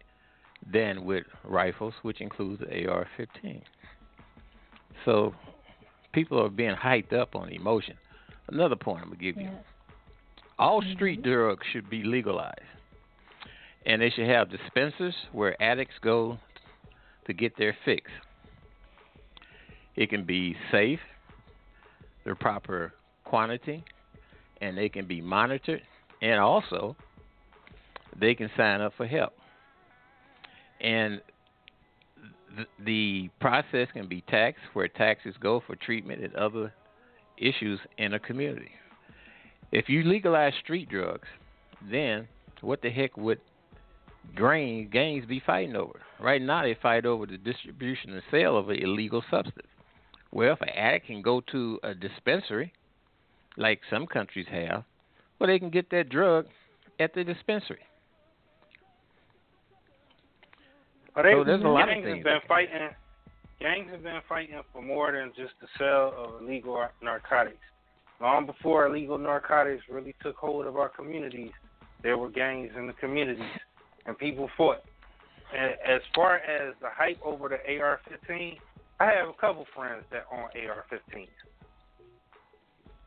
[0.71, 3.61] than with rifles, which includes the AR-15.
[5.05, 5.33] So
[6.13, 7.95] people are being hyped up on emotion.
[8.53, 9.49] Another point I'm gonna give you:
[10.59, 10.93] all mm-hmm.
[10.93, 12.59] street drugs should be legalized,
[13.83, 16.37] and they should have dispensers where addicts go
[17.25, 18.11] to get their fix.
[19.95, 20.99] It can be safe,
[22.25, 22.93] the proper
[23.23, 23.83] quantity,
[24.61, 25.81] and they can be monitored,
[26.21, 26.95] and also
[28.19, 29.33] they can sign up for help.
[30.79, 31.21] And
[32.55, 36.71] th- the process can be taxed where taxes go for treatment and other
[37.37, 38.71] issues in a community.
[39.71, 41.27] If you legalize street drugs,
[41.89, 42.27] then
[42.61, 43.39] what the heck would
[44.35, 45.99] grain gangs be fighting over?
[46.19, 49.67] Right now, they fight over the distribution and sale of an illegal substance.
[50.31, 52.73] Well, if an addict can go to a dispensary,
[53.57, 54.83] like some countries have,
[55.39, 56.45] well, they can get that drug
[56.99, 57.79] at the dispensary.
[61.15, 62.89] But they, So there's a lot of things have been fighting.
[63.63, 67.55] Gangs have been fighting for more than just the sale of illegal narcotics.
[68.19, 71.51] Long before illegal narcotics really took hold of our communities,
[72.01, 73.45] there were gangs in the communities,
[74.05, 74.81] and people fought.
[75.57, 78.57] And as far as the hype over the AR-15,
[78.99, 81.27] I have a couple friends that own AR-15s.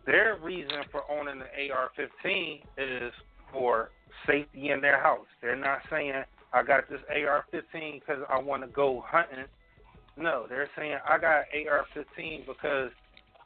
[0.07, 3.13] Their reason for owning the AR-15 is
[3.53, 3.91] for
[4.27, 5.27] safety in their house.
[5.43, 6.15] They're not saying
[6.55, 9.45] I got this AR-15 because I want to go hunting.
[10.17, 12.91] No, they're saying I got AR-15 because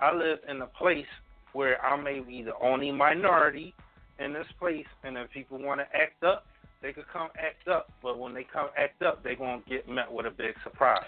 [0.01, 1.07] I live in a place
[1.53, 3.75] where I may be the only minority
[4.19, 6.47] in this place, and if people want to act up,
[6.83, 7.91] they could come act up.
[8.03, 11.03] But when they come act up, they're gonna get met with a big surprise.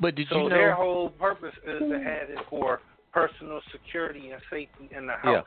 [0.00, 2.80] But did so you their whole purpose is to have it for
[3.12, 5.44] personal security and safety in the house.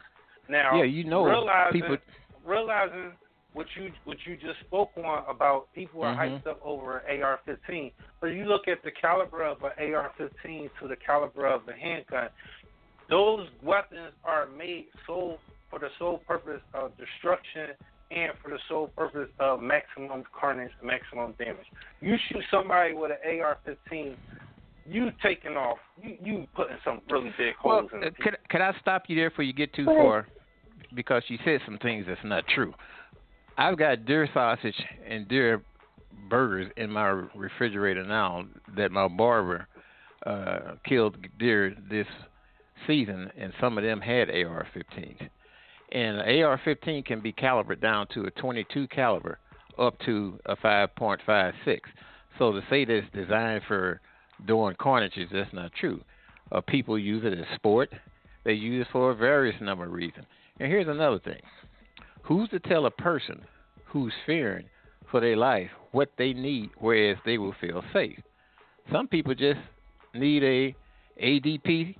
[0.50, 0.62] Yeah.
[0.64, 1.98] Now, yeah, you know realizing, people.
[2.46, 3.14] realizing
[3.54, 6.42] what you what you just spoke on about people are Mhm.
[6.42, 10.88] hyped up over an AR-15, but you look at the caliber of an AR-15 to
[10.88, 12.30] the caliber of the handgun.
[13.08, 15.38] Those weapons are made so
[15.70, 17.76] for the sole purpose of destruction
[18.10, 21.68] and for the sole purpose of maximum carnage, maximum damage.
[22.02, 24.18] You shoot somebody with an AR-15,
[24.86, 28.38] you taking off, you you putting some really big Well, holes in uh, the could
[28.50, 30.28] could I stop you there before you get too far?
[30.94, 32.74] Because you said some things that's not true.
[33.58, 34.76] I've got deer sausage
[35.08, 35.62] and deer
[36.30, 38.46] burgers in my refrigerator now
[38.78, 39.68] that my barber
[40.26, 42.08] uh killed deer this
[42.88, 45.30] season, and some of them had AR-15s.
[45.92, 49.40] And an AR-15 can be calibrated down to a 22 caliber
[49.78, 51.80] up to a 5.56.
[52.40, 54.00] So to say that it's designed for
[54.48, 56.02] doing carnages, that's not true.
[56.52, 57.90] Uh, people use it as sport.
[58.44, 60.26] They use it for a various number of reasons.
[60.60, 61.42] And here's another thing:
[62.24, 63.42] Who's to tell a person
[63.86, 64.66] who's fearing
[65.10, 68.20] for their life what they need, whereas they will feel safe?
[68.92, 69.60] Some people just
[70.14, 70.76] need a
[71.22, 71.96] ADT.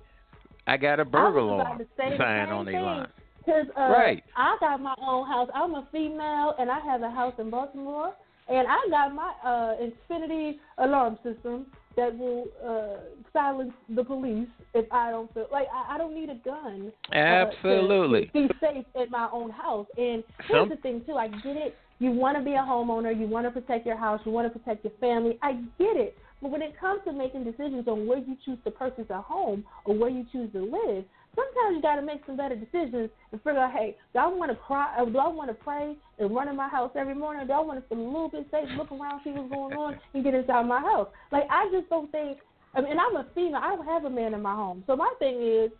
[0.66, 3.08] I got a burglar I was about alarm to say the sign on their line.
[3.44, 4.22] Cause uh, Right.
[4.36, 5.48] I got my own house.
[5.54, 8.14] I'm a female, and I have a house in Baltimore,
[8.48, 11.66] and I got my uh Xfinity alarm system
[11.96, 13.00] that will uh
[13.32, 16.92] silence the police if I don't feel like I, I don't need a gun.
[17.12, 18.26] uh, Absolutely.
[18.26, 19.86] to be safe at my own house.
[19.96, 21.14] And here's Some- the thing too.
[21.14, 21.76] I get it.
[21.98, 23.16] You want to be a homeowner.
[23.18, 24.20] You want to protect your house.
[24.24, 25.38] You want to protect your family.
[25.42, 26.16] I get it.
[26.40, 29.64] But when it comes to making decisions on where you choose to purchase a home
[29.84, 33.40] or where you choose to live, sometimes you got to make some better decisions and
[33.42, 34.94] figure out, hey, do I want to cry?
[34.98, 37.42] Or do I want to pray and run in my house every morning?
[37.42, 39.74] Or do I want to feel a little bit safe, look around, see what's going
[39.76, 41.08] on, and get inside my house?
[41.30, 42.38] Like I just don't think.
[42.74, 43.60] I mean, and I'm a female.
[43.62, 44.82] I don't have a man in my home.
[44.86, 45.70] So my thing is,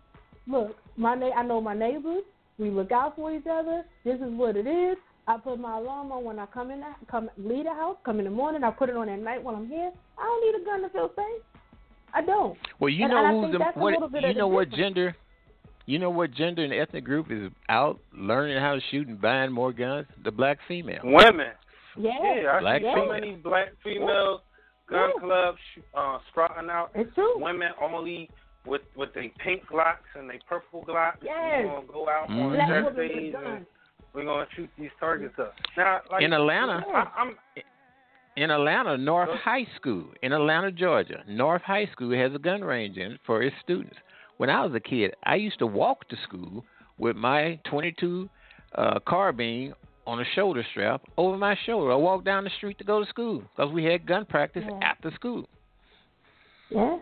[0.46, 2.22] look, my na- I know my neighbors.
[2.58, 3.82] We look out for each other.
[4.04, 4.96] This is what it is.
[5.26, 8.18] I put my alarm on when I come in, the, come leave the house, come
[8.18, 8.62] in the morning.
[8.64, 9.90] I put it on at night while I'm here.
[10.18, 11.42] I don't need a gun to feel safe.
[12.12, 12.58] I don't.
[12.78, 15.16] Well, you And- know and I who's the what you know what gender
[15.86, 19.52] you know what gender and ethnic group is out learning how to shoot and buying
[19.52, 20.06] more guns?
[20.24, 21.00] The black female.
[21.04, 21.48] Women.
[21.96, 22.10] Yeah.
[22.42, 23.12] Yeah, I Black see so female.
[23.12, 24.42] many black female
[24.88, 25.20] gun Yeah.
[25.20, 25.58] clubs
[25.94, 26.90] uh, sprouting out.
[26.94, 27.38] It's true.
[27.42, 28.30] Women only
[28.64, 31.16] with with their pink glocks and their purple glocks.
[31.22, 31.64] Yes.
[31.66, 32.42] We're gonna go out Mhm.
[32.42, 33.66] on Black test women with days and
[34.14, 35.54] we're gonna shoot these targets up.
[35.76, 37.36] Now, like In Atlanta- I, I'm
[38.36, 42.62] In Atlanta, North Go- High School, in Atlanta, Georgia, North High School has a gun
[42.64, 43.96] range in for its students.
[44.42, 46.64] When I was a kid, I used to walk to school
[46.98, 48.28] with my 22
[48.74, 49.72] uh, carbine
[50.04, 51.92] on a shoulder strap over my shoulder.
[51.92, 54.80] I walked down the street to go to school because we had gun practice Yeah.
[54.82, 55.48] after school.
[56.70, 56.98] Yeah.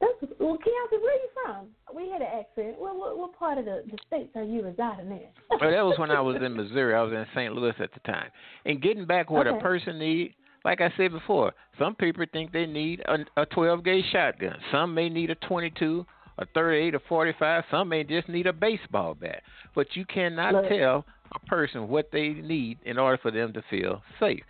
[0.00, 1.68] That's, well, Keontae, where are you from?
[1.94, 2.80] We had an accent.
[2.80, 5.28] What, what, what part of the, the states are you residing in?
[5.50, 6.96] Well, that was when I was in Missouri.
[6.96, 7.54] I was in St.
[7.54, 8.28] Louis at the time.
[8.66, 12.66] And getting back what a person need, like I said before, some people think they
[12.66, 14.56] need a, a 12 gauge shotgun.
[14.72, 16.04] Some may need a 22,
[16.40, 17.64] a 38, or 45.
[17.70, 19.42] Some may just need a baseball bat.
[19.74, 20.68] But you cannot Look.
[20.68, 24.42] tell a person what they need in order for them to feel safe.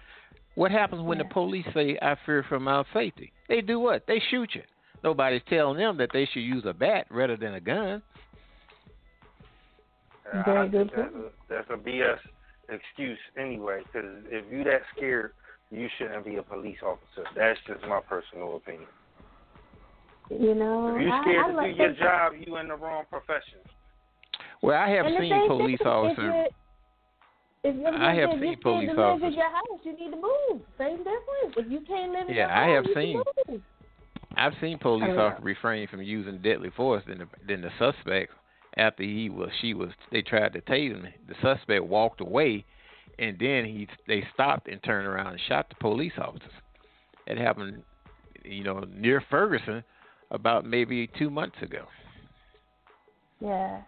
[0.54, 1.24] What happens when Yeah.
[1.24, 3.32] the police say, I fear for my safety?
[3.48, 4.06] They do what?
[4.06, 4.62] They shoot you.
[5.02, 8.02] Nobody's telling them that they should use a bat rather than a gun.
[10.32, 12.18] Uh, Very good that's a, that's a BS
[12.68, 13.82] excuse anyway.
[13.84, 15.32] Because if you that scared,
[15.70, 17.28] you shouldn't be a police officer.
[17.34, 18.88] That's just my personal opinion.
[20.30, 23.04] You know, If you're scared I, to like do your job, you in the wrong
[23.10, 23.58] profession.
[24.62, 26.18] Well, I have And seen police officers.
[27.64, 29.32] If you're, if you're, I have if seen you're scared police live officers.
[29.32, 30.62] in your house, you need to move.
[30.78, 31.54] Same difference.
[31.56, 33.62] If you can't live in Yeah, your I home, have you seen- Can move.
[34.36, 35.20] I've seen police Oh, yeah.
[35.22, 37.02] officers refrain from using deadly force.
[37.06, 38.32] Then the then the suspect,
[38.76, 41.06] after he was she was they tried to tase him.
[41.26, 42.64] The suspect walked away,
[43.18, 46.52] and then he they stopped and turned around and shot the police officers.
[47.26, 47.82] It happened,
[48.44, 49.82] you know, near Ferguson,
[50.30, 51.84] about maybe two months ago.
[53.40, 53.80] Yeah.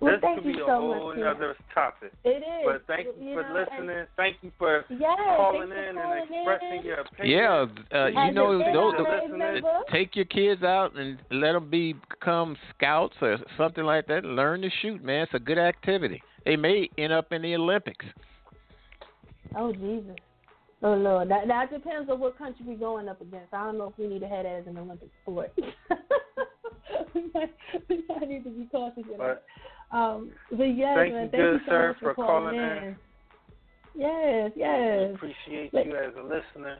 [0.00, 1.16] Well, this thank could you be a so whole much.
[1.16, 1.26] Ken.
[1.26, 2.12] other topic.
[2.24, 2.44] It is.
[2.64, 4.06] But thank you, you for know, listening.
[4.16, 6.84] Thank you for Yes, calling thanks for in calling and expressing in.
[6.86, 7.38] your opinion.
[7.38, 9.62] Yeah, uh, you As know, a those, those-
[9.92, 14.24] take your kids out and let them be become scouts or something like that.
[14.24, 15.24] Learn to shoot, man.
[15.24, 16.22] It's a good activity.
[16.46, 18.06] They may end up in the Olympics.
[19.54, 20.16] Oh Jesus.
[20.82, 21.30] Oh Lord.
[21.30, 23.52] That that depends on what country we're going up against.
[23.52, 25.52] I don't know if we need to have that as an Olympic sport.
[27.14, 27.54] we, might,
[27.88, 29.42] we might need to be cautious that.
[29.92, 32.54] Um, but yes, Thank man, you, thank good you so sir, much for for calling
[32.54, 32.62] in.
[32.62, 32.96] in.
[33.94, 35.14] Yes, yes.
[35.14, 36.78] appreciate you as a listener.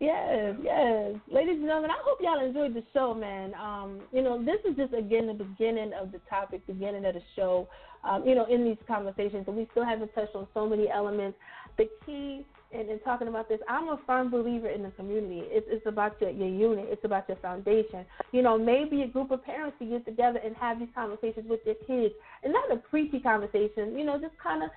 [0.00, 1.14] Yes, yes.
[1.32, 3.54] Ladies and gentlemen, I hope y'all enjoyed the show, man.
[3.54, 7.22] Um, you know, this is just again the beginning of the topic, beginning of the
[7.34, 7.68] show.
[8.04, 11.38] Um, you know, in these conversations, and we still haven't touched on so many elements.
[11.78, 15.42] The key in, in talking about this, I'm a firm believer in the community.
[15.46, 16.86] It's, it's about your, your unit.
[16.88, 18.04] It's about your foundation.
[18.32, 21.64] You know, maybe a group of parents to get together and have these conversations with
[21.64, 23.96] their kids, and not a preachy conversation.
[23.96, 24.70] You know, just kind of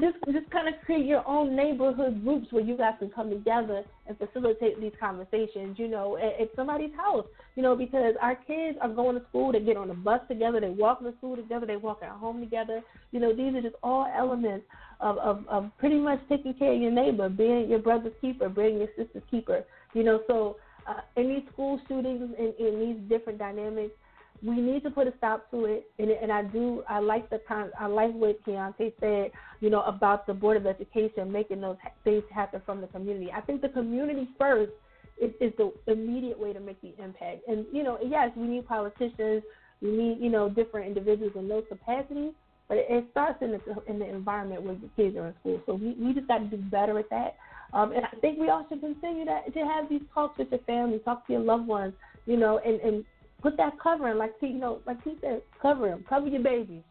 [0.00, 3.82] just just kind of create your own neighborhood groups where you guys can come together
[4.06, 7.26] and facilitate these conversations, you know, at, at somebody's house,
[7.56, 10.60] you know, because our kids are going to school, they get on the bus together,
[10.60, 12.82] they walk to school together, they walk at home together.
[13.10, 14.66] You know, these are just all elements
[15.00, 18.78] of, of, of pretty much taking care of your neighbor, being your brother's keeper, being
[18.78, 19.64] your sister's keeper.
[19.94, 23.94] You know, so uh, in these school shootings and in these different dynamics,
[24.42, 25.90] we need to put a stop to it.
[25.98, 29.30] And, and I do, I like the kind, I like what Keontae said,
[29.60, 33.30] you know, about the Board of Education making those things happen from the community.
[33.34, 34.72] I think the community first
[35.20, 37.42] is, is the immediate way to make the impact.
[37.48, 39.42] And, you know, yes, we need politicians,
[39.82, 42.32] we need, you know, different individuals in those capacities,
[42.68, 45.60] but it, it starts in the, in the environment where the kids are in school.
[45.66, 47.36] So we, we just got to do better at that.
[47.72, 50.60] Um, and I think we all should continue that, to have these talks with your
[50.60, 51.92] family, talk to your loved ones,
[52.26, 53.04] you know, and, and
[53.42, 56.82] put that covering, like you know, like he said, cover them, cover your babies,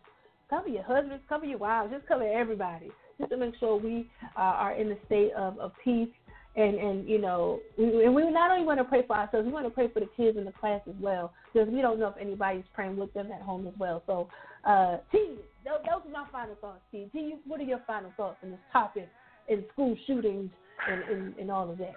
[0.49, 4.39] cover your husbands, cover your wives, just cover everybody, just to make sure we uh,
[4.41, 6.09] are in a state of, of peace.
[6.55, 9.53] And and you know, we, and we not only want to pray for ourselves, we
[9.53, 12.07] want to pray for the kids in the class as well, because we don't know
[12.07, 14.01] if anybody's praying with them at home as well.
[14.07, 14.27] So,
[14.65, 16.81] uh, T, those, those are my final thoughts.
[16.91, 19.07] T, T, what are your final thoughts on this topic
[19.47, 20.49] in school shootings
[20.89, 21.95] and, and, and all of that,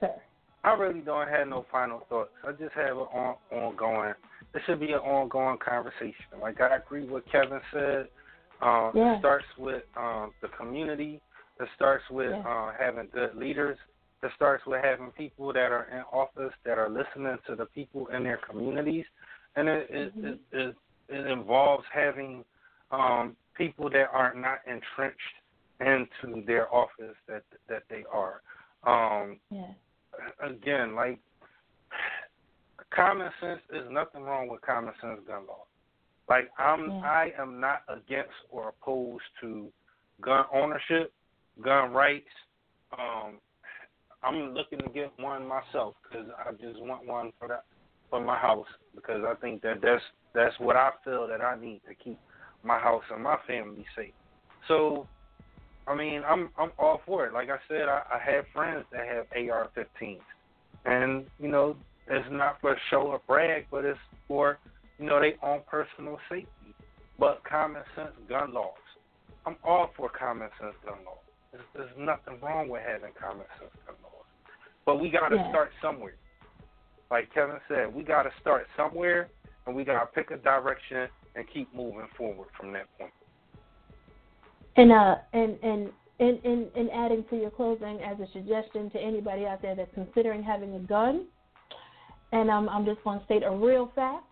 [0.00, 0.12] sir?
[0.64, 2.30] I really don't have no final thoughts.
[2.46, 4.14] I just have an on, ongoing.
[4.54, 6.38] It should be an ongoing conversation.
[6.40, 8.08] Like I agree with Kevin said.
[8.60, 9.16] Um, yeah.
[9.16, 11.20] It starts with um, the community.
[11.58, 12.48] It starts with Yeah.
[12.48, 13.76] uh, having good leaders.
[14.22, 18.06] It starts with having people that are in office that are listening to the people
[18.08, 19.04] in their communities,
[19.56, 20.24] and it it, Mhm.
[20.24, 20.76] it, it,
[21.08, 22.44] it involves having
[22.92, 25.18] um, people that are not entrenched
[25.80, 28.42] into their office that that they are.
[28.84, 29.72] Um, Yeah.
[30.40, 31.18] Again, like
[32.94, 35.64] common sense is nothing wrong with common sense gun law.
[36.28, 37.00] Like I'm Yeah.
[37.04, 39.72] I am not against or opposed to
[40.20, 41.12] gun ownership,
[41.62, 42.30] gun rights.
[42.96, 43.40] Um
[44.22, 47.64] I'm looking to get one myself because I just want one for that
[48.08, 50.02] for my house because I think that that's
[50.34, 52.18] that's what I feel that I need to keep
[52.62, 54.12] my house and my family safe.
[54.68, 55.08] So,
[55.86, 57.32] I mean, I'm I'm all for it.
[57.32, 60.20] Like I said, I, I have friends that have AR-15s,
[60.84, 61.76] and you know,
[62.06, 63.98] it's not for show or brag, but it's
[64.28, 64.58] for
[64.98, 66.74] you know their own personal safety.
[67.18, 68.72] But common sense gun laws,
[69.46, 71.18] I'm all for common sense gun laws.
[71.52, 74.26] There's, there's nothing wrong with having common sense gun laws,
[74.86, 75.48] but we got to Yeah.
[75.50, 76.14] start somewhere.
[77.10, 79.28] Like Kevin said, we got to start somewhere,
[79.66, 83.12] and we got to pick a direction and keep moving forward from that point.
[84.76, 89.00] And uh and and and, and, and adding to your closing as a suggestion to
[89.00, 91.24] anybody out there that's considering having a gun,
[92.30, 94.24] and um, I'm just going to state a real fact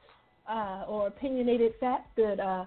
[0.48, 2.64] uh, or opinionated fact that uh,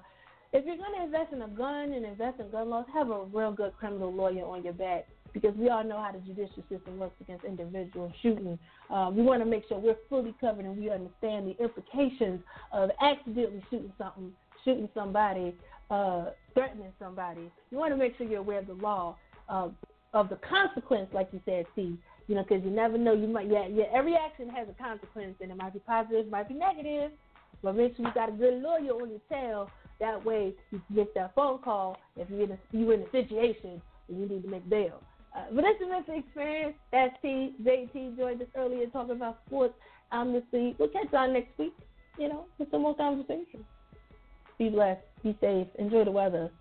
[0.52, 3.24] if you're going to invest in a gun and invest in gun laws, have a
[3.26, 7.00] real good criminal lawyer on your back because we all know how the judicial system
[7.00, 8.58] works against individual shooting.
[8.90, 12.42] Um, we want to make sure we're fully covered and we understand the implications
[12.72, 14.32] of accidentally shooting something,
[14.64, 15.56] shooting somebody,
[15.90, 17.52] uh, threatening somebody.
[17.72, 19.18] You want to make sure you're aware of the law,
[19.50, 19.70] uh,
[20.14, 21.98] of the consequence, like you said, Steve.
[22.28, 23.14] You know, because you never know.
[23.14, 23.86] You might, yeah, yeah.
[23.94, 27.12] Every action has a consequence, and it might be positive, it might be negative.
[27.62, 29.70] But make sure you got a good lawyer on your tail.
[30.00, 33.12] That way, you can get that phone call if you're in a, you're in a
[33.12, 35.02] situation and you need to make bail.
[35.36, 36.76] Uh, but that's mental experience.
[36.92, 37.54] That's T.
[37.64, 39.74] JT joined us earlier talking about sports.
[40.12, 40.76] I'm the.
[40.78, 41.74] We'll catch y'all next week.
[42.20, 43.66] You know, with some more conversation.
[44.58, 45.02] Be blessed.
[45.24, 45.68] Be safe.
[45.80, 46.52] Enjoy the weather.